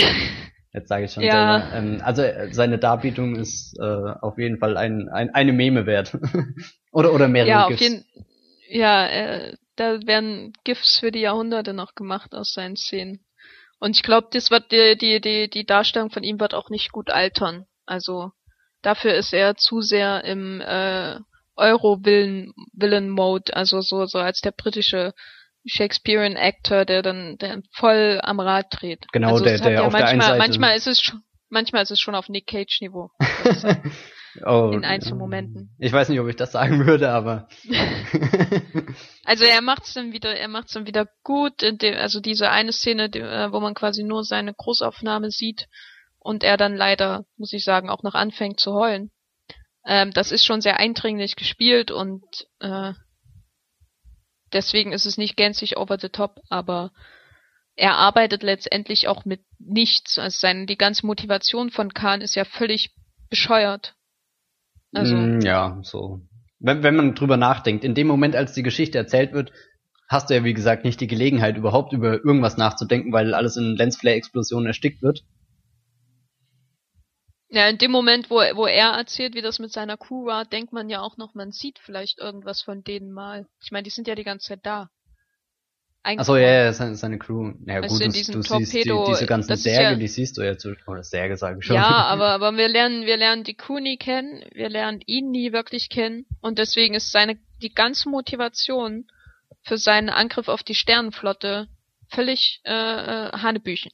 [0.73, 1.61] Jetzt sage ich schon ja.
[1.61, 1.77] selber.
[1.77, 6.19] Ähm, also äh, seine Darbietung ist äh, auf jeden Fall ein, ein, eine Meme wert.
[6.91, 7.81] oder, oder mehrere ja, GIFs.
[7.81, 8.05] Auf jeden,
[8.69, 13.21] ja, äh, da werden GIFs für die Jahrhunderte noch gemacht aus seinen Szenen.
[13.79, 16.91] Und ich glaube, das wird die, die, die, die Darstellung von ihm wird auch nicht
[16.91, 17.67] gut altern.
[17.85, 18.33] Also
[18.83, 21.21] dafür ist er zu sehr im äh,
[21.55, 25.15] Euro-Villain-Mode, also so, so als der britische
[25.67, 29.07] Shakespearean Actor, der dann der voll am Rad dreht.
[29.13, 31.83] Genau, also der, der ja auf manchmal, der einen Seite manchmal ist es schon, manchmal
[31.83, 33.11] ist es schon auf Nick Cage Niveau.
[34.45, 35.75] oh, in Einzelmomenten.
[35.79, 37.49] Ich weiß nicht, ob ich das sagen würde, aber
[39.25, 41.63] also er macht's dann wieder, er macht's dann wieder gut.
[41.63, 45.69] Dem, also diese eine Szene, äh, wo man quasi nur seine Großaufnahme sieht
[46.19, 49.11] und er dann leider, muss ich sagen, auch noch anfängt zu heulen.
[49.87, 52.25] Ähm, das ist schon sehr eindringlich gespielt und
[52.61, 52.93] äh,
[54.57, 56.91] deswegen ist es nicht gänzlich over the top, aber
[57.77, 60.19] er arbeitet letztendlich auch mit nichts.
[60.19, 62.95] Also seine, die ganze Motivation von Khan ist ja völlig
[63.29, 63.95] bescheuert.
[64.93, 65.15] Also.
[65.15, 66.23] Mm, ja, so.
[66.59, 69.53] Wenn, wenn man drüber nachdenkt, in dem Moment, als die Geschichte erzählt wird,
[70.09, 73.77] hast du ja wie gesagt nicht die Gelegenheit, überhaupt über irgendwas nachzudenken, weil alles in
[73.77, 75.23] Lensflare-Explosionen erstickt wird.
[77.49, 80.73] Ja, in dem Moment, wo, wo er erzählt, wie das mit seiner Crew war, denkt
[80.73, 83.47] man ja auch noch, man sieht vielleicht irgendwas von denen mal.
[83.63, 84.91] Ich meine, die sind ja die ganze Zeit da.
[86.03, 87.53] Achso, ja, ja, seine, seine Crew.
[87.67, 90.77] Ja gut, du, du siehst die, diese ganzen Särge, ja, die siehst du ja zu,
[90.87, 91.75] oder Särge sage ich schon.
[91.75, 95.53] Ja, aber, aber wir lernen, wir lernen die Crew nie kennen, wir lernen ihn nie
[95.53, 99.09] wirklich kennen und deswegen ist seine, die ganze Motivation
[99.63, 101.67] für seinen Angriff auf die Sternenflotte
[102.09, 103.91] völlig äh, äh Hanebüchen.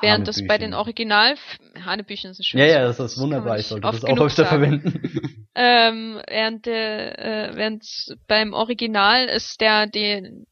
[0.00, 1.36] Während das bei den Original
[1.84, 3.58] Hanebüchen ist ein schönes Ja, ja, das ist wunderbar.
[3.58, 5.46] Ich sollte das auch öfter verwenden.
[5.54, 7.84] ähm, während der, äh, während
[8.26, 10.46] beim Original ist der die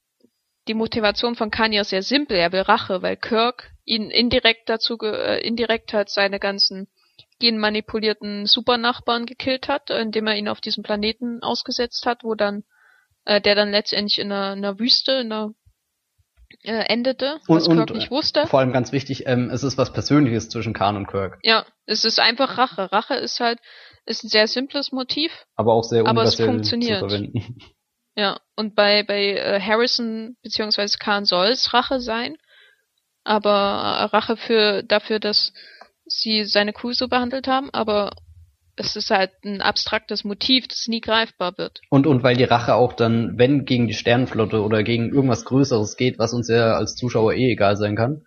[0.67, 2.39] die Motivation von Kanye sehr simpel.
[2.39, 6.89] Er will Rache, weil Kirk ihn indirekt dazu äh, indirekt halt seine ganzen
[7.39, 12.65] genmanipulierten Supernachbarn gekillt hat, indem er ihn auf diesem Planeten ausgesetzt hat, wo dann
[13.25, 15.55] äh, der dann letztendlich in einer, einer Wüste, in einer
[16.63, 18.47] äh, endete, was und, Kirk und, nicht wusste.
[18.47, 21.39] Vor allem ganz wichtig, ähm, es ist was Persönliches zwischen Khan und Kirk.
[21.43, 22.93] Ja, es ist einfach Rache.
[22.93, 23.59] Rache ist halt
[24.07, 27.01] ist ein sehr simples Motiv, aber auch sehr aber es funktioniert.
[27.01, 27.59] zu verwenden.
[28.17, 32.37] Ja, und bei bei äh, Harrison beziehungsweise Khan soll es Rache sein,
[33.25, 35.53] aber äh, Rache für dafür, dass
[36.07, 38.13] sie seine Kuh so behandelt haben, aber
[38.77, 41.81] es ist halt ein abstraktes Motiv, das nie greifbar wird.
[41.91, 45.97] Und, und weil die Rache auch dann, wenn gegen die Sternenflotte oder gegen irgendwas Größeres
[45.97, 48.27] geht, was uns ja als Zuschauer eh egal sein kann.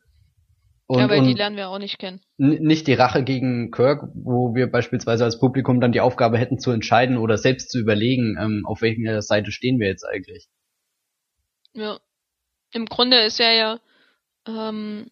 [0.90, 2.22] Und, ja, weil die lernen wir auch nicht kennen.
[2.38, 6.72] Nicht die Rache gegen Kirk, wo wir beispielsweise als Publikum dann die Aufgabe hätten zu
[6.72, 10.48] entscheiden oder selbst zu überlegen, ähm, auf welcher Seite stehen wir jetzt eigentlich.
[11.74, 11.99] Ja.
[12.72, 13.80] Im Grunde ist er ja
[14.48, 15.11] ähm,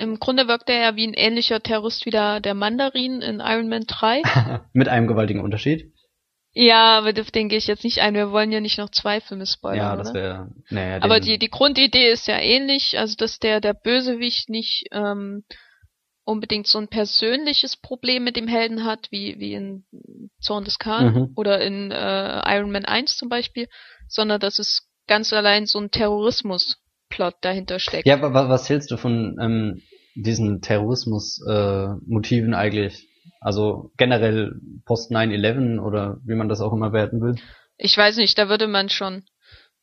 [0.00, 3.68] im Grunde wirkt er ja wie ein ähnlicher Terrorist wie der, der Mandarin in Iron
[3.68, 4.22] Man 3.
[4.72, 5.92] Mit einem gewaltigen Unterschied.
[6.52, 8.14] Ja, aber auf den gehe ich jetzt nicht ein.
[8.14, 9.78] Wir wollen ja nicht noch zwei Filme spoilern.
[9.78, 10.50] Ja, das wäre.
[10.68, 15.44] Naja, aber die, die Grundidee ist ja ähnlich, also dass der, der Bösewicht nicht ähm,
[16.24, 19.84] unbedingt so ein persönliches Problem mit dem Helden hat, wie, wie in
[20.40, 21.32] Zorn des Khan mhm.
[21.36, 23.68] oder in äh, Iron Man 1 zum Beispiel,
[24.08, 25.90] sondern dass es ganz allein so ein
[27.10, 28.06] Terrorismus-Plot dahinter steckt.
[28.06, 29.82] Ja, aber was hältst du von ähm,
[30.14, 33.08] diesen Terrorismus-Motiven äh, eigentlich?
[33.40, 34.52] Also generell
[34.84, 37.36] post 9-11 oder wie man das auch immer werten will?
[37.76, 39.24] Ich weiß nicht, da würde man schon.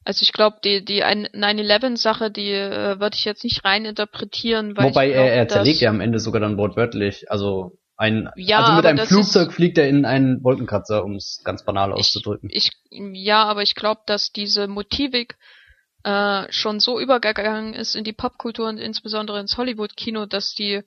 [0.03, 4.77] Also ich glaube, die, die 9-11-Sache, die äh, würde ich jetzt nicht rein interpretieren.
[4.77, 7.29] Weil Wobei glaub, er, er zerlegt ja am Ende sogar dann wortwörtlich.
[7.29, 11.41] Also ein, ja, also mit einem Flugzeug ist, fliegt er in einen Wolkenkratzer, um es
[11.43, 12.49] ganz banal auszudrücken.
[12.51, 15.35] Ich, ja, aber ich glaube, dass diese Motivik
[16.07, 20.83] äh, schon so übergegangen ist in die Popkultur und insbesondere ins Hollywood-Kino, dass die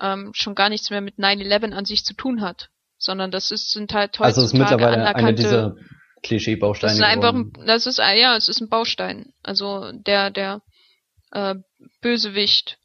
[0.00, 3.70] ähm, schon gar nichts mehr mit 9-11 an sich zu tun hat, sondern das ist,
[3.70, 5.76] sind halt heutzutage Also es ist mittlerweile eine dieser
[6.24, 6.90] Klischee-Bausteine.
[6.90, 7.34] Das ist einfach,
[7.64, 9.32] das ist, ja, es ist ein Baustein.
[9.44, 10.60] Also der, der
[11.30, 11.54] äh,
[12.00, 12.78] Bösewicht,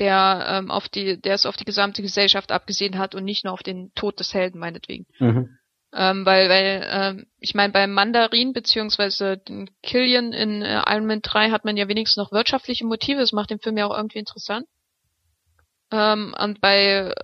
[0.00, 3.52] der ähm, auf die, der es auf die gesamte Gesellschaft abgesehen hat und nicht nur
[3.52, 5.06] auf den Tod des Helden meinetwegen.
[5.20, 5.58] Mhm.
[5.96, 11.22] Ähm, weil, weil, ähm, ich meine, beim Mandarin beziehungsweise den Killian in äh, Iron Man
[11.22, 14.18] 3 hat man ja wenigstens noch wirtschaftliche Motive, das macht den Film ja auch irgendwie
[14.18, 14.66] interessant.
[15.92, 17.14] Ähm, und bei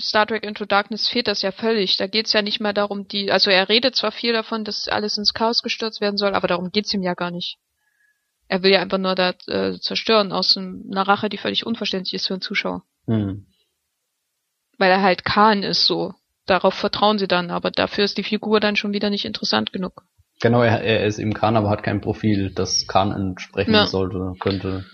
[0.00, 1.96] Star Trek Into Darkness fehlt das ja völlig.
[1.96, 5.18] Da geht's ja nicht mehr darum, die, also er redet zwar viel davon, dass alles
[5.18, 7.58] ins Chaos gestürzt werden soll, aber darum geht's ihm ja gar nicht.
[8.46, 12.28] Er will ja einfach nur da äh, zerstören aus einer Rache, die völlig unverständlich ist
[12.28, 12.84] für einen Zuschauer.
[13.06, 13.46] Mhm.
[14.78, 16.14] Weil er halt Khan ist so
[16.50, 20.04] darauf vertrauen sie dann, aber dafür ist die Figur dann schon wieder nicht interessant genug.
[20.40, 23.86] Genau, er, er ist eben Khan, aber hat kein Profil, das Khan entsprechen ja.
[23.86, 24.84] sollte, könnte.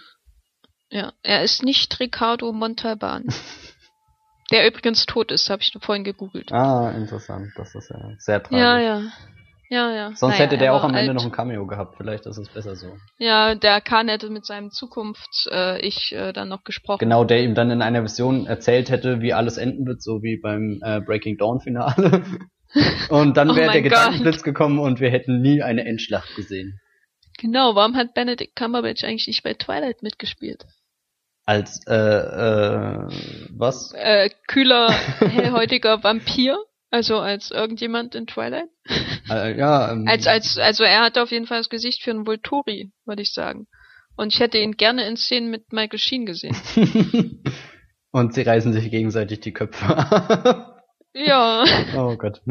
[0.91, 3.27] Ja, er ist nicht Ricardo Montalban.
[4.51, 6.53] der übrigens tot ist, habe ich vorhin gegoogelt.
[6.53, 8.59] Ah, interessant, das ist ja sehr tragisch.
[8.59, 9.03] Ja, ja.
[9.68, 10.12] Ja, ja.
[10.14, 11.97] Sonst naja, hätte der auch am Ende noch ein Cameo gehabt.
[11.97, 12.97] Vielleicht ist es besser so.
[13.18, 17.01] Ja, der Khan hätte mit seinem Zukunft-Ich äh, äh, dann noch gesprochen.
[17.01, 20.36] Genau, der ihm dann in einer Vision erzählt hätte, wie alles enden wird, so wie
[20.36, 22.22] beim äh, Breaking Dawn-Finale.
[23.10, 26.80] und dann wäre oh der Gedankenblitz gekommen und wir hätten nie eine Endschlacht gesehen.
[27.38, 30.64] Genau, warum hat Benedict Cumberbatch eigentlich nicht bei Twilight mitgespielt?
[31.44, 33.09] Als, äh, äh,
[33.51, 33.93] was?
[33.94, 36.59] Äh, kühler, hellhäutiger Vampir?
[36.91, 38.69] Also als irgendjemand in Twilight?
[39.29, 39.91] Äh, ja.
[39.91, 43.23] Ähm, als, als, also er hat auf jeden Fall das Gesicht für einen Volturi, würde
[43.23, 43.67] ich sagen.
[44.17, 46.55] Und ich hätte ihn gerne in Szenen mit Michael Sheen gesehen.
[48.13, 50.73] Und sie reißen sich gegenseitig die Köpfe ab.
[51.19, 51.65] Ja.
[51.97, 52.43] Oh Gott.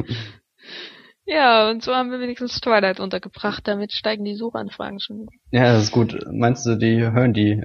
[1.27, 3.67] Ja, und so haben wir wenigstens Twilight untergebracht.
[3.67, 5.27] Damit steigen die Suchanfragen schon.
[5.51, 6.17] Ja, das ist gut.
[6.31, 7.63] Meinst du, die hören die?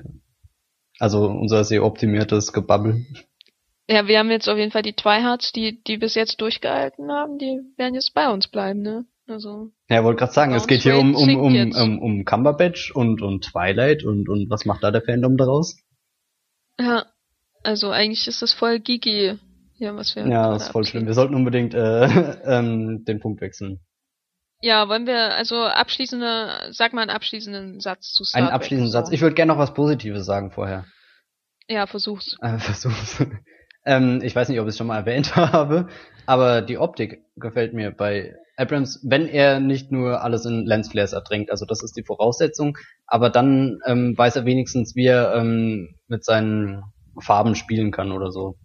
[0.98, 3.06] Also unser sehr optimiertes Gebabbel.
[3.90, 7.38] Ja, wir haben jetzt auf jeden Fall die Twihards, die, die bis jetzt durchgehalten haben,
[7.38, 9.04] die werden jetzt bei uns bleiben, ne?
[9.26, 9.70] Also.
[9.88, 13.44] Ja, wollte gerade sagen, es geht hier um, um, um, um, um Cumberbatch und, und
[13.44, 15.76] Twilight und, und was macht da der Fandom daraus?
[16.78, 17.04] Ja.
[17.64, 19.38] Also eigentlich ist das voll Gigi.
[19.78, 20.24] Ja, was wir.
[20.26, 21.06] Ja, ist voll schlimm.
[21.06, 22.04] Wir sollten unbedingt äh,
[22.44, 23.80] ähm, den Punkt wechseln.
[24.60, 28.92] Ja, wollen wir, also abschließende, sag mal einen abschließenden Satz zu Star Einen abschließenden.
[28.92, 29.10] Satz.
[29.10, 30.84] Ich würde gerne noch was Positives sagen vorher.
[31.66, 32.36] Ja, versuch's.
[32.40, 33.24] Äh, versuch's.
[33.84, 35.88] Ähm, ich weiß nicht, ob ich es schon mal erwähnt habe,
[36.26, 41.50] aber die Optik gefällt mir bei Abrams, wenn er nicht nur alles in Lensflares ertränkt,
[41.50, 42.76] also das ist die Voraussetzung,
[43.06, 46.82] aber dann ähm, weiß er wenigstens, wie er ähm, mit seinen
[47.18, 48.58] Farben spielen kann oder so.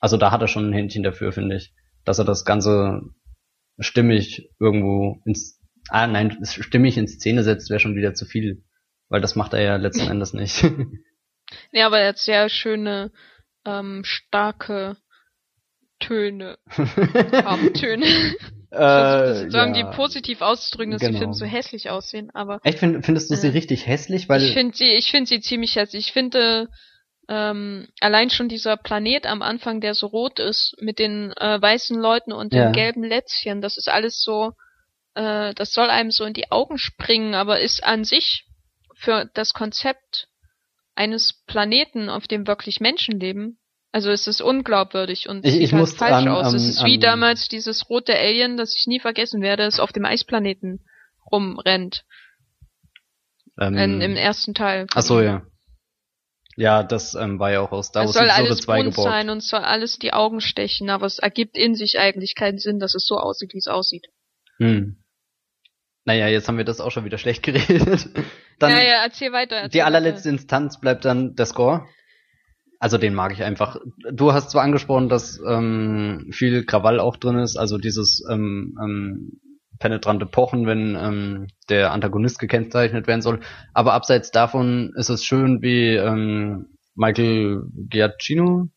[0.00, 1.72] Also da hat er schon ein Händchen dafür, finde ich,
[2.04, 3.00] dass er das Ganze
[3.78, 8.64] stimmig irgendwo ins, ah nein, stimmig in Szene setzt, wäre schon wieder zu viel,
[9.08, 10.64] weil das macht er ja letzten Endes nicht.
[11.72, 13.10] Ja, aber er hat sehr schöne,
[13.68, 14.96] ähm, starke
[16.00, 18.04] Töne, Farbtöne.
[18.70, 19.90] Ich versuche sozusagen Äh, ja.
[19.90, 21.18] die positiv auszudrücken, dass die genau.
[21.18, 24.28] Filme so hässlich aussehen, aber Echt, find, findest du sie Äh, richtig hässlich?
[24.28, 26.06] Weil ich finde sie, ich finde sie ziemlich hässlich.
[26.08, 26.68] Ich finde
[27.28, 31.98] ähm, allein schon dieser Planet am Anfang, der so rot ist, mit den äh, weißen
[31.98, 32.64] Leuten und Ja.
[32.66, 34.52] den gelben Lätzchen, das ist alles so,
[35.14, 38.44] äh, das soll einem so in die Augen springen, aber ist an sich
[38.94, 40.27] für das Konzept
[40.98, 43.58] eines Planeten, auf dem wirklich Menschen leben,
[43.92, 46.46] also es ist unglaubwürdig und Ich- sieht ich halt muss falsch an- aus.
[46.48, 49.80] an- es ist wie an- damals dieses rote Alien, das ich nie vergessen werde, das
[49.80, 50.84] auf dem Eisplaneten
[51.30, 52.04] rumrennt.
[53.60, 54.86] ähm, in, Im ersten Teil.
[54.94, 55.42] ach so, ja.
[56.56, 58.90] Ja, das ähm, war ja auch aus Star Es Wars soll Episode alles 2 bunt
[58.90, 59.10] geborgt.
[59.10, 62.58] sein und es soll alles die Augen stechen, aber es ergibt in sich eigentlich keinen
[62.58, 64.06] Sinn, dass es so aussieht, wie es aussieht.
[64.58, 64.97] Hm.
[66.08, 68.08] Naja, jetzt haben wir das auch schon wieder schlecht geredet.
[68.58, 69.56] Dann ja, ja, erzähl weiter.
[69.56, 71.84] Erzähl die allerletzte Instanz bleibt dann der Score.
[72.80, 73.76] Also den mag ich einfach.
[74.10, 79.40] Du hast zwar angesprochen, dass ähm, viel Krawall auch drin ist, also dieses ähm, ähm,
[79.78, 83.40] penetrante Pochen, wenn ähm, der Antagonist gekennzeichnet werden soll.
[83.74, 88.70] Aber abseits davon ist es schön, wie ähm, Michael Giacchino,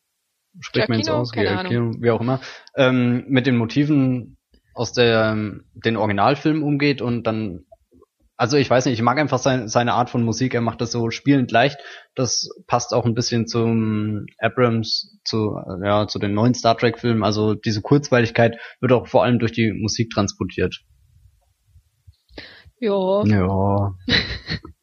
[0.60, 2.42] spricht man jetzt aus, Giacchino, wie auch immer,
[2.76, 4.38] ähm, mit den Motiven
[4.74, 5.36] aus der
[5.74, 7.66] den Originalfilm umgeht und dann
[8.42, 10.92] also ich weiß nicht, ich mag einfach sein, seine Art von Musik, er macht das
[10.92, 11.78] so spielend leicht.
[12.16, 17.24] Das passt auch ein bisschen zum Abrams, zu, ja, zu den neuen Star Trek Filmen.
[17.24, 20.82] Also diese Kurzweiligkeit wird auch vor allem durch die Musik transportiert.
[22.80, 23.24] Ja.
[23.26, 23.94] Ja.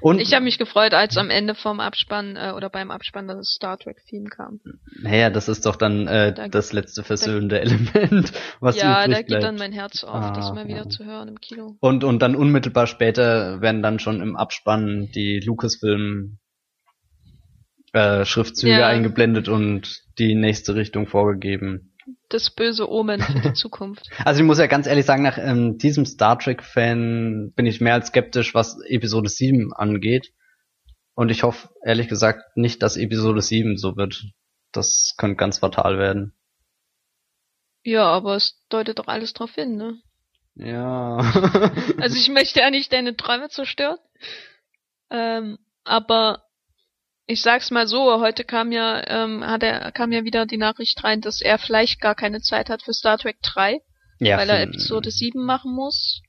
[0.00, 3.48] Und Ich habe mich gefreut, als am Ende vom Abspann äh, oder beim Abspann das
[3.54, 4.60] Star Trek Theme kam.
[5.00, 9.28] naja, das ist doch dann äh, Da- das letzte versöhnende Element, was ja, da geht
[9.28, 9.44] bleibt.
[9.44, 10.88] dann mein Herz auf, das Ah, mal wieder ja.
[10.88, 11.76] zu hören im Kino.
[11.80, 16.38] Und, und dann unmittelbar später werden dann schon im Abspann die Lucasfilm
[17.92, 18.88] äh, Schriftzüge Ja.
[18.88, 21.92] eingeblendet und die nächste Richtung vorgegeben.
[22.28, 24.08] Das böse Omen für die Zukunft.
[24.24, 27.94] Also ich muss ja ganz ehrlich sagen, nach ähm, diesem Star Trek-Fan bin ich mehr
[27.94, 30.32] als skeptisch, was Episode 7 angeht.
[31.14, 34.24] Und ich hoffe, ehrlich gesagt, nicht, dass Episode 7 so wird.
[34.72, 36.34] Das könnte ganz fatal werden.
[37.84, 40.00] Ja, aber es deutet doch alles drauf hin, ne?
[40.56, 41.18] Ja.
[42.00, 43.98] Also ich möchte ja nicht deine Träume zerstören.
[45.10, 46.45] Ähm, aber
[47.26, 51.02] ich sag's mal so, heute kam ja, ähm, hat er, kam ja wieder die Nachricht
[51.02, 53.80] rein, dass er vielleicht gar keine Zeit hat für Star Trek 3,
[54.20, 56.22] ja, weil er Episode 7 machen muss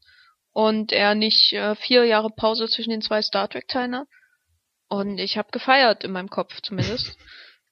[0.54, 4.08] und er nicht äh, vier Jahre Pause zwischen den zwei Star Trek Teilen hat.
[4.90, 7.16] Und ich habe gefeiert in meinem Kopf zumindest.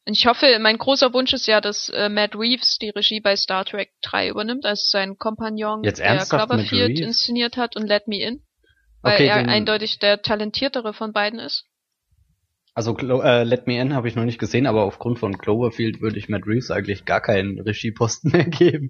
[0.08, 3.36] Und ich hoffe, mein großer Wunsch ist ja, dass äh, Matt Reeves die Regie bei
[3.36, 8.22] Star Trek 3 übernimmt, als sein Kompagnon, Jetzt der Cloverfield inszeniert hat und Let Me
[8.22, 8.44] In.
[9.02, 11.66] Weil Okay, er eindeutig der talentiertere von beiden ist.
[12.76, 16.20] Also äh, Let Me In habe ich noch nicht gesehen, aber aufgrund von Cloverfield würde
[16.20, 18.90] ich Matt Reeves eigentlich gar keinen Regieposten mehr geben.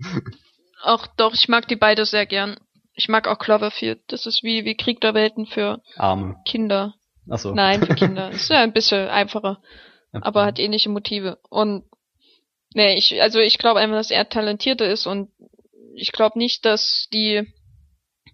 [0.82, 2.58] Auch doch, ich mag die beide sehr gern.
[2.96, 4.02] Ich mag auch Cloverfield.
[4.08, 6.38] Das ist wie, wie Krieg der Welten für Arme.
[6.46, 6.96] Kinder.
[7.30, 7.54] Achso.
[7.54, 8.32] Nein, für Kinder.
[8.32, 9.62] ist ja ein bisschen einfacher,
[10.14, 11.38] aber hat ähnliche Motive.
[11.50, 11.84] Und
[12.74, 15.30] nee, ich, also ich glaube einfach, dass er talentierter ist und
[15.94, 17.44] ich glaube nicht, dass die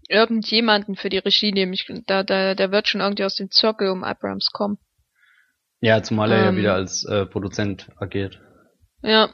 [0.07, 1.73] irgendjemanden für die Regie nehmen.
[1.73, 4.77] Ich, da, da, der wird schon irgendwie aus dem Zirkel um Abrams kommen.
[5.81, 6.57] Ja, zumal er ja Ähm.
[6.57, 8.39] wieder als äh, Produzent agiert.
[9.01, 9.29] Ja.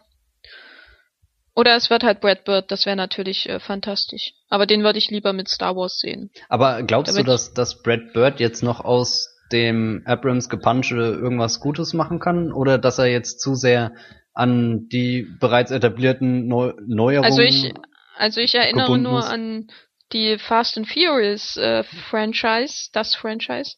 [1.56, 4.34] Oder es wird halt Brad Bird, das wäre natürlich äh, fantastisch.
[4.49, 6.30] Aber den würde ich lieber mit Star Wars sehen.
[6.49, 11.60] Aber glaubst Damit- du, dass, dass Brad Bird jetzt noch aus dem Abrams Gepansche irgendwas
[11.60, 12.52] Gutes machen kann?
[12.53, 13.91] Oder dass er jetzt zu sehr
[14.34, 17.26] an die bereits etablierten Neu Neuerungen.
[17.26, 17.74] Also ich,
[18.15, 19.26] also ich erinnere nur ist.
[19.30, 19.68] an
[20.14, 23.78] die Fast and Furious äh, Franchise, das Franchise,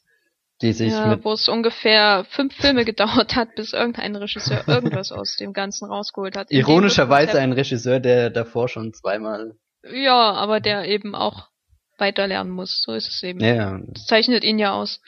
[0.61, 5.11] die sich ja, mit wo es ungefähr fünf Filme gedauert hat, bis irgendein Regisseur irgendwas
[5.11, 6.51] aus dem Ganzen rausgeholt hat.
[6.51, 9.55] Ironischerweise ein Regisseur, der davor schon zweimal
[9.91, 11.47] Ja, aber der eben auch
[11.97, 12.81] weiter lernen muss.
[12.83, 13.39] So ist es eben.
[13.39, 15.01] ja, Das zeichnet ihn ja aus.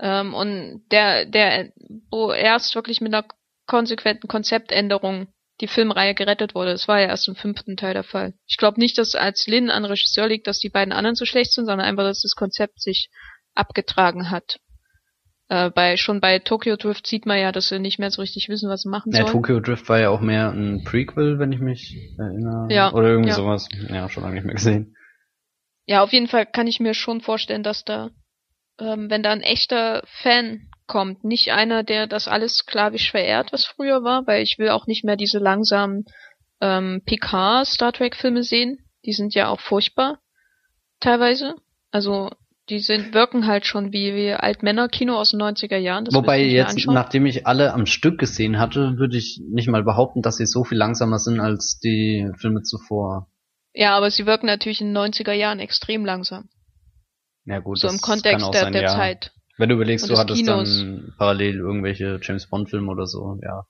[0.00, 1.72] Ähm, und der, der,
[2.10, 3.26] wo erst wirklich mit einer
[3.66, 5.28] konsequenten Konzeptänderung
[5.60, 8.34] die Filmreihe gerettet wurde, das war ja erst im fünften Teil der Fall.
[8.46, 11.52] Ich glaube nicht, dass als Lin an Regisseur liegt, dass die beiden anderen so schlecht
[11.52, 13.10] sind, sondern einfach, dass das Konzept sich
[13.54, 14.60] abgetragen hat.
[15.48, 18.48] Äh, bei, schon bei Tokyo Drift sieht man ja, dass sie nicht mehr so richtig
[18.48, 19.32] wissen, was sie machen Ja, sollen.
[19.32, 22.66] Tokyo Drift war ja auch mehr ein Prequel, wenn ich mich erinnere.
[22.70, 23.34] Ja, Oder irgendwie ja.
[23.34, 23.68] sowas.
[23.88, 24.94] Ja, schon lange nicht mehr gesehen.
[25.86, 28.10] Ja, auf jeden Fall kann ich mir schon vorstellen, dass da,
[28.78, 33.64] ähm, wenn da ein echter Fan kommt, nicht einer, der das alles sklavisch verehrt, was
[33.64, 36.04] früher war, weil ich will auch nicht mehr diese langsamen
[36.60, 38.84] ähm, PK Star Trek Filme sehen.
[39.06, 40.18] Die sind ja auch furchtbar
[41.00, 41.54] teilweise.
[41.90, 42.30] Also
[42.68, 46.04] die sind wirken halt schon wie, wie Altmänner-Kino aus den 90er Jahren.
[46.04, 46.94] Das Wobei jetzt, anschauen.
[46.94, 50.64] nachdem ich alle am Stück gesehen hatte, würde ich nicht mal behaupten, dass sie so
[50.64, 53.28] viel langsamer sind als die Filme zuvor.
[53.74, 56.48] Ja, aber sie wirken natürlich in den 90er Jahren extrem langsam.
[57.44, 58.88] Ja gut, so das im kann Kontext auch der, sein, der ja.
[58.88, 59.32] Zeit.
[59.56, 60.78] Wenn du überlegst, und du hattest Kinos.
[60.78, 63.64] dann parallel irgendwelche James Bond Filme oder so, ja.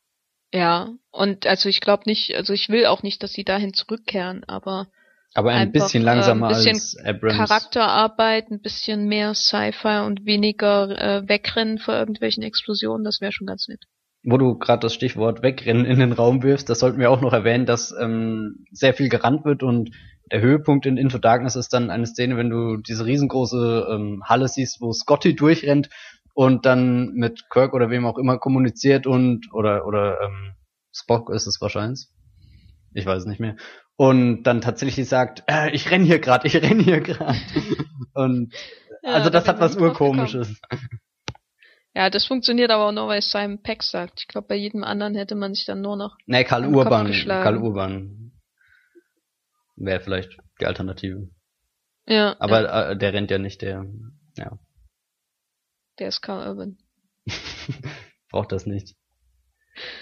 [0.52, 4.44] Ja, und also ich glaube nicht, also ich will auch nicht, dass sie dahin zurückkehren,
[4.44, 4.88] aber
[5.34, 7.36] Aber ein Einfach, bisschen äh, langsamer ein bisschen als Abrams.
[7.36, 13.46] Charakterarbeit, ein bisschen mehr Sci-Fi und weniger äh, Wegrennen vor irgendwelchen Explosionen, das wäre schon
[13.46, 13.84] ganz nett.
[14.24, 17.32] Wo du gerade das Stichwort wegrennen in den Raum wirfst, das sollten wir auch noch
[17.32, 19.90] erwähnen, dass ähm, sehr viel gerannt wird und
[20.30, 24.48] der Höhepunkt in Into Darkness ist dann eine Szene, wenn du diese riesengroße ähm, Halle
[24.48, 25.88] siehst, wo Scotty durchrennt
[26.34, 30.54] und dann mit Kirk oder wem auch immer kommuniziert und oder oder ähm,
[30.92, 32.08] Spock ist es wahrscheinlich.
[32.92, 33.56] Ich weiß es nicht mehr.
[33.98, 37.36] Und dann tatsächlich sagt, äh, ich renn hier gerade, ich renn hier gerade.
[38.14, 38.54] und
[39.02, 40.60] Ja, also da das hat was urkomisches.
[41.94, 44.20] Ja, das funktioniert aber auch nur, weil Simon Peck sagt.
[44.20, 46.16] Ich glaube, bei jedem anderen hätte man sich dann nur noch.
[46.26, 47.12] Nee, Karl Urban.
[47.26, 48.30] Karl Urban
[49.74, 51.28] wäre vielleicht die Alternative.
[52.06, 53.84] Ja, Aber ja, äh, der rennt ja nicht, der
[54.36, 54.58] ja,
[55.98, 56.78] der ist Carl Urban.
[58.30, 58.94] braucht das nicht.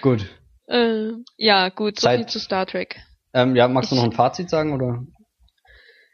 [0.03, 0.27] Gut.
[0.67, 3.01] Äh, ja, gut, so Zeit- viel zu Star Trek.
[3.33, 5.03] Ähm, ja, magst du Ich- noch ein Fazit sagen oder?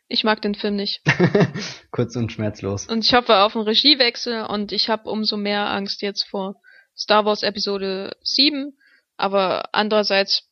[0.09, 1.01] Ich mag den Film nicht.
[1.91, 2.87] Kurz und schmerzlos.
[2.87, 6.57] Und ich hoffe auf einen Regiewechsel und ich habe umso mehr Angst jetzt vor
[6.95, 8.77] Star Wars Episode 7.
[9.17, 10.51] Aber andererseits,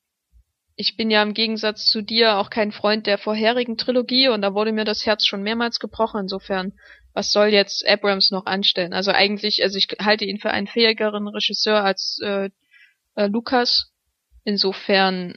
[0.76, 4.54] ich bin ja im Gegensatz zu dir auch kein Freund der vorherigen Trilogie und da
[4.54, 6.20] wurde mir das Herz schon mehrmals gebrochen.
[6.22, 6.72] Insofern,
[7.12, 8.94] was soll jetzt Abrams noch anstellen?
[8.94, 12.48] Also eigentlich, also ich halte ihn für einen fähigeren Regisseur als äh,
[13.14, 13.92] äh, Lucas.
[14.44, 15.34] Insofern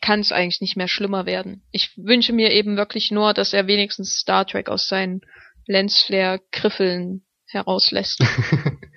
[0.00, 1.62] kann es eigentlich nicht mehr schlimmer werden.
[1.70, 5.20] Ich wünsche mir eben wirklich nur, dass er wenigstens Star Trek aus seinen
[5.66, 8.22] Lensflare-Griffeln herauslässt.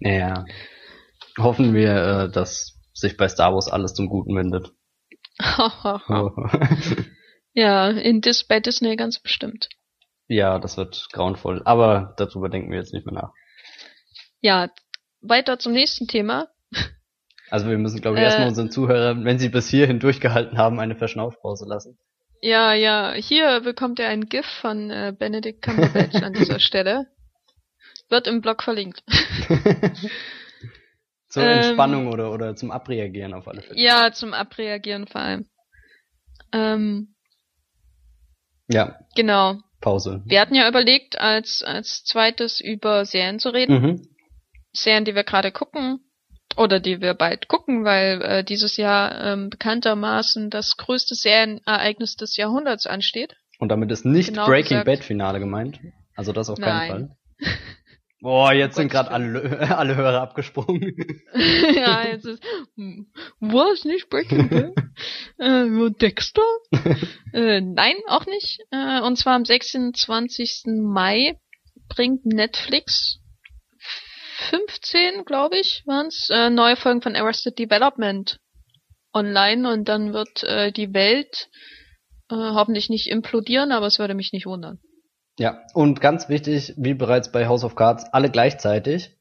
[0.00, 0.44] Ja.
[1.38, 4.70] Hoffen wir, äh, dass sich bei Star Wars alles zum Guten wendet.
[7.52, 9.68] ja, in Dis bei Disney ganz bestimmt.
[10.28, 11.62] ja, das wird grauenvoll.
[11.64, 13.32] Aber darüber denken wir jetzt nicht mehr nach.
[14.40, 14.70] Ja,
[15.20, 16.48] weiter zum nächsten Thema.
[17.50, 18.26] Also wir müssen, glaube ich, Äh.
[18.26, 21.98] erstmal unseren Zuhörern, wenn sie bis hierhin durchgehalten haben, eine Verschnaufpause lassen.
[22.40, 27.06] Ja, ja, hier bekommt er ein GIF von äh, Benedict Cumberbatch an dieser Stelle.
[28.08, 29.02] Wird im Blog verlinkt.
[31.28, 31.58] Zur Ähm.
[31.58, 33.78] Entspannung oder, oder zum Abreagieren auf alle Fälle.
[33.78, 35.46] Ja, zum Abreagieren vor allem.
[36.52, 37.14] Ähm,
[38.68, 39.58] Ja, genau.
[39.80, 40.22] Pause.
[40.24, 43.80] Wir hatten ja überlegt, als, als zweites über Serien zu reden.
[43.82, 44.08] Mhm.
[44.72, 46.00] Serien, die wir gerade gucken
[46.58, 52.36] oder die wir bald gucken, weil äh, dieses Jahr ähm, bekanntermaßen das größte Serienereignis des
[52.36, 53.36] Jahrhunderts ansteht.
[53.58, 54.84] Und damit ist nicht Genau Breaking.
[54.84, 55.80] Bad Finale gemeint.
[56.14, 56.90] Also das auf keinen Nein.
[56.90, 57.16] Fall.
[58.20, 60.96] Boah, jetzt sind gerade alle, alle Hörer abgesprungen.
[61.74, 62.42] ja, jetzt ist
[62.76, 64.72] hm, was nicht Breaking Bad?
[65.38, 66.42] äh, nur Dexter?
[67.32, 68.60] äh, nein, auch nicht.
[68.70, 70.64] Äh, und zwar am 26.
[70.82, 71.38] Mai
[71.88, 73.20] bringt Netflix
[74.38, 78.38] 15, glaube ich, waren's, äh, neue Folgen von Arrested Development
[79.12, 81.48] online und dann wird äh, die Welt
[82.30, 84.78] äh, hoffentlich nicht implodieren, aber es würde mich nicht wundern.
[85.38, 89.16] Ja, und ganz wichtig, wie bereits bei House of Cards, alle gleichzeitig.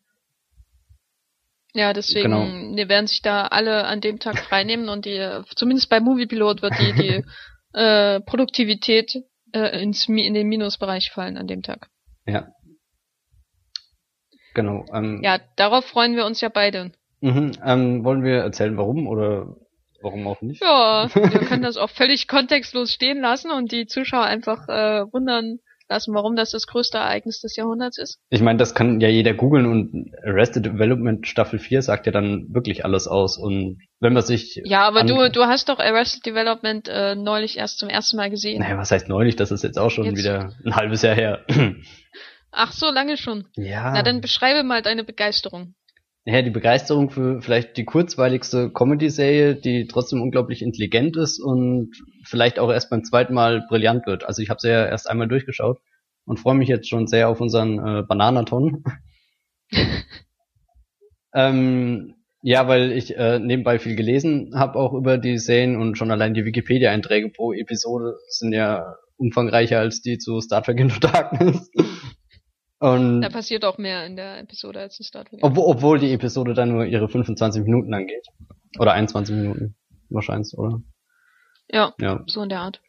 [1.73, 2.31] Ja, deswegen
[2.75, 2.89] Genau.
[2.89, 6.93] werden sich da alle an dem Tag freinehmen und die, zumindest bei Moviepilot wird die,
[6.93, 7.23] die
[7.77, 9.13] äh, Produktivität
[9.51, 11.87] äh, ins, in den Minusbereich fallen an dem Tag.
[12.25, 12.47] Ja.
[14.57, 14.85] Genau.
[14.91, 16.91] Ähm, Ja, darauf freuen wir uns ja beide.
[17.21, 19.55] Mhm, ähm, wollen wir erzählen, warum oder
[20.01, 20.63] warum auch nicht?
[20.63, 25.59] Ja, wir können das auch völlig kontextlos stehen lassen und die Zuschauer einfach äh, wundern
[25.89, 28.17] lassen, warum das das größte Ereignis des Jahrhunderts ist.
[28.29, 32.47] Ich meine, das kann ja jeder googeln und Arrested Development Staffel 4 sagt ja dann
[32.53, 36.89] wirklich alles aus und wenn man sich Ja, aber du du hast doch Arrested Development
[36.89, 38.59] äh, neulich erst zum ersten Mal gesehen.
[38.63, 39.35] Naja, was heißt neulich?
[39.37, 41.45] Das ist jetzt auch schon Jetzt- wieder ein halbes Jahr her.
[42.59, 43.45] Ach so, lange schon.
[43.55, 43.91] ja.
[43.93, 45.75] Na, dann beschreibe mal deine Begeisterung.
[46.25, 51.91] ja, die Begeisterung für vielleicht die kurzweiligste Comedy-Serie, die trotzdem unglaublich intelligent ist und
[52.23, 54.25] vielleicht auch erst beim zweiten Mal brillant wird.
[54.25, 55.79] Also ich habe sie ja erst einmal durchgeschaut
[56.25, 58.83] und freue mich jetzt schon sehr auf unseren äh, Bananaton.
[61.35, 66.09] ähm, ja, weil ich äh, nebenbei viel gelesen habe auch über die Serien und schon
[66.09, 71.69] allein die Wikipedia-Einträge pro Episode sind ja umfangreicher als die zu Star Trek Into Darkness.
[72.79, 75.39] Und Da passiert auch mehr in der Episode als in Star Trek.
[75.41, 78.27] obwohl, obwohl die Episode dann nur ihre 25 Minuten lang geht.
[78.79, 79.75] Oder 21 Minuten,
[80.09, 80.81] wahrscheinlich, oder?
[81.71, 82.23] Ja, Ja.
[82.27, 82.81] so in der Art.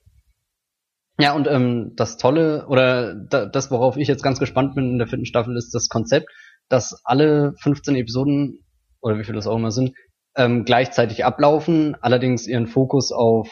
[1.18, 4.98] Ja, und ähm, das Tolle, oder da, das, worauf ich jetzt ganz gespannt bin in
[4.98, 6.28] der vierten Staffel, ist das Konzept,
[6.68, 8.64] dass alle 15 Episoden,
[9.00, 9.96] oder wie viele das auch immer sind,
[10.36, 13.48] ähm, gleichzeitig ablaufen, allerdings ihren Fokus auf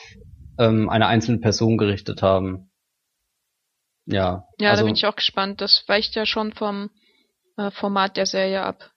[0.59, 2.71] ähm, eine einzelne Person gerichtet haben.
[4.07, 5.61] Ja, Ja, also da bin ich auch gespannt.
[5.61, 6.91] Das weicht ja schon vom
[7.57, 8.91] äh, Format der Serie ab.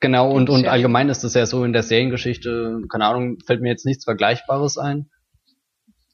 [0.00, 3.70] genau, und, und allgemein ist es ja so in der Seriengeschichte, keine Ahnung, fällt mir
[3.70, 5.10] jetzt nichts Vergleichbares ein.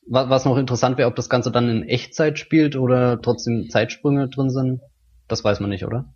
[0.08, 4.28] Was, was noch interessant wäre, ob das Ganze dann in Echtzeit spielt oder trotzdem Zeitsprünge
[4.28, 4.80] drin sind,
[5.26, 6.14] das weiß man nicht, oder?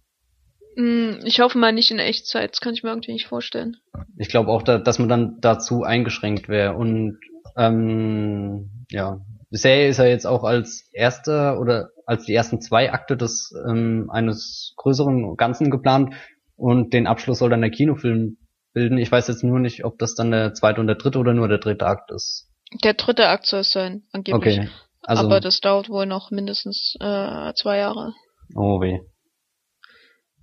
[0.77, 2.53] Hm, ich hoffe mal nicht in Echtzeit.
[2.53, 3.77] Das kann ich mir irgendwie nicht vorstellen.
[4.17, 6.75] Ich glaube auch, da, dass man dann dazu eingeschränkt wäre.
[6.75, 7.19] Und
[7.57, 9.21] ähm, ja,
[9.51, 13.55] die Serie ist ja jetzt auch als erster oder als die ersten zwei Akte des
[13.69, 16.13] ähm, eines größeren Ganzen geplant
[16.57, 18.37] und den Abschluss soll dann der Kinofilm
[18.73, 18.99] bilden.
[18.99, 21.47] Ich weiß jetzt nur nicht, ob das dann der zweite und der dritte oder nur
[21.49, 22.49] der dritte Akt ist.
[22.85, 24.59] Der dritte Akt soll es sein, angeblich.
[24.59, 24.69] Okay.
[25.03, 28.13] Also, Aber das dauert wohl noch mindestens äh, zwei Jahre.
[28.55, 29.01] oh weh.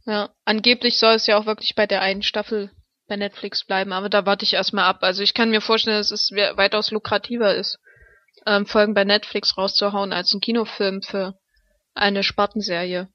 [0.05, 2.71] Ja, angeblich soll es ja auch wirklich bei der einen Staffel
[3.09, 4.99] bei Netflix bleiben, aber da warte ich erstmal ab.
[5.01, 7.77] Also ich kann mir vorstellen, dass es we- weitaus lukrativer ist,
[8.45, 11.35] ähm, Folgen bei Netflix rauszuhauen als ein Kinofilm für
[11.97, 13.07] eine Spartenserie.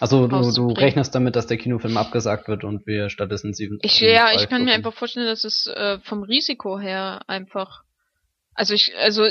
[0.00, 3.78] Also du, du rechnest damit, dass der Kinofilm abgesagt wird und wir stattdessen sieben.
[3.82, 4.86] Ich, ja, ich kann mir gucken.
[4.86, 7.82] einfach vorstellen, dass es äh, vom Risiko her einfach,
[8.54, 9.28] also ich, also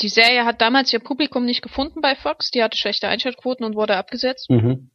[0.00, 3.76] die Serie hat damals ihr Publikum nicht gefunden bei Fox, die hatte schlechte Einschaltquoten und
[3.76, 4.48] wurde abgesetzt.
[4.48, 4.90] Mhm.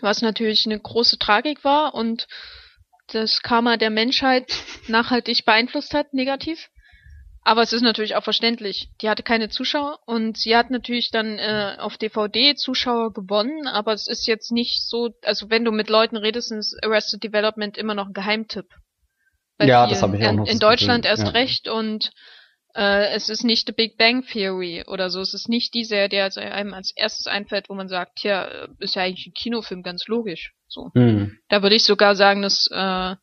[0.00, 2.26] was natürlich eine große Tragik war und
[3.12, 4.50] das Karma der Menschheit
[4.88, 6.70] nachhaltig beeinflusst hat, negativ.
[7.46, 8.88] Aber es ist natürlich auch verständlich.
[9.00, 13.92] Die hatte keine Zuschauer und sie hat natürlich dann äh, auf DVD Zuschauer gewonnen, aber
[13.92, 17.94] es ist jetzt nicht so, also wenn du mit Leuten redest, ist Arrested Development immer
[17.94, 18.66] noch ein Geheimtipp.
[19.58, 21.40] Bei Ja, das habe ich auch in, noch In Deutschland Gefühl, erst ja.
[21.40, 22.10] recht und
[22.74, 25.20] äh, es ist nicht The Big Bang Theory oder so.
[25.20, 28.66] Es ist nicht die Serie, die also einem als erstes einfällt, wo man sagt, ja,
[28.80, 30.52] ist ja eigentlich ein Kinofilm, ganz logisch.
[30.66, 30.90] So.
[30.96, 31.38] Hm.
[31.48, 33.14] Da würde ich sogar sagen, dass äh,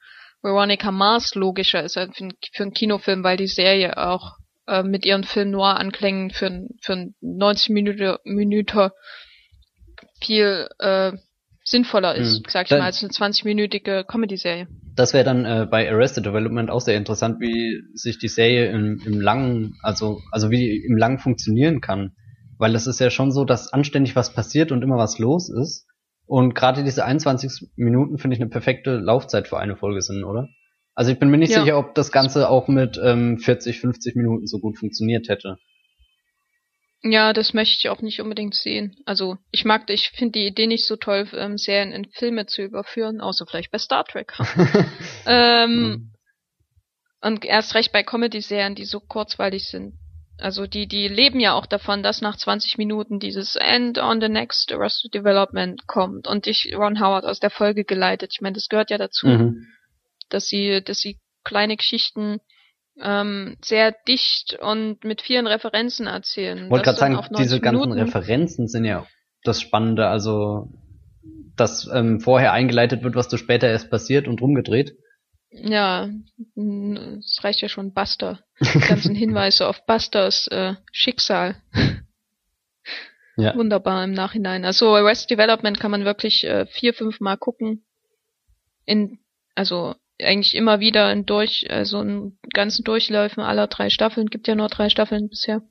[0.43, 4.33] Veronica Mars logischer ist als für, für einen Kinofilm, weil die Serie auch
[4.67, 8.89] äh, mit ihren Film Noir Anklängen für, für ein 90 Minuten Minuten
[10.21, 11.13] viel äh,
[11.65, 12.43] sinnvoller ist, Hm.
[12.49, 14.67] sag ich Dann- mal, als eine 20-minütige Comedy-Serie.
[14.95, 19.01] Das wäre dann äh, bei Arrested Development auch sehr interessant, wie sich die Serie im,
[19.05, 22.11] im langen, also also wie die im langen funktionieren kann,
[22.57, 25.87] weil es ist ja schon so, dass anständig was passiert und immer was los ist.
[26.25, 30.47] Und gerade diese 21 Minuten finde ich eine perfekte Laufzeit für eine Folge sind, oder?
[30.95, 31.61] Also ich bin mir nicht Ja.
[31.61, 35.57] sicher, ob das Ganze auch mit ähm, 40, 50 Minuten so gut funktioniert hätte.
[37.01, 38.95] Ja, das möchte ich auch nicht unbedingt sehen.
[39.05, 42.61] Also ich mag, ich finde die Idee nicht so toll, ähm, Serien in Filme zu
[42.61, 44.31] überführen, außer vielleicht bei Star Trek.
[45.25, 46.13] ähm,
[47.21, 49.95] Und erst recht bei Comedy-Serien, die so kurzweilig sind.
[50.39, 54.29] Also die, die leben ja auch davon, dass nach 20 Minuten dieses End on the
[54.29, 58.31] next Arrested Development kommt und dich Ron Howard aus der Folge geleitet.
[58.33, 59.67] Ich meine, das gehört ja dazu, Mhm.
[60.29, 62.39] dass sie, dass sie kleine Geschichten
[63.01, 66.69] ähm, sehr dicht und mit vielen Referenzen erzählen.
[66.69, 68.01] Wollte Das gerade sagen, dann auf 90 diese ganzen Minuten.
[68.01, 69.05] Referenzen sind ja
[69.43, 70.69] das Spannende, also
[71.55, 74.95] dass ähm, vorher eingeleitet wird, was du später erst passiert und rumgedreht.
[75.55, 76.09] Ja,
[76.55, 78.39] es reicht ja schon Buster.
[78.59, 81.55] Die ganzen Hinweise auf Busters äh, Schicksal.
[83.35, 83.55] Ja.
[83.55, 84.63] Wunderbar im Nachhinein.
[84.65, 87.83] Also Arrest Development kann man wirklich äh, vier, fünf Mal gucken.
[88.85, 89.19] In,
[89.55, 94.27] also eigentlich immer wieder in durch, also in ganzen Durchläufen aller drei Staffeln.
[94.27, 95.61] Gibt ja nur drei Staffeln bisher.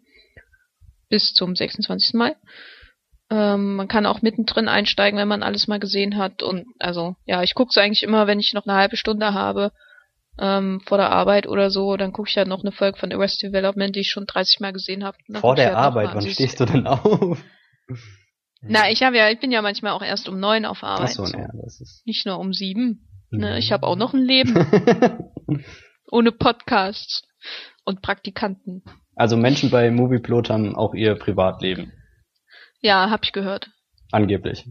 [1.08, 2.14] Bis zum 26.
[2.14, 2.34] Mai.
[3.32, 6.42] Ähm, man kann auch mittendrin einsteigen, wenn man alles mal gesehen hat.
[6.42, 9.72] Und also, ja, ich gucke es eigentlich immer, wenn ich noch eine halbe Stunde habe,
[10.38, 13.48] ähm, vor der Arbeit oder so, dann gucke ich halt noch eine Folge von Arrested
[13.50, 15.16] Development, die ich schon 30 Mal gesehen habe.
[15.40, 17.42] Vor der halt Arbeit, wann stehst du denn auf?
[18.60, 21.08] Na, ich habe ja, ich bin ja manchmal auch erst um neun auf Arbeit.
[21.08, 21.38] Ach so, so.
[21.38, 23.08] Ja, das ist nicht nur um sieben.
[23.30, 23.58] Ne?
[23.58, 24.54] Ich habe auch noch ein Leben.
[26.10, 27.22] Ohne Podcasts
[27.86, 28.82] und Praktikanten.
[29.16, 31.92] Also Menschen bei Movieplot haben auch ihr Privatleben.
[32.82, 33.70] Ja, hab ich gehört.
[34.10, 34.66] Angeblich.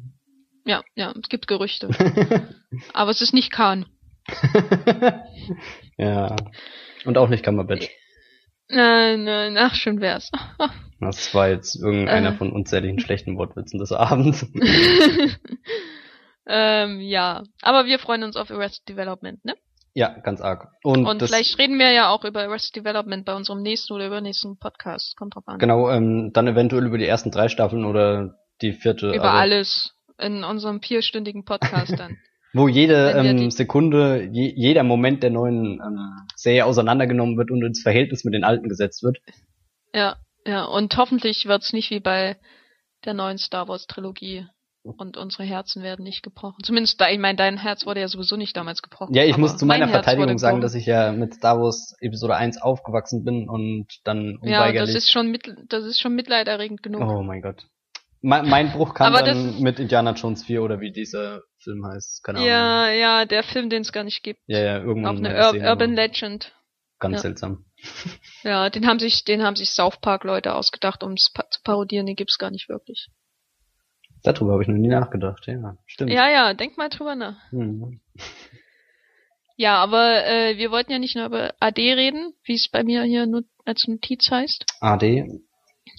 [0.65, 1.89] Ja, ja, es gibt Gerüchte.
[2.93, 3.85] Aber es ist nicht Kahn.
[5.97, 6.35] ja.
[7.05, 7.89] Und auch nicht Kammerbatch.
[8.67, 10.29] Nein, nein, ach, schön wär's.
[10.99, 12.38] das war jetzt irgendeiner äh.
[12.38, 14.45] von unzähligen schlechten Wortwitzen des Abends.
[16.45, 19.55] ähm, ja, aber wir freuen uns auf Arrested Development, ne?
[19.93, 20.69] Ja, ganz arg.
[20.84, 24.57] Und, und vielleicht reden wir ja auch über Arrested Development bei unserem nächsten oder übernächsten
[24.57, 25.18] Podcast.
[25.18, 25.59] Kommt drauf an.
[25.59, 29.07] Genau, ähm, dann eventuell über die ersten drei Staffeln oder die vierte.
[29.07, 29.93] Über also, alles.
[30.18, 32.18] In unserem vierstündigen Podcast dann.
[32.53, 37.81] Wo jede ähm, Sekunde, je, jeder Moment der neuen ähm, Serie auseinandergenommen wird und ins
[37.81, 39.19] Verhältnis mit den alten gesetzt wird.
[39.93, 42.38] Ja, ja, und hoffentlich wird's nicht wie bei
[43.05, 44.47] der neuen Star Wars Trilogie
[44.83, 46.63] und unsere Herzen werden nicht gebrochen.
[46.63, 49.13] Zumindest, ich meine, dein Herz wurde ja sowieso nicht damals gebrochen.
[49.13, 52.61] Ja, ich muss zu meiner Verteidigung sagen, dass ich ja mit Star Wars Episode 1
[52.61, 54.75] aufgewachsen bin und dann unweigerlich...
[54.75, 57.01] Ja, das ist schon, mit, das ist schon mitleiderregend genug.
[57.01, 57.67] Oh mein Gott.
[58.21, 62.23] Mein, mein Bruch kam dann mit Indiana Jones 4 oder wie dieser Film heißt.
[62.23, 62.99] Keine ja, Ahnung.
[62.99, 64.39] ja, der Film, den es gar nicht gibt.
[64.45, 65.25] Ja, ja, irgendwann.
[65.25, 66.53] Auch eine Ur Urban Legend.
[66.99, 67.19] Ganz ja.
[67.21, 67.65] seltsam.
[68.43, 71.61] Ja, den haben sich, den haben sich South Park Leute ausgedacht, um es pa zu
[71.63, 72.05] parodieren.
[72.05, 73.09] Den gibt's gar nicht wirklich.
[74.23, 76.11] Darüber habe ich noch nie nachgedacht, ja, stimmt.
[76.11, 77.38] Ja, ja, denk mal drüber nach.
[77.52, 77.99] Hm.
[79.57, 83.03] Ja, aber äh, wir wollten ja nicht nur über AD reden, wie es bei mir
[83.03, 84.65] hier nur als Notiz heißt.
[84.80, 85.27] AD,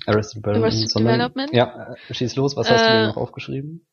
[0.07, 0.65] Arrested Development.
[0.65, 1.53] Arrested Development.
[1.53, 3.87] Ja, äh, schieß los, was hast du dir äh, noch aufgeschrieben?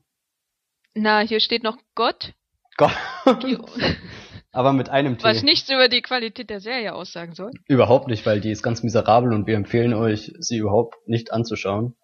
[0.95, 2.33] Na, hier steht noch Gott.
[2.77, 2.95] Gott.
[4.51, 5.23] Aber mit einem T.
[5.23, 7.51] Was nichts über die Qualität der Serie aussagen soll.
[7.67, 11.95] Überhaupt nicht, weil die ist ganz miserabel und wir empfehlen euch, sie überhaupt nicht anzuschauen.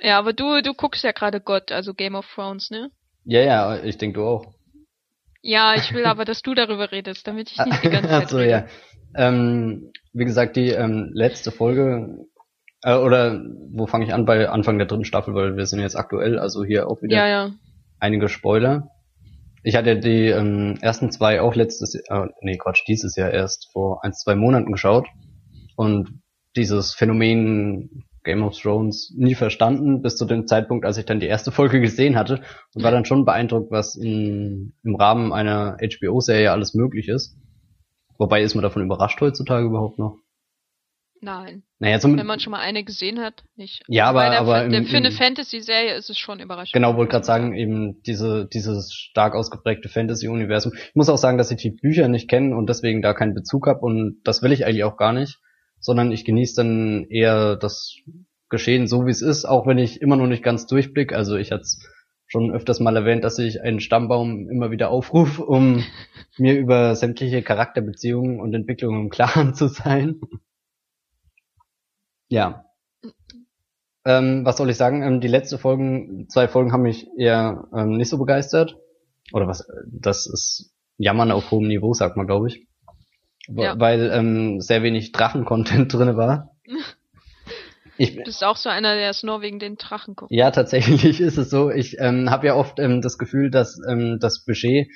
[0.00, 2.90] Ja, aber du, du guckst ja gerade Gott, also Game of Thrones, ne?
[3.24, 4.54] Ja, ja, ich denke du auch.
[5.40, 8.38] Ja, ich will aber, dass du darüber redest, damit ich nicht die ganze Zeit so,
[8.38, 8.50] rede.
[8.50, 8.66] ja.
[9.14, 12.26] Ähm, wie gesagt, die ähm, letzte Folge
[12.82, 13.40] äh, oder
[13.72, 14.24] wo fange ich an?
[14.26, 17.28] Bei Anfang der dritten Staffel, weil wir sind jetzt aktuell, also hier auch wieder ja,
[17.28, 17.50] ja.
[17.98, 18.88] einige Spoiler.
[19.62, 23.70] Ich hatte die ähm, ersten zwei auch letztes Jahr, äh, nee Quatsch, dieses Jahr erst
[23.72, 25.06] vor ein, zwei Monaten geschaut
[25.76, 26.20] und
[26.56, 31.26] dieses Phänomen Game of Thrones nie verstanden, bis zu dem Zeitpunkt, als ich dann die
[31.26, 32.40] erste Folge gesehen hatte
[32.74, 37.36] und war dann schon beeindruckt, was in, im Rahmen einer HBO-Serie alles möglich ist.
[38.18, 40.16] Wobei ist man davon überrascht heutzutage überhaupt noch?
[41.24, 41.62] Nein.
[41.78, 43.82] Naja, zum Wenn man schon mal eine gesehen hat, nicht.
[43.88, 46.74] Ja, aber, der, aber im, für eine Fantasy-Serie ist es schon überraschend.
[46.74, 50.72] Genau, wollte gerade sagen, eben diese, dieses stark ausgeprägte Fantasy-Universum.
[50.74, 53.66] Ich muss auch sagen, dass ich die Bücher nicht kenne und deswegen da keinen Bezug
[53.66, 55.40] habe und das will ich eigentlich auch gar nicht,
[55.84, 57.96] sondern ich genieße dann eher das
[58.48, 61.12] Geschehen so, wie es ist, auch wenn ich immer noch nicht ganz durchblick.
[61.12, 61.66] Also ich hatte
[62.26, 65.84] schon öfters mal erwähnt, dass ich einen Stammbaum immer wieder aufrufe, um
[66.38, 70.20] mir über sämtliche Charakterbeziehungen und Entwicklungen im Klaren zu sein.
[72.28, 72.64] Ja.
[74.06, 75.02] Ähm, was soll ich sagen?
[75.02, 78.78] Ähm, die letzten Folgen, zwei Folgen haben mich eher ähm, nicht so begeistert.
[79.34, 82.66] Oder was, das ist Jammern auf hohem Niveau, sagt man, glaube ich.
[83.48, 83.78] Ja.
[83.78, 86.50] Weil ähm, sehr wenig Drachen-Content drinne war.
[87.96, 90.32] Ich, du bist auch so einer, der es nur wegen den Drachen guckt.
[90.32, 91.70] Ja, tatsächlich ist es so.
[91.70, 94.88] Ich ähm, habe ja oft ähm, das Gefühl, dass ähm, das Budget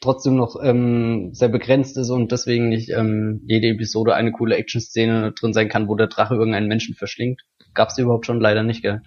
[0.00, 5.32] trotzdem noch ähm, sehr begrenzt ist und deswegen nicht ähm, jede Episode eine coole Action-Szene
[5.32, 7.42] drin sein kann, wo der Drache irgendeinen Menschen verschlingt.
[7.74, 8.40] Gab's die überhaupt schon?
[8.40, 9.02] Leider nicht, gell?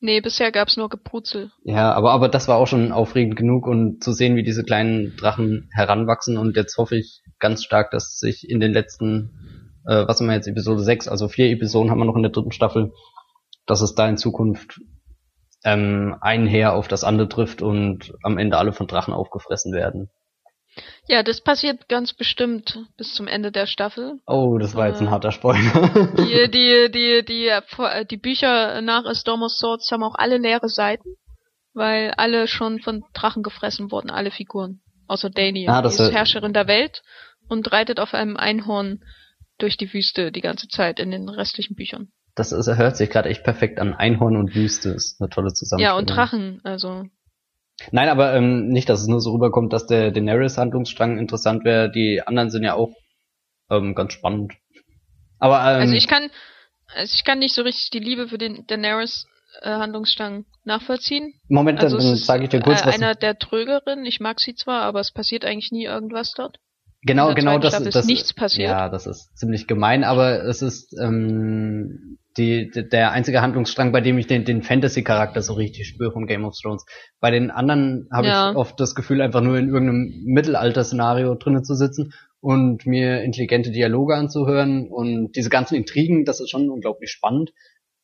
[0.00, 1.50] Nee, bisher gab's nur Geprutzel.
[1.64, 5.16] Ja, aber, aber das war auch schon aufregend genug und zu sehen, wie diese kleinen
[5.16, 10.20] Drachen heranwachsen und jetzt hoffe ich ganz stark, dass sich in den letzten, äh, was
[10.20, 12.92] haben wir jetzt, Episode 6, also vier Episoden haben wir noch in der dritten Staffel,
[13.64, 14.80] dass es da in Zukunft
[15.64, 20.10] ähm, ein Heer auf das andere trifft und am Ende alle von Drachen aufgefressen werden.
[21.08, 24.18] Ja, das passiert ganz bestimmt bis zum Ende der Staffel.
[24.26, 25.90] Oh, das war jetzt ein äh, harter Spoiler.
[26.18, 30.68] die, die, die, die, die Bücher nach A Storm of Swords haben auch alle leere
[30.68, 31.16] Seiten,
[31.74, 34.80] weil alle schon von Drachen gefressen wurden, alle Figuren.
[35.08, 37.02] Außer Dany, ah, die ist Herrscherin der Welt
[37.48, 39.04] und reitet auf einem Einhorn
[39.58, 42.08] durch die Wüste die ganze Zeit in den restlichen Büchern.
[42.34, 43.94] Das ist, hört sich gerade echt perfekt an.
[43.94, 45.96] Einhorn und Wüste ist eine tolle Zusammenstellung.
[45.96, 47.04] Ja, und Drachen, also.
[47.90, 51.90] Nein, aber ähm, nicht, dass es nur so rüberkommt, dass der Daenerys-Handlungsstrang interessant wäre.
[51.90, 52.94] Die anderen sind ja auch
[53.70, 54.54] ähm, ganz spannend.
[55.38, 56.30] Aber ähm, also ich kann,
[56.94, 59.26] also ich kann nicht so richtig die Liebe für den Daenerys
[59.60, 61.34] äh, Handlungsstrang nachvollziehen.
[61.48, 62.94] Moment, Also dann ist sage ich dir kurz äh, was.
[62.94, 64.04] einer der trögeren.
[64.06, 66.58] Ich mag sie zwar, aber es passiert eigentlich nie irgendwas dort.
[67.02, 68.70] Genau, genau, das, Staffel ist das nichts passiert.
[68.70, 74.18] Ja, das ist ziemlich gemein, aber es ist ähm, die, der einzige Handlungsstrang, bei dem
[74.18, 76.84] ich den, den Fantasy-Charakter so richtig spüre von Game of Thrones.
[77.20, 78.50] Bei den anderen habe Ja.
[78.50, 83.70] ich oft das Gefühl, einfach nur in irgendeinem Mittelalter-Szenario drinnen zu sitzen und mir intelligente
[83.70, 87.52] Dialoge anzuhören und diese ganzen Intrigen, das ist schon unglaublich spannend.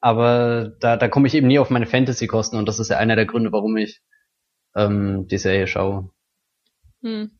[0.01, 3.15] Aber da, da komme ich eben nie auf meine Fantasy-Kosten und das ist ja einer
[3.17, 4.01] der Gründe, warum ich
[4.75, 6.11] ähm, die Serie schaue.
[7.03, 7.31] Hm.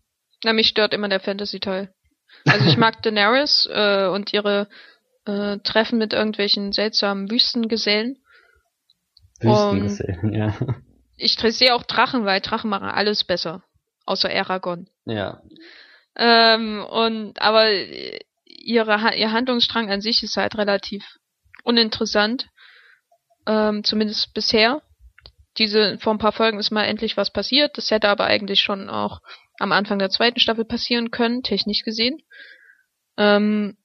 [0.45, 1.93] Na, mich stört immer der Fantasy-Teil.
[2.47, 4.69] Also ich mag Daenerys äh, und ihre
[5.25, 8.19] äh, Treffen mit irgendwelchen seltsamen Wüstengesellen.
[9.41, 10.55] Wüstengesellen, ja.
[11.17, 13.63] Ich sehe auch Drachen, weil Drachen machen alles besser.
[14.07, 14.89] Außer Aragorn.
[15.05, 15.43] Ja.
[16.17, 17.71] Ähm, und aber
[18.45, 21.05] ihre, ihr Handlungsstrang an sich ist halt relativ
[21.65, 22.49] uninteressant.
[23.47, 24.83] Ähm, zumindest bisher.
[25.59, 27.77] Diese, vor ein paar Folgen ist mal endlich was passiert.
[27.77, 29.21] Das hätte aber eigentlich schon auch
[29.59, 32.23] am Anfang der zweiten Staffel passieren können, technisch gesehen.
[33.17, 33.77] Ähm,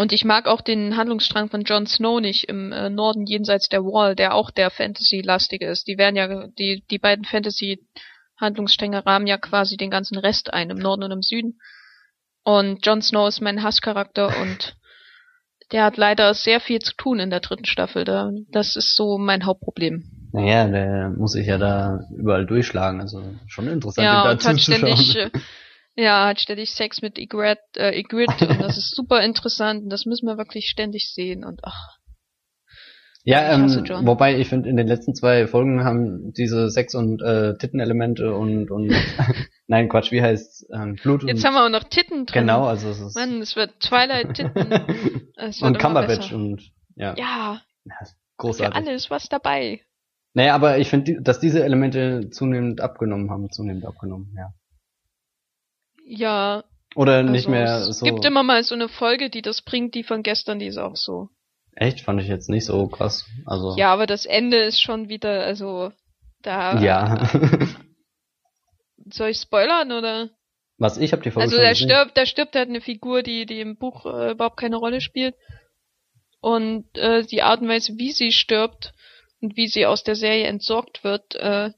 [0.00, 3.84] und ich mag auch den Handlungsstrang von Jon Snow nicht im äh, Norden jenseits der
[3.84, 5.88] Wall, der auch der Fantasy-lastige ist.
[5.88, 10.78] Die werden ja, die, die beiden Fantasy-Handlungsstränge rahmen ja quasi den ganzen Rest ein, im
[10.78, 11.60] Norden und im Süden.
[12.44, 14.74] Und Jon Snow ist mein Hasscharakter und
[15.70, 18.04] der hat leider sehr viel zu tun in der dritten Staffel.
[18.04, 20.30] Da, das ist so mein Hauptproblem.
[20.32, 23.02] Naja, der muss sich ja da überall durchschlagen.
[23.02, 24.96] Also schon interessant, ja, ihm da zuzuschauen.
[24.96, 25.30] ständig,
[25.96, 30.06] ja, hat ständig Sex mit Ygritte, äh, Ygritte und das ist super interessant und das
[30.06, 31.98] müssen wir wirklich ständig sehen und ach,
[33.24, 33.68] Ja, ähm,
[34.06, 38.70] wobei ich finde, in den letzten zwei Folgen haben diese Sex- und äh, Tittenelemente und
[38.70, 38.88] und
[39.66, 42.42] nein, Quatsch, wie heißt ähm, Blut jetzt und haben wir auch noch Titten drin.
[42.42, 44.72] genau, also es ist Mann, es wird Twilight Titten.
[45.36, 47.62] Es wird und Cumberbatch und ja, Ja,
[47.98, 48.06] für
[48.36, 48.76] großartig.
[48.76, 49.80] alles was dabei.
[50.34, 54.52] Naja, aber ich finde, dass diese Elemente zunehmend abgenommen haben, zunehmend abgenommen, ja.
[56.12, 56.64] Ja,
[56.96, 58.04] Oder nicht also mehr es so.
[58.04, 60.96] gibt immer mal so eine Folge, die das bringt, die von gestern, die ist auch
[60.96, 61.28] so.
[61.76, 63.26] Echt, fand ich jetzt nicht so krass.
[63.46, 65.92] Also Ja, aber das Ende ist schon wieder, also
[66.42, 67.30] da ja.
[69.12, 70.30] soll ich spoilern oder?
[70.78, 73.60] Was ich habe die Folge Also da stirbt, da stirbt halt eine Figur, die, die
[73.60, 75.36] im Buch äh, überhaupt keine Rolle spielt.
[76.40, 78.94] Und äh, die Art und Weise, wie sie stirbt
[79.40, 81.70] und wie sie aus der Serie entsorgt wird, äh,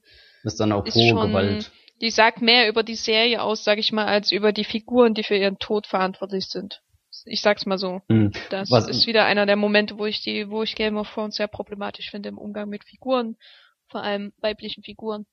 [0.43, 1.71] ist dann auch ist hohe schon, Gewalt.
[2.03, 5.23] Die sagt mehr über die Serie aus, sag ich mal, als über die Figuren, die
[5.23, 6.81] für ihren Tod verantwortlich sind.
[7.23, 8.01] Ich sag's mal so.
[8.09, 8.33] Hm.
[8.49, 11.37] Das Was- ist wieder einer der Momente, wo ich die, wo ich Game of Thrones
[11.37, 13.37] sehr problematisch finde im Umgang mit Figuren,
[13.87, 15.25] vor allem weiblichen Figuren.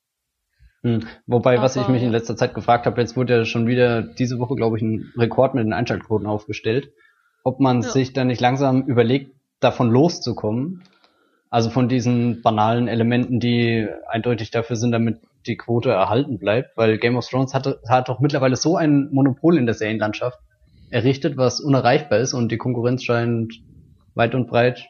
[0.84, 1.08] Hm.
[1.26, 4.02] Wobei, was ich Aber, mich in letzter Zeit gefragt habe, jetzt wurde ja schon wieder
[4.02, 6.92] diese Woche, glaube ich, ein Rekord mit den Einschaltquoten aufgestellt,
[7.42, 7.88] ob man Ja.
[7.88, 10.84] sich dann nicht langsam überlegt, davon loszukommen.
[11.50, 16.98] Also von diesen banalen Elementen, die eindeutig dafür sind, damit die Quote erhalten bleibt, weil
[16.98, 20.38] Game of Thrones hat, hat doch mittlerweile so ein Monopol in der Serienlandschaft
[20.90, 23.54] errichtet, was unerreichbar ist und die Konkurrenz scheint
[24.14, 24.88] weit und breit,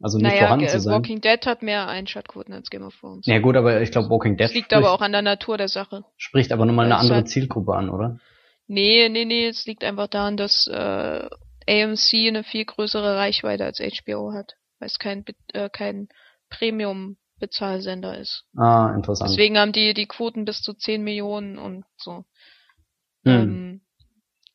[0.00, 0.94] also nicht naja, vorhanden zu sein.
[0.94, 3.26] Walking Dead hat mehr Einschaltquoten als Game of Thrones.
[3.26, 5.56] Ja gut, aber ich glaube Walking Dead Das liegt spricht, aber auch an der Natur
[5.58, 6.04] der Sache.
[6.16, 8.18] spricht aber nochmal eine Es andere hat- Zielgruppe an, oder?
[8.68, 11.28] Nee, nee, nee, es liegt einfach daran, dass äh,
[11.68, 15.24] AMC eine viel größere Reichweite als HBO hat, weil es kein,
[15.54, 16.08] äh, kein
[17.38, 18.44] Premium-Bezahlsender ist.
[18.56, 19.30] Ah, interessant.
[19.30, 22.24] Deswegen haben die die Quoten bis zu 10 Millionen und so.
[23.24, 23.32] Hm.
[23.32, 23.80] Ähm,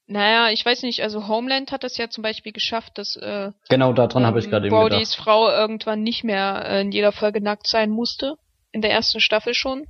[0.05, 3.93] naja, ich weiß nicht, also Homeland hat es ja zum Beispiel geschafft, dass äh, genau
[3.93, 5.15] daran habe ich ähm, gerade eben gedacht.
[5.15, 8.35] Frau irgendwann nicht mehr äh, in jeder Folge nackt sein musste.
[8.71, 9.85] In der ersten Staffel schon.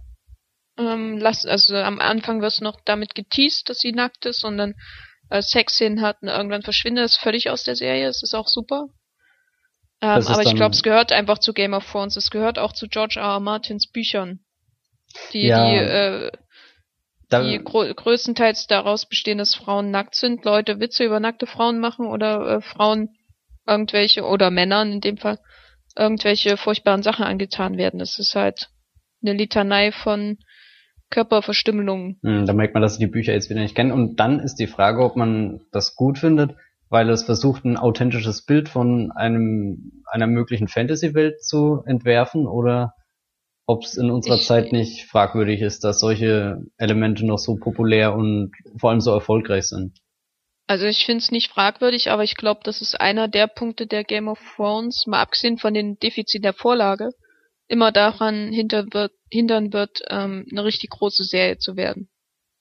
[0.77, 4.75] Ähm, lass, also am Anfang wird noch damit geteased, dass sie nackt ist und dann
[5.29, 8.07] äh, Sexszenen hat und irgendwann verschwindet es völlig aus der Serie.
[8.07, 8.87] Es ist auch super.
[10.03, 12.17] Ähm, Das aber ich glaube, es gehört einfach zu Game of Thrones.
[12.17, 13.35] Es gehört auch zu George R.
[13.35, 13.39] R.
[13.39, 14.41] Martins Büchern.
[15.31, 15.65] Die, Ja.
[15.65, 16.31] die, äh,
[17.29, 21.79] Da, die grö größtenteils daraus bestehen, dass Frauen nackt sind, Leute Witze über nackte Frauen
[21.79, 23.15] machen oder äh, Frauen
[23.65, 25.39] irgendwelche oder Männern in dem Fall
[25.97, 28.01] irgendwelche furchtbaren Sachen angetan werden.
[28.01, 28.69] Es ist halt
[29.21, 30.37] eine Litanei von
[31.11, 32.19] Körperverstümmelungen.
[32.23, 33.93] hm, da merkt man, dass ich die Bücher jetzt wieder nicht kenne.
[33.93, 36.55] Und dann ist die Frage, ob man das gut findet,
[36.89, 42.93] weil es versucht, ein authentisches Bild von einem einer möglichen Fantasy-Welt zu entwerfen oder
[43.65, 48.13] ob es in unserer Ich- Zeit nicht fragwürdig ist, dass solche Elemente noch so populär
[48.13, 49.97] und vor allem so erfolgreich sind.
[50.67, 54.03] Also ich finde es nicht fragwürdig, aber ich glaube, das ist einer der Punkte der
[54.03, 57.09] Game of Thrones, mal abgesehen von den Defiziten der Vorlage,
[57.67, 62.09] immer daran hinter wird, hindern wird, ähm, eine richtig große Serie zu werden.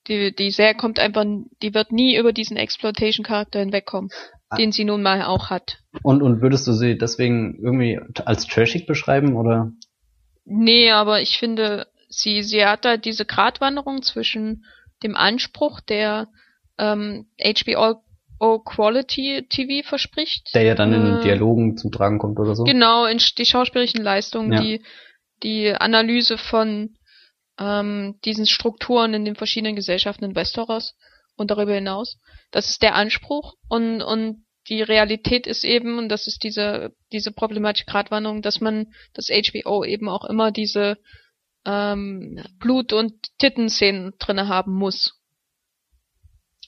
[0.07, 1.25] Die, die Serie kommt einfach,
[1.61, 4.09] die wird nie über diesen Exploitation-Charakter hinwegkommen.
[4.57, 5.79] den sie nun mal auch hat.
[6.03, 9.71] Und, und würdest du sie deswegen irgendwie als trashig beschreiben oder?
[10.45, 14.65] Nee, aber ich finde, sie, sie hat da diese Gratwanderung zwischen
[15.01, 16.27] dem Anspruch, der
[16.77, 20.53] ähm, HBO Quality TV verspricht.
[20.53, 22.63] Der ja dann in den äh, Dialogen zum Tragen kommt oder so.
[22.63, 24.61] Genau, in die schauspielerischen Leistungen, ja.
[24.61, 24.81] die,
[25.43, 26.95] die Analyse von
[27.59, 30.95] ähm, diesen Strukturen in den verschiedenen Gesellschaften in Westeros
[31.35, 32.17] und darüber hinaus.
[32.51, 37.31] Das ist der Anspruch und, und die Realität ist eben, und das ist diese, diese
[37.31, 40.97] problematische Gratwanderung, dass man das HBO eben auch immer diese
[41.65, 45.19] ähm, Blut- und Tittenszenen drinne haben muss.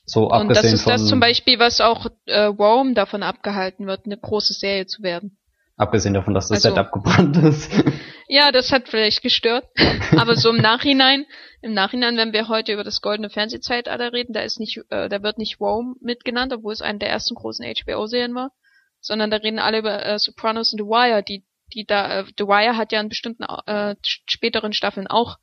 [0.06, 3.88] So abgesehen und das ist von, das zum Beispiel, was auch äh, Rome davon abgehalten
[3.88, 5.38] wird, eine große Serie zu werden.
[5.78, 7.72] Abgesehen davon, dass das also, Set abgebrannt ist.
[8.28, 9.66] Ja, das hat vielleicht gestört.
[10.18, 11.26] Aber so im Nachhinein,
[11.62, 15.22] im Nachhinein, wenn wir heute über das goldene Fernsehzeitalter reden, da ist nicht, äh, da
[15.24, 18.52] wird nicht Rome mitgenannt, obwohl es eine der ersten großen HBO-Serien war,
[19.00, 22.46] sondern da reden alle über äh, Sopranos und The Wire, die, die da, äh, The
[22.46, 25.38] Wire hat ja in bestimmten äh, späteren Staffeln auch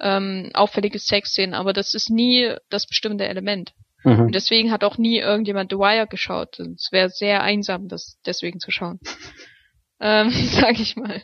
[0.00, 3.72] ähm, auffällige Sexszenen, aber das ist nie das bestimmende Element.
[4.02, 4.20] Mhm.
[4.20, 6.58] Und deswegen hat auch nie irgendjemand The Wire geschaut.
[6.60, 9.00] Es wäre sehr einsam, das deswegen zu schauen.
[10.00, 11.22] ähm, sag ich mal.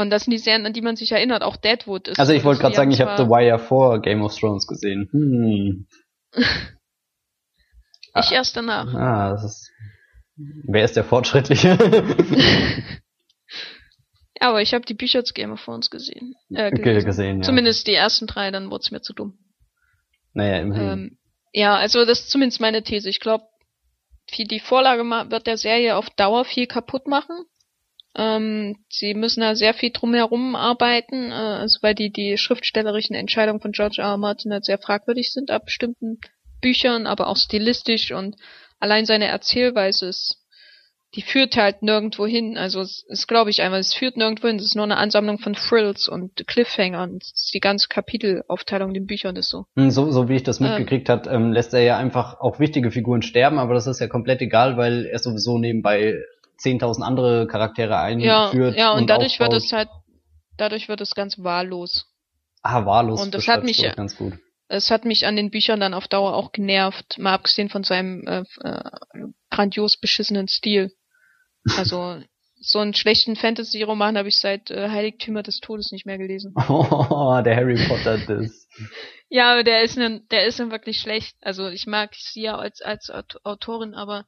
[0.00, 1.42] Und das sind die Serien, an die man sich erinnert.
[1.42, 2.18] Auch Deadwood ist.
[2.18, 5.08] Also ich wollte gerade sagen, ich habe The Wire vor Game of Thrones gesehen.
[5.12, 5.86] Hm.
[6.32, 6.46] ich
[8.14, 8.32] ah.
[8.32, 8.94] erst danach.
[8.94, 9.70] Ah, das ist.
[10.36, 11.76] Wer ist der Fortschrittliche?
[14.40, 16.34] ja, aber ich habe die Bücher zu Game of Thrones gesehen.
[16.48, 17.06] Äh, gelesen.
[17.06, 17.42] gesehen ja.
[17.42, 19.38] Zumindest die ersten drei, dann wurde es mir zu dumm.
[20.32, 20.88] Naja, immerhin.
[20.88, 21.18] Ähm,
[21.52, 23.10] ja, also das ist zumindest meine These.
[23.10, 23.44] Ich glaube,
[24.34, 27.44] die Vorlage wird der Serie auf Dauer viel kaputt machen.
[28.16, 33.60] Ähm, sie müssen da sehr viel drumherum arbeiten, äh, also weil die, die schriftstellerischen Entscheidungen
[33.60, 34.08] von George R.
[34.08, 34.16] R.
[34.16, 36.18] Martin halt sehr fragwürdig sind ab bestimmten
[36.60, 38.36] Büchern, aber auch stilistisch und
[38.80, 40.40] allein seine Erzählweise ist,
[41.14, 42.56] die führt halt nirgendwo hin.
[42.56, 44.56] Also es ist, glaube ich, einmal, es führt nirgendwo hin.
[44.56, 47.18] Es ist nur eine Ansammlung von Frills und Cliffhangern.
[47.52, 49.64] Die ganze Kapitelaufteilung in den Büchern ist so.
[49.76, 50.68] Hm, so, so wie ich das ähm.
[50.68, 54.00] mitgekriegt ähm, hat, ähm, lässt er ja einfach auch wichtige Figuren sterben, aber das ist
[54.00, 56.14] ja komplett egal, weil er sowieso nebenbei
[56.62, 58.52] 10.000 andere Charaktere einführt.
[58.52, 59.52] Ja, ja und, und dadurch aufbaut.
[59.52, 59.88] wird es halt,
[60.56, 62.06] dadurch wird es ganz wahllos.
[62.62, 63.22] Ah, wahllos.
[63.22, 64.34] Und das hat mich, ganz gut.
[64.68, 68.26] Es hat mich an den Büchern dann auf Dauer auch genervt, mal abgesehen von seinem
[68.26, 68.90] äh, äh,
[69.50, 70.92] grandios beschissenen Stil.
[71.76, 72.20] Also
[72.60, 76.54] so einen schlechten Fantasy-Roman habe ich seit äh, Heiligtümer des Todes nicht mehr gelesen.
[76.68, 78.68] Oh, der Harry Potter das.
[79.28, 81.36] ja, aber der ist ne, der ist ne wirklich schlecht.
[81.40, 83.10] Also ich mag sie ja als als
[83.42, 84.26] Autorin, aber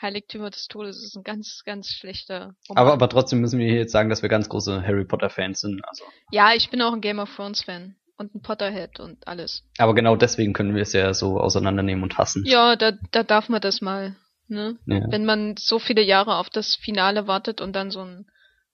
[0.00, 2.82] Heiligtümer des Todes ist ein ganz, ganz schlechter Roman.
[2.82, 5.60] Aber, aber trotzdem müssen wir hier jetzt sagen, dass wir ganz große Harry Potter Fans
[5.60, 5.82] sind.
[5.86, 6.04] Also.
[6.30, 9.64] Ja, ich bin auch ein Game of Thrones Fan und ein Potterhead und alles.
[9.78, 12.44] Aber genau deswegen können wir es ja so auseinandernehmen und hassen.
[12.44, 14.16] Ja, da, da darf man das mal.
[14.48, 14.78] Ne?
[14.86, 15.10] Ja.
[15.10, 18.26] Wenn man so viele Jahre auf das Finale wartet und dann so einen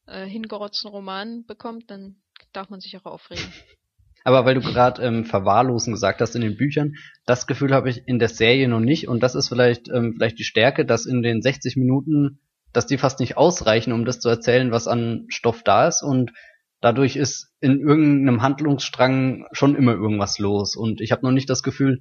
[0.06, 2.16] äh, hingerotzten Roman bekommt, dann
[2.52, 3.44] darf man sich auch aufregen.
[4.24, 6.94] Aber weil du gerade ähm, verwahrlosen gesagt hast in den Büchern,
[7.26, 9.06] das Gefühl habe ich in der Serie noch nicht.
[9.06, 12.40] Und das ist vielleicht ähm, vielleicht die Stärke, dass in den 60 Minuten,
[12.72, 16.02] dass die fast nicht ausreichen, um das zu erzählen, was an Stoff da ist.
[16.02, 16.32] Und
[16.80, 20.74] dadurch ist in irgendeinem Handlungsstrang schon immer irgendwas los.
[20.74, 22.01] Und ich habe noch nicht das Gefühl,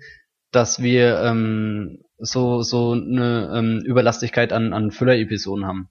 [0.51, 5.89] dass wir ähm, so so eine ähm, Überlastigkeit an an Füller-Episoden haben.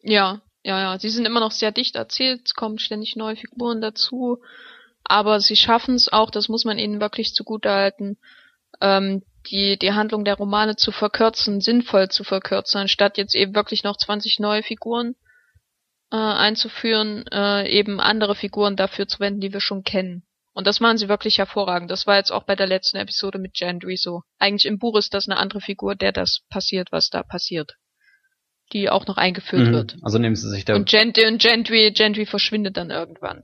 [0.00, 0.98] Ja, ja, ja.
[0.98, 4.40] Sie sind immer noch sehr dicht erzählt, es kommen ständig neue Figuren dazu
[5.04, 8.18] aber sie schaffen es auch, das muss man ihnen wirklich zugutehalten,
[8.80, 13.84] ähm, die, die Handlung der Romane zu verkürzen, sinnvoll zu verkürzen, anstatt jetzt eben wirklich
[13.84, 15.14] noch 20 neue Figuren
[16.10, 20.24] äh, einzuführen, äh, eben andere Figuren dafür zu wenden, die wir schon kennen.
[20.54, 21.90] Und das machen sie wirklich hervorragend.
[21.90, 24.22] Das war jetzt auch bei der letzten Episode mit Gendry so.
[24.38, 27.74] Eigentlich im Buch ist das eine andere Figur, der das passiert, was da passiert.
[28.72, 29.72] Die auch noch eingeführt mhm.
[29.72, 29.96] wird.
[30.02, 30.76] Also nehmen sie sich da.
[30.76, 33.42] Und, Gent und Gendry, Gendry verschwindet dann irgendwann.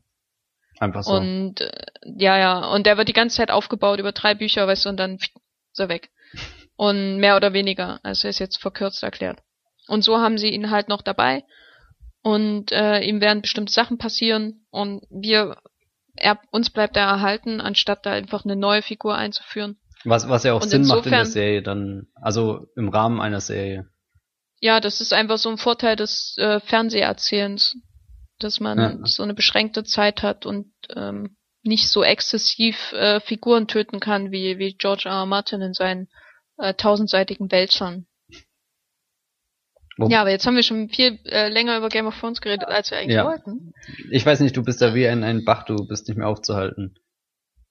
[0.80, 1.12] Einfach so.
[1.12, 1.70] Und äh,
[2.02, 4.96] ja, ja, und der wird die ganze Zeit aufgebaut über drei Bücher, weißt du, und
[4.96, 5.30] dann ist
[5.78, 6.10] er weg.
[6.76, 9.42] Und mehr oder weniger, also er ist jetzt verkürzt erklärt.
[9.86, 11.44] Und so haben sie ihn halt noch dabei
[12.22, 15.58] und äh, ihm werden bestimmte Sachen passieren und wir
[16.16, 19.78] er, uns bleibt er erhalten, anstatt da einfach eine neue Figur einzuführen.
[20.04, 23.20] Was, was ja auch und Sinn insofern, macht in der Serie dann, also im Rahmen
[23.20, 23.88] einer Serie.
[24.60, 27.76] Ja, das ist einfach so ein Vorteil des äh, Fernseherzählens
[28.42, 28.98] dass man ja.
[29.04, 34.58] so eine beschränkte Zeit hat und ähm, nicht so exzessiv äh, Figuren töten kann wie,
[34.58, 35.12] wie George R.
[35.12, 35.26] R.
[35.26, 36.08] Martin in seinen
[36.58, 38.06] äh, tausendseitigen Wälzern.
[40.08, 42.90] Ja, aber jetzt haben wir schon viel äh, länger über Game of Thrones geredet, als
[42.90, 43.26] wir eigentlich ja.
[43.26, 43.74] wollten.
[44.10, 46.94] Ich weiß nicht, du bist da wie ein, ein Bach, du bist nicht mehr aufzuhalten.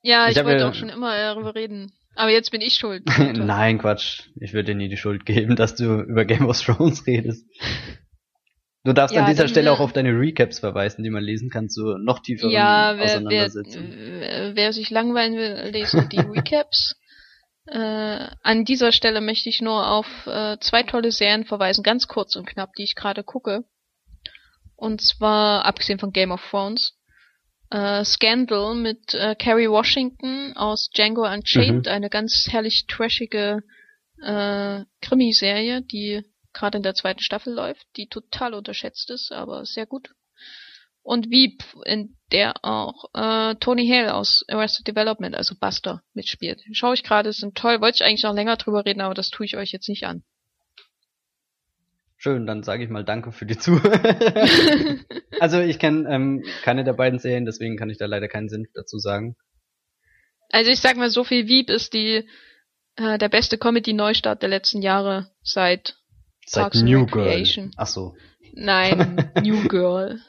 [0.04, 1.91] Ja, ich, ich wollte ja, auch schon immer darüber reden.
[2.16, 3.04] Aber jetzt bin ich schuld.
[3.18, 4.30] Nein, Quatsch.
[4.40, 7.46] Ich würde dir nie die Schuld geben, dass du über Game of Thrones redest.
[8.84, 11.49] Du darfst Ja, an dieser Stelle äh, auch auf deine Recaps verweisen, die man lesen
[11.49, 13.93] kann zu noch tieferen Ja, wer, Auseinandersetzungen.
[14.19, 16.95] wer, wer sich langweilen will, lesen die Recaps.
[17.68, 22.35] Äh, an dieser Stelle möchte ich nur auf äh, zwei tolle Serien verweisen, ganz kurz
[22.35, 23.65] und knapp, die ich gerade gucke.
[24.76, 26.97] Und zwar, abgesehen von Game of Thrones,
[27.69, 33.61] äh, Scandal mit äh, Kerry Washington aus Django Unchained, eine ganz herrlich trashige
[34.23, 36.23] äh, Krimiserie, die
[36.53, 40.13] gerade in der zweiten Staffel läuft, die total unterschätzt ist, aber sehr gut.
[41.01, 46.61] Und Veep, in der auch äh, Tony Hale aus Arrested Development, also Buster, mitspielt.
[46.73, 47.81] Schaue ich gerade, sind toll.
[47.81, 50.23] Wollte ich eigentlich noch länger drüber reden, aber das tue ich euch jetzt nicht an.
[52.17, 54.03] Schön, dann sage ich mal Danke für die Zuhörer.
[55.39, 58.67] also ich kenne ähm, keine der beiden Serien, deswegen kann ich da leider keinen Sinn
[58.73, 59.38] dazu sagen.
[60.49, 62.27] Also ich sag mal, so viel Veep ist die
[62.97, 65.98] äh, der beste Comedy-Neustart der letzten Jahre seit
[66.49, 67.43] Seit Parks New Girl.
[67.77, 68.15] Ach so.
[68.53, 70.19] Nein, New Girl.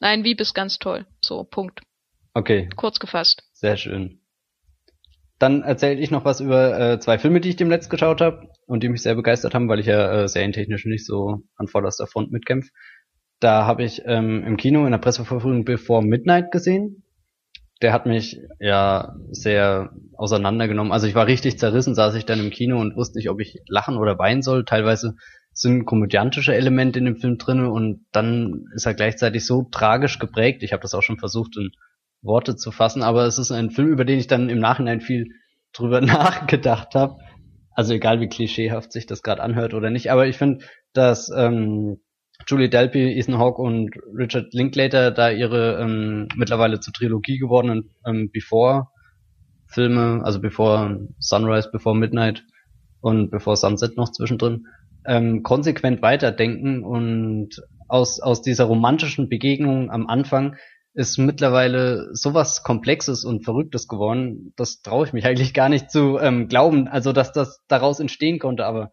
[0.00, 1.06] Nein, Veep ist ganz toll.
[1.20, 1.82] So, Punkt.
[2.34, 3.44] Okay, Kurz gefasst.
[3.52, 4.20] sehr schön.
[5.38, 8.82] Dann erzähle ich noch was über äh, zwei Filme, die ich demnächst geschaut habe und
[8.82, 12.32] die mich sehr begeistert haben, weil ich ja äh, serientechnisch nicht so an vorderster Front
[12.32, 12.70] mitkämpfe.
[13.38, 17.04] Da habe ich ähm, im Kino in der Presseverführung Before Midnight gesehen.
[17.82, 20.92] Der hat mich ja sehr auseinandergenommen.
[20.92, 23.60] Also ich war richtig zerrissen, saß ich dann im Kino und wusste nicht, ob ich
[23.68, 24.64] lachen oder weinen soll.
[24.64, 25.16] Teilweise
[25.52, 30.62] sind komödiantische Elemente in dem Film drinne und dann ist er gleichzeitig so tragisch geprägt.
[30.62, 31.72] Ich habe das auch schon versucht in
[32.22, 35.32] Worte zu fassen, aber es ist ein Film, über den ich dann im Nachhinein viel
[35.72, 37.18] drüber nachgedacht habe.
[37.70, 42.00] Also egal wie klischeehaft sich das gerade anhört oder nicht, aber ich finde, dass ähm,
[42.46, 48.30] Julie Delpy, Ethan Hawke und Richard Linklater da ihre ähm, mittlerweile zur Trilogie gewordenen ähm,
[48.32, 48.88] Before
[49.66, 52.44] Filme, also Before Sunrise, Before Midnight
[53.00, 54.66] und Before Sunset noch zwischendrin,
[55.06, 60.56] ähm, konsequent weiterdenken und aus, aus dieser romantischen Begegnung am Anfang
[60.94, 66.18] ist mittlerweile sowas Komplexes und Verrücktes geworden, das traue ich mich eigentlich gar nicht zu
[66.18, 68.90] ähm, glauben, also dass das daraus entstehen konnte, aber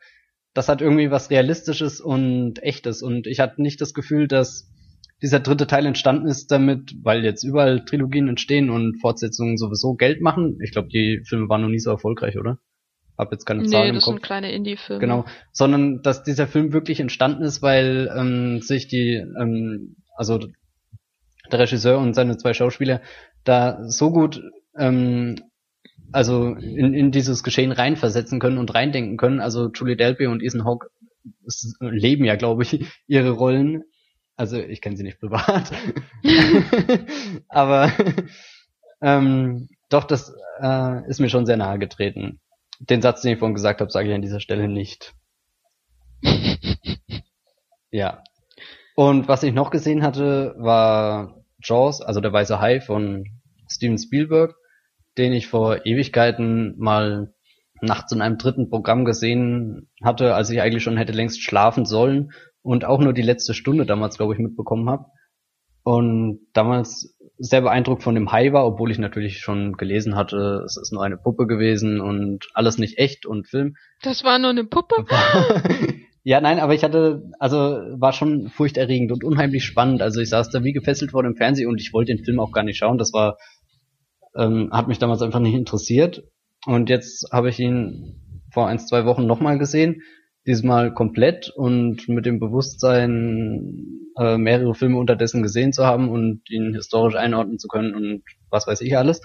[0.53, 4.69] das hat irgendwie was Realistisches und Echtes und ich hatte nicht das Gefühl, dass
[5.21, 10.21] dieser dritte Teil entstanden ist damit, weil jetzt überall Trilogien entstehen und Fortsetzungen sowieso Geld
[10.21, 10.59] machen.
[10.61, 12.59] Ich glaube, die Filme waren noch nie so erfolgreich, oder?
[13.17, 14.15] Hab jetzt keine Zahlen Nee, im das Kopf.
[14.15, 14.99] sind kleine Indie-Filme.
[14.99, 20.39] Genau, sondern dass dieser Film wirklich entstanden ist, weil ähm, sich die, ähm, also
[21.51, 23.01] der Regisseur und seine zwei Schauspieler
[23.45, 24.41] da so gut
[24.77, 25.35] ähm,
[26.13, 29.39] also in, in dieses Geschehen reinversetzen können und reindenken können.
[29.39, 30.89] Also Julie Delpy und Ethan Hawke
[31.79, 33.83] leben ja, glaube ich, ihre Rollen.
[34.35, 35.71] Also ich kenne sie nicht privat,
[37.49, 37.91] aber
[39.01, 42.39] ähm, doch, das äh, ist mir schon sehr nahe getreten.
[42.79, 45.13] Den Satz, den ich vorhin gesagt habe, sage ich an dieser Stelle nicht.
[47.91, 48.23] ja.
[48.95, 53.25] Und was ich noch gesehen hatte, war Jaws, also der weiße Hai von
[53.69, 54.55] Steven Spielberg,
[55.17, 57.33] den ich vor Ewigkeiten mal
[57.81, 62.31] nachts in einem dritten Programm gesehen hatte, als ich eigentlich schon hätte längst schlafen sollen
[62.61, 65.05] und auch nur die letzte Stunde damals, glaube ich, mitbekommen habe.
[65.83, 70.77] Und damals sehr beeindruckt von dem Hai war, obwohl ich natürlich schon gelesen hatte, es
[70.77, 73.75] ist nur eine Puppe gewesen und alles nicht echt und Film.
[74.01, 75.05] Das war nur eine Puppe?
[76.23, 80.01] ja, nein, aber ich hatte, also war schon furchterregend und unheimlich spannend.
[80.01, 82.53] Also ich saß da wie gefesselt vor dem Fernseher und ich wollte den Film auch
[82.53, 82.97] gar nicht schauen.
[82.97, 83.37] Das war,
[84.35, 86.23] ähm, hat mich damals einfach nicht interessiert.
[86.65, 90.01] Und jetzt habe ich ihn vor ein, zwei Wochen nochmal gesehen.
[90.45, 96.73] Diesmal komplett und mit dem Bewusstsein, äh, mehrere Filme unterdessen gesehen zu haben und ihn
[96.73, 99.21] historisch einordnen zu können und was weiß ich alles.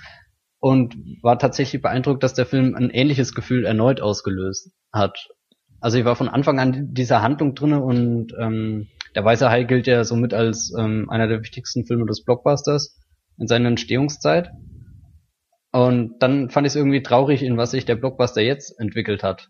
[0.61, 5.29] Und war tatsächlich beeindruckt, dass der Film ein ähnliches Gefühl erneut ausgelöst hat.
[5.81, 9.87] Also ich war von Anfang an dieser Handlung drinne und ähm, der Weiße Hai gilt
[9.87, 12.99] ja somit als ähm, einer der wichtigsten Filme des Blockbusters
[13.39, 14.51] in seiner Entstehungszeit.
[15.73, 19.49] Und dann fand ich es irgendwie traurig, in was sich der Blockbuster jetzt entwickelt hat.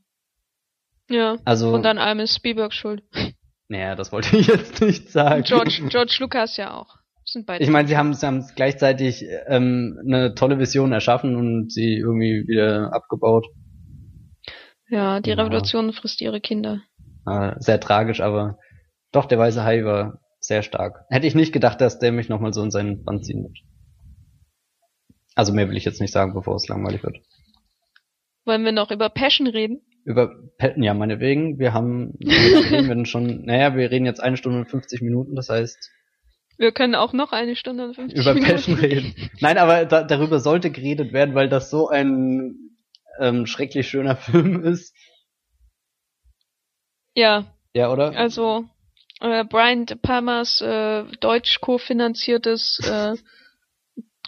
[1.09, 1.39] Ja.
[1.45, 3.03] Also, Und dann allem ist Spielberg schuld.
[3.69, 5.43] naja, das wollte ich jetzt nicht sagen.
[5.45, 6.97] George, George Lucas ja auch.
[7.25, 7.63] Sind beide.
[7.63, 12.45] Ich meine, sie haben sie haben gleichzeitig ähm, eine tolle Vision erschaffen und sie irgendwie
[12.49, 13.47] wieder abgebaut.
[14.89, 15.37] ja, die Ja.
[15.37, 16.81] Revolution frisst ihre Kinder.
[17.27, 18.59] Äh, sehr tragisch, aber
[19.13, 21.05] doch, der weiße Hai war sehr stark.
[21.11, 23.59] Hätte ich nicht gedacht, dass der mich nochmal so in seinen Band ziehen wird.
[25.39, 27.21] Also mehr will ich jetzt nicht sagen, bevor es langweilig wird.
[28.45, 29.81] Wollen wir noch über Passion reden?
[30.05, 31.61] Über Patton, ja, meinetwegen.
[31.61, 32.33] Wir haben, wir
[32.73, 35.93] reden wir denn schon, naja, wir reden jetzt eine Stunde und 50 Minuten, das heißt,
[36.57, 39.15] Wir können auch noch eine Stunde und 50 über Minuten Passion reden.
[39.41, 42.73] Nein, aber da, darüber sollte geredet werden, weil das so ein
[43.21, 44.93] ähm, schrecklich schöner Film ist.
[47.15, 47.47] Ja.
[47.75, 48.11] Ja, oder?
[48.17, 48.65] Also
[49.21, 53.15] äh, Brian De Palmas äh, deutsch kofinanziertes äh,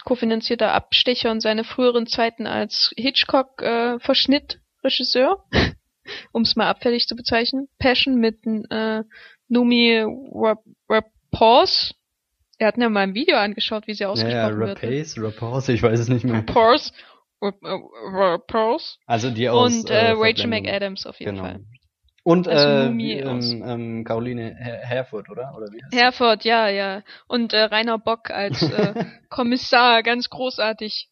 [0.03, 5.45] kofinanzierter Abstecher und seine früheren Zeiten als Hitchcock äh, Verschnitt Regisseur,
[6.31, 7.67] um es mal abfällig zu bezeichnen.
[7.79, 9.03] Passion mit äh,
[9.47, 10.03] Numi
[10.89, 11.93] Rapace.
[12.57, 15.41] Er hat mir mal ein Video angeschaut, wie sie ausgesprochen ja, ja, Rapace, wird.
[15.41, 16.35] Rapace, ich weiß es nicht mehr.
[16.35, 16.93] Rapace,
[17.41, 18.99] Rapace.
[19.05, 21.47] Also die aus Und äh, äh Rachel McAdams auf jeden genau.
[21.47, 21.61] Fall.
[22.23, 22.99] Und äh, ähm,
[23.65, 25.53] ähm, Caroline Her Herford, oder?
[25.57, 27.01] oder wie Herford, ja, ja.
[27.27, 31.09] Und äh, Rainer Bock als äh, Kommissar, ganz großartig.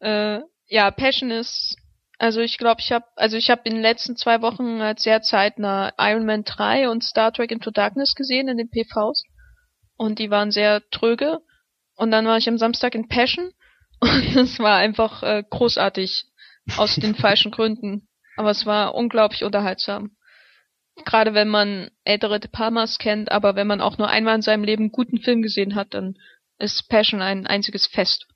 [0.00, 1.76] Äh, ja, Passion ist,
[2.18, 5.22] also ich glaube, ich habe, also ich habe in den letzten zwei Wochen halt sehr
[5.22, 9.24] zeitnah Iron Man 3 und Star Trek Into Darkness gesehen in den PVs.
[9.96, 11.38] Und die waren sehr tröge.
[11.96, 13.50] Und dann war ich am Samstag in Passion
[14.00, 16.26] und es war einfach äh, großartig
[16.76, 18.08] aus den falschen Gründen.
[18.36, 20.10] Aber es war unglaublich unterhaltsam
[21.04, 24.64] gerade wenn man ältere De Palmas kennt, aber wenn man auch nur einmal in seinem
[24.64, 26.16] Leben einen guten Film gesehen hat, dann
[26.58, 28.26] ist Passion ein einziges Fest.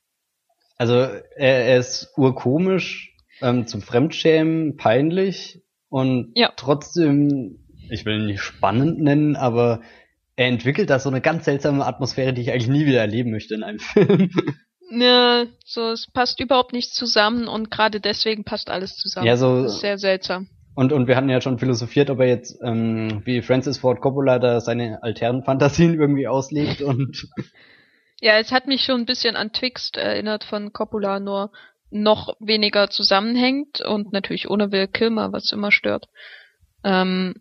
[0.77, 6.53] Also er, er ist urkomisch, ähm, zum Fremdschämen, peinlich und ja.
[6.57, 7.59] trotzdem,
[7.91, 9.83] ich will ihn nicht spannend nennen, aber
[10.37, 13.55] er entwickelt da so eine ganz seltsame Atmosphäre, die ich eigentlich nie wieder erleben möchte
[13.55, 14.31] in einem Film.
[14.91, 19.27] Ja, so es passt überhaupt nicht zusammen und gerade deswegen passt alles zusammen.
[19.27, 20.49] Ja, so sehr seltsam.
[20.75, 24.39] Und, und wir hatten ja schon philosophiert, ob er jetzt ähm, wie Francis Ford Coppola
[24.39, 27.29] da seine alternen Fantasien irgendwie auslegt und
[28.25, 31.51] Ja, es hat mich schon ein bisschen an Twixt erinnert von Coppola, nur
[31.91, 36.07] noch weniger zusammenhängt und natürlich ohne Will Kilmer, was immer stört.
[36.85, 37.35] Ähm,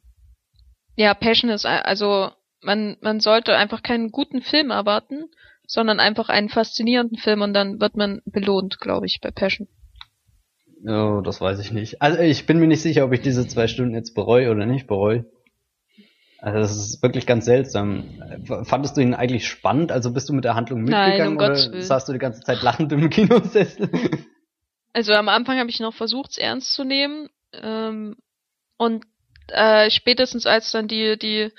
[0.95, 2.31] ja, Passion ist also
[2.61, 5.29] man man sollte einfach keinen guten Film erwarten,
[5.67, 9.67] sondern einfach einen faszinierenden Film und dann wird man belohnt, glaube ich, bei Passion.
[10.85, 12.01] Oh, das weiß ich nicht.
[12.01, 14.87] Also ich bin mir nicht sicher, ob ich diese zwei Stunden jetzt bereue oder nicht
[14.87, 15.25] bereue.
[16.39, 18.03] Also das ist wirklich ganz seltsam.
[18.63, 19.91] Fandest du ihn eigentlich spannend?
[19.91, 22.63] Also bist du mit der Handlung mitgegangen Nein, um oder saßt du die ganze Zeit
[22.63, 23.89] lachend im Kinosessel?
[24.93, 27.29] Also am Anfang habe ich noch versucht, es ernst zu nehmen.
[27.53, 28.17] Ähm,
[28.75, 29.05] und
[29.47, 31.49] äh, spätestens als dann die, die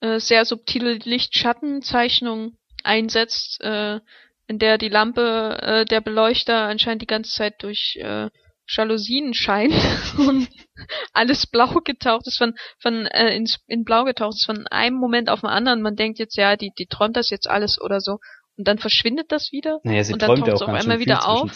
[0.00, 4.00] äh, sehr subtile Lichtschattenzeichnung einsetzt, äh,
[4.48, 8.28] in der die Lampe äh, der Beleuchter anscheinend die ganze Zeit durch äh,
[8.68, 9.74] Jalousien scheint
[10.18, 10.48] und
[11.12, 15.28] alles blau getaucht ist, von, von äh, ins, in blau getaucht ist, von einem Moment
[15.28, 15.82] auf den anderen.
[15.82, 18.18] Man denkt jetzt, ja, die, die träumt das jetzt alles oder so.
[18.56, 19.80] Und dann verschwindet das wieder.
[19.82, 21.50] Naja, sie und dann träumt ja auch auf einmal wieder auf.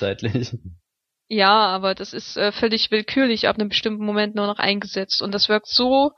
[1.28, 5.20] Ja, aber das ist äh, völlig willkürlich ab einem bestimmten Moment nur noch eingesetzt.
[5.20, 6.12] Und das wirkt so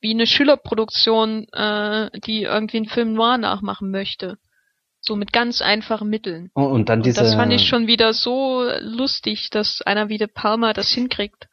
[0.00, 4.38] wie eine Schülerproduktion, äh, die irgendwie einen Film noir nachmachen möchte.
[5.06, 6.50] So mit ganz einfachen Mitteln.
[6.54, 7.20] Oh, und dann diese.
[7.20, 11.48] Und das fand ich schon wieder so lustig, dass einer wie De Palma das hinkriegt.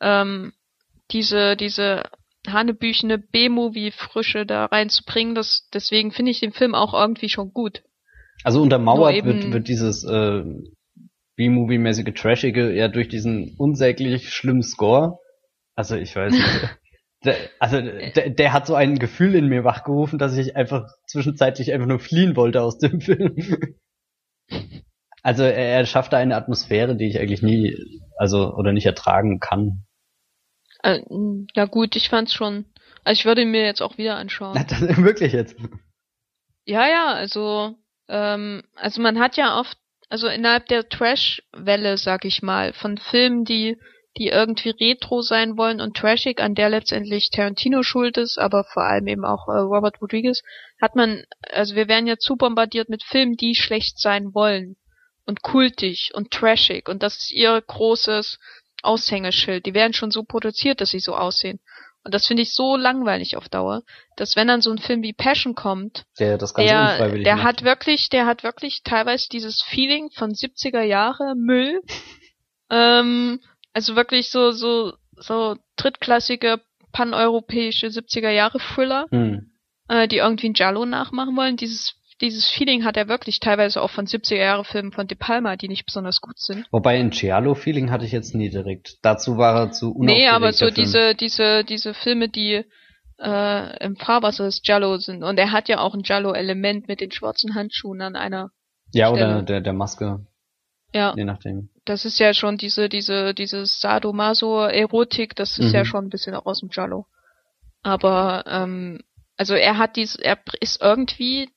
[0.00, 0.52] Ähm,
[1.10, 2.04] diese, diese
[2.46, 7.82] hanebüchene B-Movie-Frische da reinzubringen, das, deswegen finde ich den Film auch irgendwie schon gut.
[8.44, 10.44] Also untermauert wird, wird dieses äh,
[11.36, 15.18] B-Movie-mäßige Trashige eher durch diesen unsäglich schlimmen Score.
[15.74, 16.78] Also ich weiß nicht.
[17.58, 21.86] also der, der hat so ein Gefühl in mir wachgerufen, dass ich einfach zwischenzeitlich einfach
[21.86, 23.36] nur fliehen wollte aus dem Film.
[25.22, 27.76] Also er, er schafft da eine Atmosphäre, die ich eigentlich nie,
[28.16, 29.84] also oder nicht ertragen kann.
[30.82, 31.00] Äh,
[31.54, 32.66] ja gut, ich fand's schon.
[33.04, 34.54] Also ich würde ihn mir jetzt auch wieder anschauen.
[34.68, 35.56] Das, wirklich jetzt?
[36.64, 37.76] Ja, ja, also
[38.08, 39.78] ähm, also man hat ja oft,
[40.08, 43.78] also innerhalb der Trash-Welle, sag ich mal, von Filmen, die
[44.18, 48.84] die irgendwie retro sein wollen und trashig, an der letztendlich Tarantino schuld ist, aber vor
[48.84, 50.42] allem eben auch äh, Robert Rodriguez,
[50.80, 54.76] hat man, also wir werden ja zu bombardiert mit Filmen, die schlecht sein wollen
[55.26, 58.38] und kultig und trashig und das ist ihr großes
[58.82, 59.66] Aushängeschild.
[59.66, 61.60] Die werden schon so produziert, dass sie so aussehen.
[62.04, 63.82] Und das finde ich so langweilig auf Dauer,
[64.16, 67.64] dass wenn dann so ein Film wie Passion kommt, der, das Ganze der, der hat
[67.64, 71.80] wirklich, der hat wirklich teilweise dieses Feeling von 70er Jahre Müll,
[72.70, 73.40] ähm,
[73.76, 76.60] also wirklich so, so, so drittklassige
[76.92, 79.50] paneuropäische 70er Jahre Thriller, hm.
[79.88, 81.58] äh, die irgendwie ein Jallo nachmachen wollen.
[81.58, 85.56] Dieses dieses Feeling hat er wirklich teilweise auch von 70er Jahre Filmen von De Palma,
[85.56, 86.66] die nicht besonders gut sind.
[86.70, 88.96] Wobei ein Giallo Feeling hatte ich jetzt nie direkt.
[89.02, 90.74] Dazu war er zu Nee, aber so Film.
[90.76, 92.64] diese diese diese Filme, die
[93.18, 97.02] äh, im Fahrwasser des Giallo sind und er hat ja auch ein Giallo Element mit
[97.02, 98.52] den schwarzen Handschuhen an einer
[98.94, 99.26] Ja, Stelle.
[99.34, 100.24] oder der der Maske.
[100.92, 101.14] Ja.
[101.16, 101.70] Je nachdem.
[101.84, 105.74] Das ist ja schon diese, diese, dieses Sadomaso-Erotik, das ist mhm.
[105.74, 107.06] ja schon ein bisschen auch aus dem Giallo.
[107.82, 109.00] Aber, ähm,
[109.36, 111.50] also er hat dies, er ist irgendwie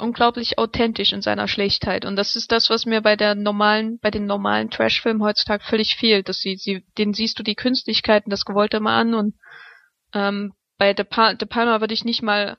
[0.00, 2.04] unglaublich authentisch in seiner Schlechtheit.
[2.04, 5.96] Und das ist das, was mir bei der normalen, bei den normalen Trash-Filmen heutzutage völlig
[5.96, 6.28] fehlt.
[6.28, 9.34] Dass sie, sie, den siehst du die Künstlichkeiten, das Gewollte mal an und
[10.12, 12.58] ähm, bei De, pa De Palma würde ich nicht mal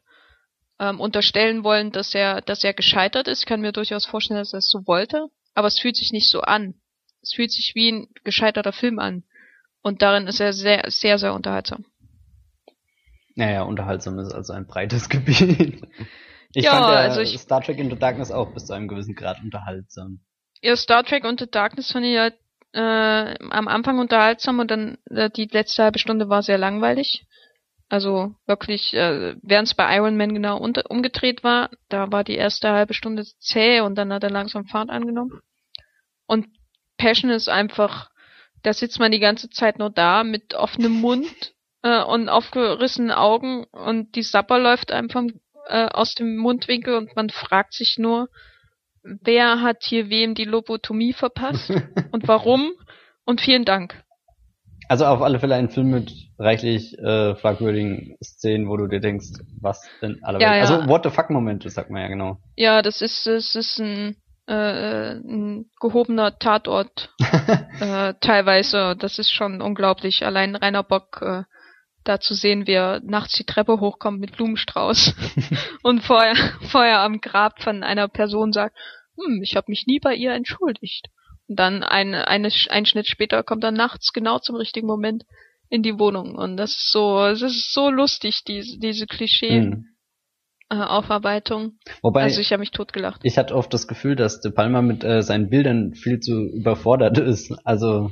[0.80, 3.40] ähm, unterstellen wollen, dass er, dass er gescheitert ist.
[3.40, 5.28] Ich kann mir durchaus vorstellen, dass er es so wollte,
[5.58, 6.76] aber es fühlt sich nicht so an.
[7.22, 9.24] Es fühlt sich wie ein gescheiterter Film an.
[9.82, 11.86] Und darin ist er sehr, sehr, sehr unterhaltsam.
[13.36, 15.82] Naja, unterhaltsam ist also ein breites Gebiet.
[16.54, 19.16] Ich Ja, fand ja also ich- Star Trek Into Darkness auch bis zu einem gewissen
[19.16, 20.20] Grad unterhaltsam.
[20.62, 22.36] Ja, Star Trek The Darkness fand ich halt
[22.74, 22.80] äh,
[23.50, 27.26] am Anfang unterhaltsam und dann äh, die letzte halbe Stunde war sehr langweilig.
[27.90, 32.36] Also wirklich, äh, während es bei Iron Man genau unter, umgedreht war, da war die
[32.36, 35.40] erste halbe Stunde zäh und dann hat er langsam Fahrt angenommen.
[36.28, 36.48] Und
[36.98, 38.10] Passion ist einfach,
[38.64, 43.66] da sitzt man die ganze Zeit nur da mit offenem Mund äh, und aufgerissenen Augen
[43.72, 45.32] und die Sapper läuft vom,
[45.68, 48.30] äh, aus dem Mundwinkel und man fragt sich nur,
[49.04, 51.72] wer hat hier wem die Lobotomie verpasst
[52.12, 52.72] und warum
[53.26, 54.04] und vielen Dank.
[54.90, 59.28] Also auf alle Fälle ein Film mit reichlich äh, fragwürdigen Szenen, wo du dir denkst,
[59.60, 60.62] was denn alle Ja, ja.
[60.62, 62.38] Also what the fuck Momente, sagt man ja genau.
[62.56, 64.16] Ja, das ist das ist ein,
[64.48, 67.14] äh, ein gehobener Tatort
[67.80, 68.96] äh, teilweise.
[68.98, 70.26] Das ist schon unglaublich.
[70.26, 71.44] Allein Rainer Bock äh,
[72.04, 75.14] da zu sehen, wie er nachts die Treppe hochkommt mit Blumenstrauß
[75.84, 76.36] und vorher
[76.70, 78.76] vorher am Grab von einer Person sagt,
[79.18, 81.08] hm, ich habe mich nie bei ihr entschuldigt.
[81.48, 85.24] Und dann ein, eine, ein Schnitt später kommt er nachts genau zum richtigen Moment
[85.70, 86.36] in die Wohnung.
[86.36, 89.74] Und das ist so, es ist so lustig, diese, diese Klischee-Aufarbeitung.
[89.74, 89.97] Hm.
[90.70, 91.78] Äh, Aufarbeitung.
[92.02, 93.22] Wobei also ich habe mich totgelacht.
[93.24, 97.18] ich hatte oft das Gefühl, dass De Palma mit äh, seinen Bildern viel zu überfordert
[97.20, 97.54] ist.
[97.64, 98.12] Also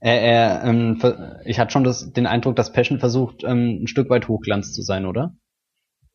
[0.00, 1.00] er, er ähm,
[1.44, 4.82] ich hatte schon das, den Eindruck, dass Passion versucht, ähm, ein Stück weit Hochglanz zu
[4.82, 5.34] sein, oder?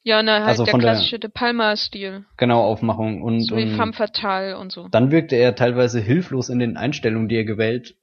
[0.03, 2.25] Ja, na, halt Also der klassische De Palma-Stil.
[2.37, 3.23] Genau, Aufmachung.
[3.23, 4.87] Und, So wie und Femme Fatale und so.
[4.89, 7.95] dann wirkte er teilweise hilflos in den Einstellungen, die er gewählt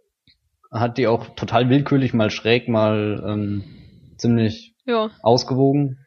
[0.73, 3.63] hat, die auch total willkürlich, mal schräg, mal ähm,
[4.17, 5.99] ziemlich Ja, ausgewogen.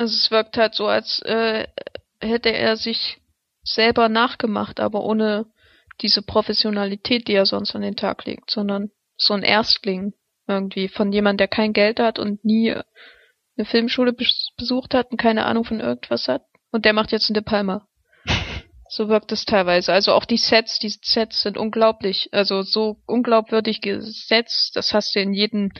[0.00, 1.66] Also es wirkt halt so, als äh,
[2.22, 3.18] hätte er sich
[3.62, 5.44] selber nachgemacht, aber ohne
[6.00, 10.14] diese Professionalität, die er sonst an den Tag legt, sondern so ein Erstling
[10.48, 15.18] irgendwie von jemand, der kein Geld hat und nie eine Filmschule bes- besucht hat und
[15.18, 16.46] keine Ahnung von irgendwas hat.
[16.72, 17.86] Und der macht jetzt einen De Palma.
[18.92, 19.92] So wirkt es teilweise.
[19.92, 22.28] Also auch die Sets, die Sets sind unglaublich.
[22.32, 24.74] Also so unglaubwürdig gesetzt.
[24.74, 25.70] Das hast du in jedem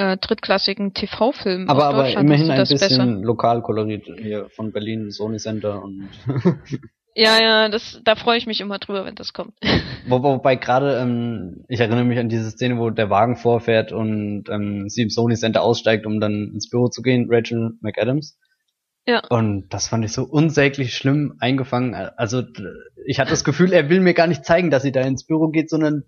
[0.00, 1.68] äh, drittklassigen TV-Film.
[1.68, 3.04] Aber, aber immerhin ein bisschen besser.
[3.04, 6.08] Lokalkolorit hier von Berlin, Sony Center und
[7.14, 9.54] Ja, ja, das, da freue ich mich immer drüber, wenn das kommt.
[10.08, 14.44] Wo, wobei gerade, ähm, ich erinnere mich an diese Szene, wo der Wagen vorfährt und
[14.48, 18.38] ähm, sie im Sony Center aussteigt, um dann ins Büro zu gehen, Rachel McAdams.
[19.06, 19.22] Ja.
[19.28, 21.94] Und das fand ich so unsäglich schlimm eingefangen.
[21.94, 22.42] Also
[23.06, 25.48] ich hatte das Gefühl, er will mir gar nicht zeigen, dass sie da ins Büro
[25.48, 26.04] geht, sondern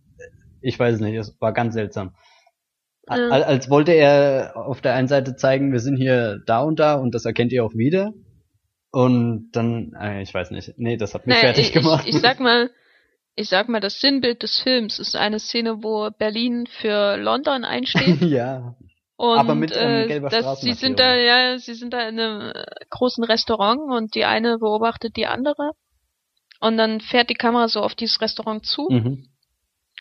[0.61, 2.15] ich weiß nicht, es war ganz seltsam.
[3.09, 3.15] Ja.
[3.17, 6.95] Al- Als wollte er auf der einen Seite zeigen, wir sind hier da und da
[6.95, 8.13] und das erkennt ihr auch wieder.
[8.91, 12.05] Und dann, äh, ich weiß nicht, nee, das hat mich Naja, fertig ich, gemacht.
[12.07, 12.71] Ich, ich sag mal,
[13.35, 18.21] ich sag mal, das Sinnbild des Films ist eine Szene, wo Berlin für London einsteht.
[18.21, 18.77] ja.
[19.17, 22.19] Und, Aber mit, ähm, äh, gelber das, sie sind da, ja, sie sind da in
[22.21, 22.53] einem
[22.91, 25.71] großen Restaurant und die eine beobachtet die andere.
[26.61, 29.29] Und dann fährt die Kamera so auf dieses Restaurant zu Mhm.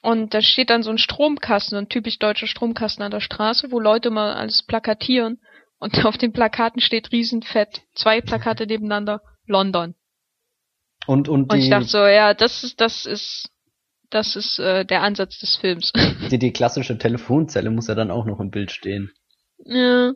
[0.02, 3.80] Und da steht dann so ein Stromkasten, ein typisch deutscher Stromkasten an der Straße, wo
[3.80, 5.40] Leute mal alles plakatieren
[5.80, 9.96] und auf den Plakaten steht riesenfett, zwei Plakate nebeneinander, London.
[11.08, 13.50] Und, und Und ich die, dachte so, ja, das ist, das ist,
[14.12, 15.92] das ist äh, der Ansatz des Films.
[16.32, 19.12] die, die klassische Telefonzelle muss ja dann auch noch im Bild stehen.
[19.66, 20.14] ja,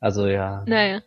[0.00, 1.02] Also ja, naja.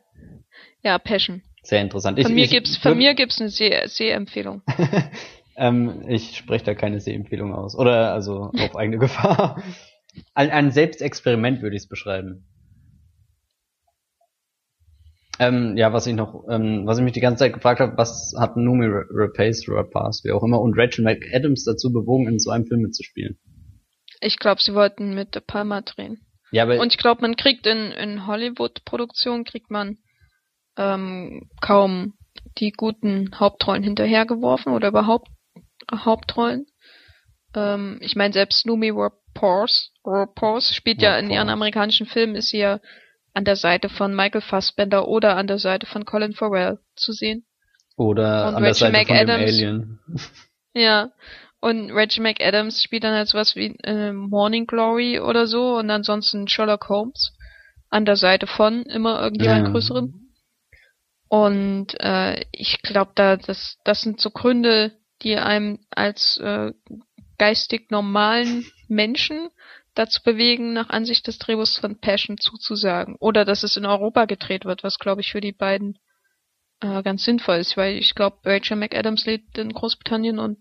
[0.83, 1.41] Ja, Passion.
[1.63, 2.19] sehr interessant.
[2.21, 4.61] Von ich, mir ich, gibt's, von mir gibt's eine Seh- Sehempfehlung.
[5.55, 7.75] ähm, ich spreche da keine Sehempfehlung aus.
[7.75, 9.61] Oder also auf eigene Gefahr.
[10.33, 12.45] Ein, ein Selbstexperiment würde ich es beschreiben.
[15.37, 18.33] Ähm, ja, was ich noch, ähm, was ich mich die ganze Zeit gefragt habe, was
[18.39, 22.65] hat Numi Rapace, Rapace, wie auch immer, und Rachel McAdams dazu bewogen, in so einem
[22.65, 23.37] Film mitzuspielen?
[24.21, 26.25] Ich glaube, sie wollten mit De Palma drehen.
[26.51, 29.97] Ja, aber Und ich glaube, man kriegt in, in Hollywood-Produktionen kriegt man
[30.77, 32.13] ähm, kaum
[32.57, 35.27] die guten Hauptrollen hinterhergeworfen oder überhaupt
[35.93, 36.65] Hauptrollen.
[37.55, 42.59] Ähm, ich meine, selbst Numi Rapace, Rapace spielt ja in ihren amerikanischen Filmen, ist sie
[42.59, 42.79] ja
[43.33, 47.45] an der Seite von Michael Fassbender oder an der Seite von Colin Farrell zu sehen.
[47.97, 49.53] oder und an der Rachel Seite von dem McAdams.
[49.53, 49.99] Alien.
[50.73, 51.11] Ja.
[51.61, 56.47] Und Rachel McAdams spielt dann halt sowas wie äh, Morning Glory oder so und ansonsten
[56.47, 57.33] Sherlock Holmes
[57.89, 59.71] an der Seite von immer irgendjemand Ja.
[59.71, 60.31] größeren.
[61.27, 64.91] Und äh, ich glaube, da das, das sind so Gründe,
[65.25, 66.71] die einem als äh,
[67.37, 69.49] geistig normalen Menschen
[69.95, 73.15] dazu bewegen, nach Ansicht des Drehbuchs von Passion zuzusagen.
[73.19, 75.97] Oder dass es in Europa gedreht wird, was glaube ich für die beiden
[76.81, 80.59] äh, ganz sinnvoll ist, weil ich glaube, Rachel McAdams lebt in Großbritannien und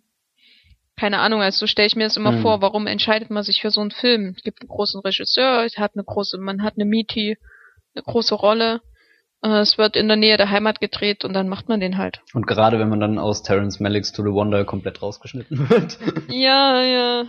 [0.96, 2.42] keine Ahnung, also so stelle ich mir das immer mhm.
[2.42, 4.34] vor, warum entscheidet man sich für so einen Film?
[4.36, 7.36] Es gibt einen großen Regisseur, es hat eine große, man hat eine Meaty,
[7.94, 8.80] eine große Rolle,
[9.52, 12.20] es wird in der Nähe der Heimat gedreht und dann macht man den halt.
[12.32, 15.98] Und gerade wenn man dann aus Terrence Malicks To the Wonder komplett rausgeschnitten wird.
[16.28, 17.24] Ja, ja.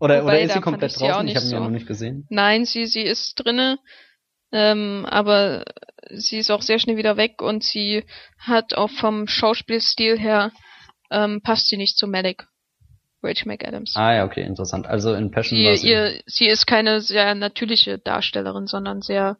[0.00, 1.26] Oder, oder ist sie komplett draußen?
[1.26, 1.56] Ich, ich habe sie so.
[1.56, 2.26] ja noch nicht gesehen.
[2.30, 3.78] Nein, sie, sie ist drinne.
[4.52, 5.64] Ähm, aber
[6.10, 8.04] sie ist auch sehr schnell wieder weg und sie
[8.38, 10.52] hat auch vom Schauspielstil her
[11.10, 12.46] ähm, passt sie nicht zu Malik.
[13.22, 13.94] Rachel McAdams.
[13.96, 14.86] Ah ja, okay, interessant.
[14.86, 15.88] Also in Passion sie, war sie...
[15.90, 19.36] Ihr, sie ist keine sehr natürliche Darstellerin, sondern sehr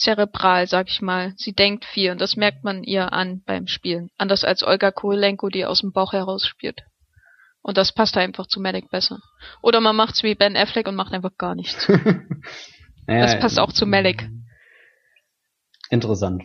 [0.00, 1.32] zerebral, sag ich mal.
[1.36, 4.10] Sie denkt viel und das merkt man ihr an beim Spielen.
[4.18, 6.82] Anders als Olga Kurylenko, die aus dem Bauch heraus spielt.
[7.62, 9.18] Und das passt einfach zu Medic besser.
[9.62, 11.86] Oder man macht's wie Ben Affleck und macht einfach gar nichts.
[13.06, 14.28] ja, das passt auch zu Malik.
[15.90, 16.44] Interessant.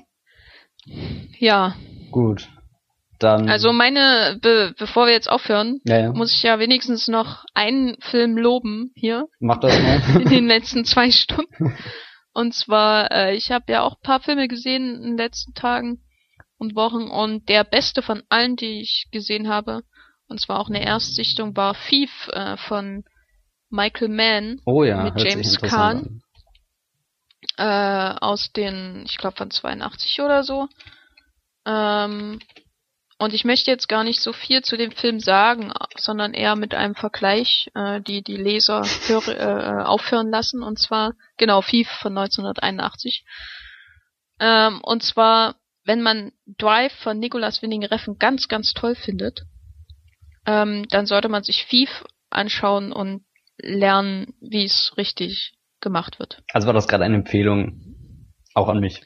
[1.40, 1.76] Ja.
[2.12, 2.50] Gut.
[3.20, 3.48] Dann.
[3.50, 6.12] Also meine, be bevor wir jetzt aufhören, ja, ja.
[6.12, 9.28] muss ich ja wenigstens noch einen Film loben hier.
[9.40, 10.02] Mach das mal.
[10.22, 11.78] in den letzten zwei Stunden.
[12.36, 16.04] Und zwar, äh, ich habe ja auch paar Filme gesehen in den letzten Tagen
[16.58, 19.84] und Wochen und der beste von allen, die ich gesehen habe,
[20.28, 23.06] und zwar auch eine Erstsichtung, war Thief äh, von
[23.70, 26.22] Michael Mann oh ja, mit James Caan
[27.58, 30.68] äh, aus den, ich glaube von 82 oder so.
[31.66, 32.40] Ähm,
[33.18, 36.74] und ich möchte jetzt gar nicht so viel zu dem Film sagen, sondern eher mit
[36.74, 40.62] einem Vergleich äh, die die Leser hör, äh, aufhören lassen.
[40.62, 43.24] Und zwar genau Thief von 1981.
[44.42, 45.56] Ähm, und zwar,
[45.86, 49.44] wenn man Drive von Nicolas Winning Reffen ganz ganz toll findet,
[50.46, 53.24] ähm, dann sollte man sich Thief anschauen und
[53.58, 56.44] lernen, wie es richtig gemacht wird.
[56.52, 57.96] Also war das gerade eine Empfehlung
[58.54, 59.02] auch an mich.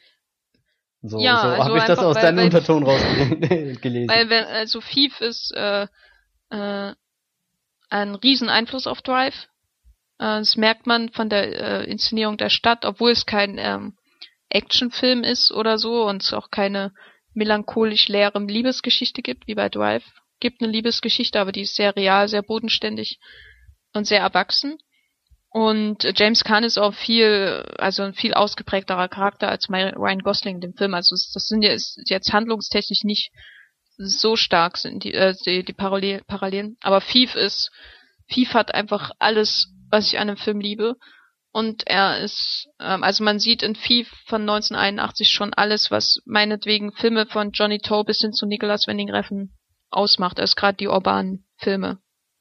[1.02, 4.08] So, ja, so also habe ich das aus deinem Unterton rausgelesen.
[4.10, 5.88] Weil wenn, also Thief ist äh,
[6.50, 6.94] äh,
[7.90, 9.48] ein riesen Einfluss auf Drive.
[10.18, 13.96] Äh, das merkt man von der äh, Inszenierung der Stadt, obwohl es kein ähm,
[14.50, 16.92] Actionfilm ist oder so und es auch keine
[17.34, 20.04] melancholisch leere Liebesgeschichte gibt, wie bei Drive
[20.40, 23.20] gibt eine Liebesgeschichte, aber die ist sehr real, sehr bodenständig
[23.94, 24.78] und sehr erwachsen.
[25.52, 30.62] Und James Caan ist auch viel, also ein viel ausgeprägterer Charakter als Ryan Gosling in
[30.62, 30.94] dem Film.
[30.94, 33.32] Also das sind jetzt handlungstechnisch nicht
[34.00, 36.78] so stark sind die, äh, die, die Parallel, Parallelen.
[36.82, 37.70] Aber Thief ist,
[38.30, 40.96] Thief hat einfach alles, was ich an einem Film liebe.
[41.52, 46.94] Und er ist, ähm, also man sieht in Thief von 1981 schon alles, was meinetwegen
[46.94, 49.58] Filme von Johnny Toe bis hin zu Nicholas Winding Reffen
[49.90, 52.00] ausmacht, als gerade die urbanen Filme,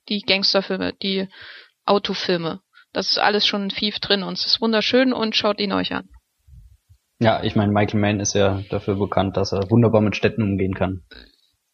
[0.09, 1.28] die Gangsterfilme, die
[1.86, 2.60] Autofilme.
[2.99, 5.93] Das ist alles schon in Thief drin und es ist wunderschön und schaut ihn euch
[5.93, 6.09] an.
[7.20, 10.75] Ja, ich meine, Michael Mann ist ja dafür bekannt, dass er wunderbar mit Städten umgehen
[10.75, 11.05] kann.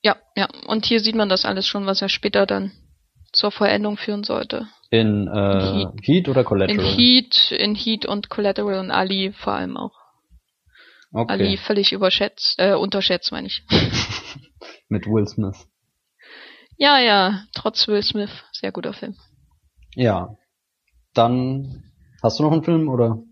[0.03, 0.49] Ja, ja.
[0.67, 2.73] Und hier sieht man das alles schon, was er später dann
[3.33, 4.69] zur Vollendung führen sollte.
[4.91, 5.89] In, äh, in Heat.
[6.03, 6.29] Heat.
[6.29, 6.79] oder Collateral?
[6.79, 9.97] In Heat, in Heat und Collateral und Ali vor allem auch.
[11.11, 11.33] Okay.
[11.33, 13.63] Ali völlig überschätzt, äh, unterschätzt, meine ich.
[14.91, 15.67] Mit Will Smith.
[16.77, 19.17] Ja, ja, trotz Will Smith, sehr guter Film.
[19.95, 20.37] Ja.
[21.15, 21.85] Dann
[22.23, 23.23] hast du noch einen Film oder?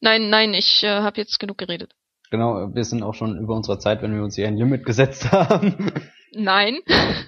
[0.00, 1.94] Nein, nein, ich äh, habe jetzt genug geredet.
[2.30, 5.32] Genau, wir sind auch schon über unserer Zeit, wenn wir uns hier ein Limit gesetzt
[5.32, 5.92] haben.
[6.32, 6.78] Nein.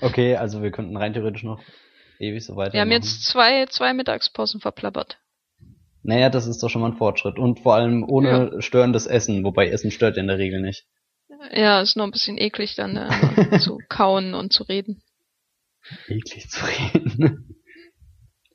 [0.00, 1.60] Okay, also wir könnten rein theoretisch noch
[2.18, 2.74] ewig so weiter.
[2.74, 5.18] Wir haben jetzt zwei, zwei Mittagspausen verplappert.
[6.02, 7.38] Naja, das ist doch schon mal ein Fortschritt.
[7.38, 8.62] Und vor allem ohne ja.
[8.62, 10.86] störendes Essen, wobei Essen stört ja in der Regel nicht.
[11.52, 15.02] Ja, ist nur ein bisschen eklig dann äh, zu kauen und zu reden.
[16.08, 17.62] Eklig zu reden.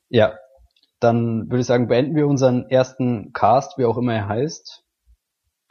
[0.10, 0.36] ja,
[1.00, 4.84] dann würde ich sagen, beenden wir unseren ersten Cast, wie auch immer er heißt.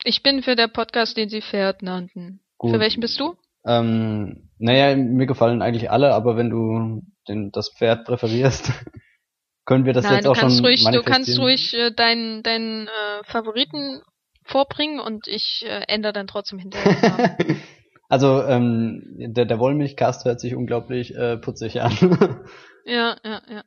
[0.05, 2.40] Ich bin für der Podcast, den Sie Pferd nannten.
[2.59, 2.72] Gut.
[2.72, 3.34] Für welchen bist du?
[3.66, 8.70] Ähm, naja, mir gefallen eigentlich alle, aber wenn du den, das Pferd präferierst,
[9.64, 13.24] können wir das Nein, jetzt auch schon ruhig, Du kannst ruhig äh, deinen deinen äh,
[13.24, 14.02] Favoriten
[14.44, 17.38] vorbringen und ich äh, ändere dann trotzdem hinterher.
[18.09, 21.92] also ähm, der, der Wollmilchcast hört sich unglaublich äh, putzig an.
[22.84, 23.64] ja, ja, ja.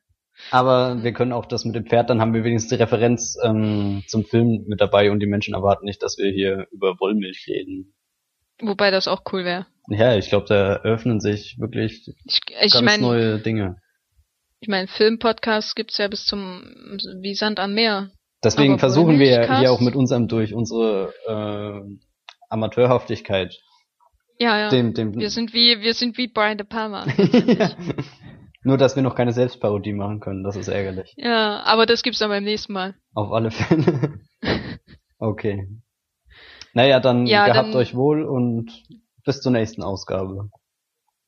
[0.51, 4.03] Aber wir können auch das mit dem Pferd, dann haben wir wenigstens die Referenz ähm,
[4.07, 7.93] zum Film mit dabei und die Menschen erwarten nicht, dass wir hier über Wollmilch reden.
[8.61, 9.67] Wobei das auch cool wäre.
[9.89, 13.77] Ja, ich glaube, da eröffnen sich wirklich ich, ich ganz mein, neue Dinge.
[14.59, 16.63] Ich meine, Filmpodcasts gibt's ja bis zum
[17.21, 18.11] wie Sand am Meer.
[18.43, 21.81] Deswegen Aber versuchen wir ja hier auch mit unserem durch unsere äh,
[22.49, 23.55] Amateurhaftigkeit
[24.39, 24.69] Ja, ja.
[24.69, 27.05] Dem, dem, Wir sind wie, wir sind wie Brian De Palma.
[27.17, 27.71] ja.
[28.67, 31.13] Nur, dass wir noch keine Selbstparodie machen können, das ist ärgerlich.
[31.15, 32.95] ja, aber das gibt's dann beim nächsten Mal.
[33.13, 34.19] Auf alle Fälle.
[35.19, 35.69] okay.
[36.73, 38.69] Naja, dann Ja, gehabt dann- euch wohl und
[39.23, 40.49] bis zur nächsten Ausgabe.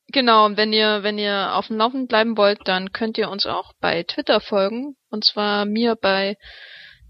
[0.08, 3.46] Genau, und wenn ihr, wenn ihr auf dem Laufenden bleiben wollt, dann könnt ihr uns
[3.46, 4.96] auch bei Twitter folgen.
[5.08, 6.36] Und zwar mir bei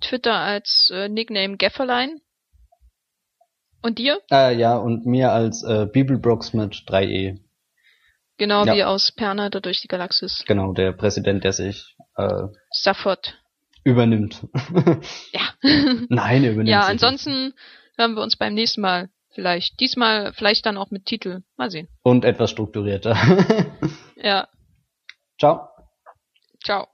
[0.01, 2.21] Twitter als äh, Nickname Gefferlein.
[3.83, 4.21] Und dir?
[4.31, 7.41] Äh, ja, und mir als äh, Bibelbrox mit 3e.
[8.41, 8.75] Genau Ja.
[8.75, 10.45] wie aus Perna da durch die Galaxis.
[10.47, 12.45] Genau, der Präsident, der sich äh,
[12.75, 13.39] Stafford.
[13.85, 14.41] übernimmt.
[15.33, 15.43] Ja.
[16.09, 17.53] Nein, er übernimmt ja, ansonsten
[17.99, 19.79] hören wir uns beim nächsten Mal vielleicht.
[19.79, 21.43] Diesmal vielleicht dann auch mit Titel.
[21.59, 21.85] Mal sehen.
[21.85, 21.93] nicht.
[22.03, 23.15] Und etwas strukturierter.
[24.17, 24.49] Ja.
[25.39, 25.69] Ciao.
[26.65, 26.89] Ciao.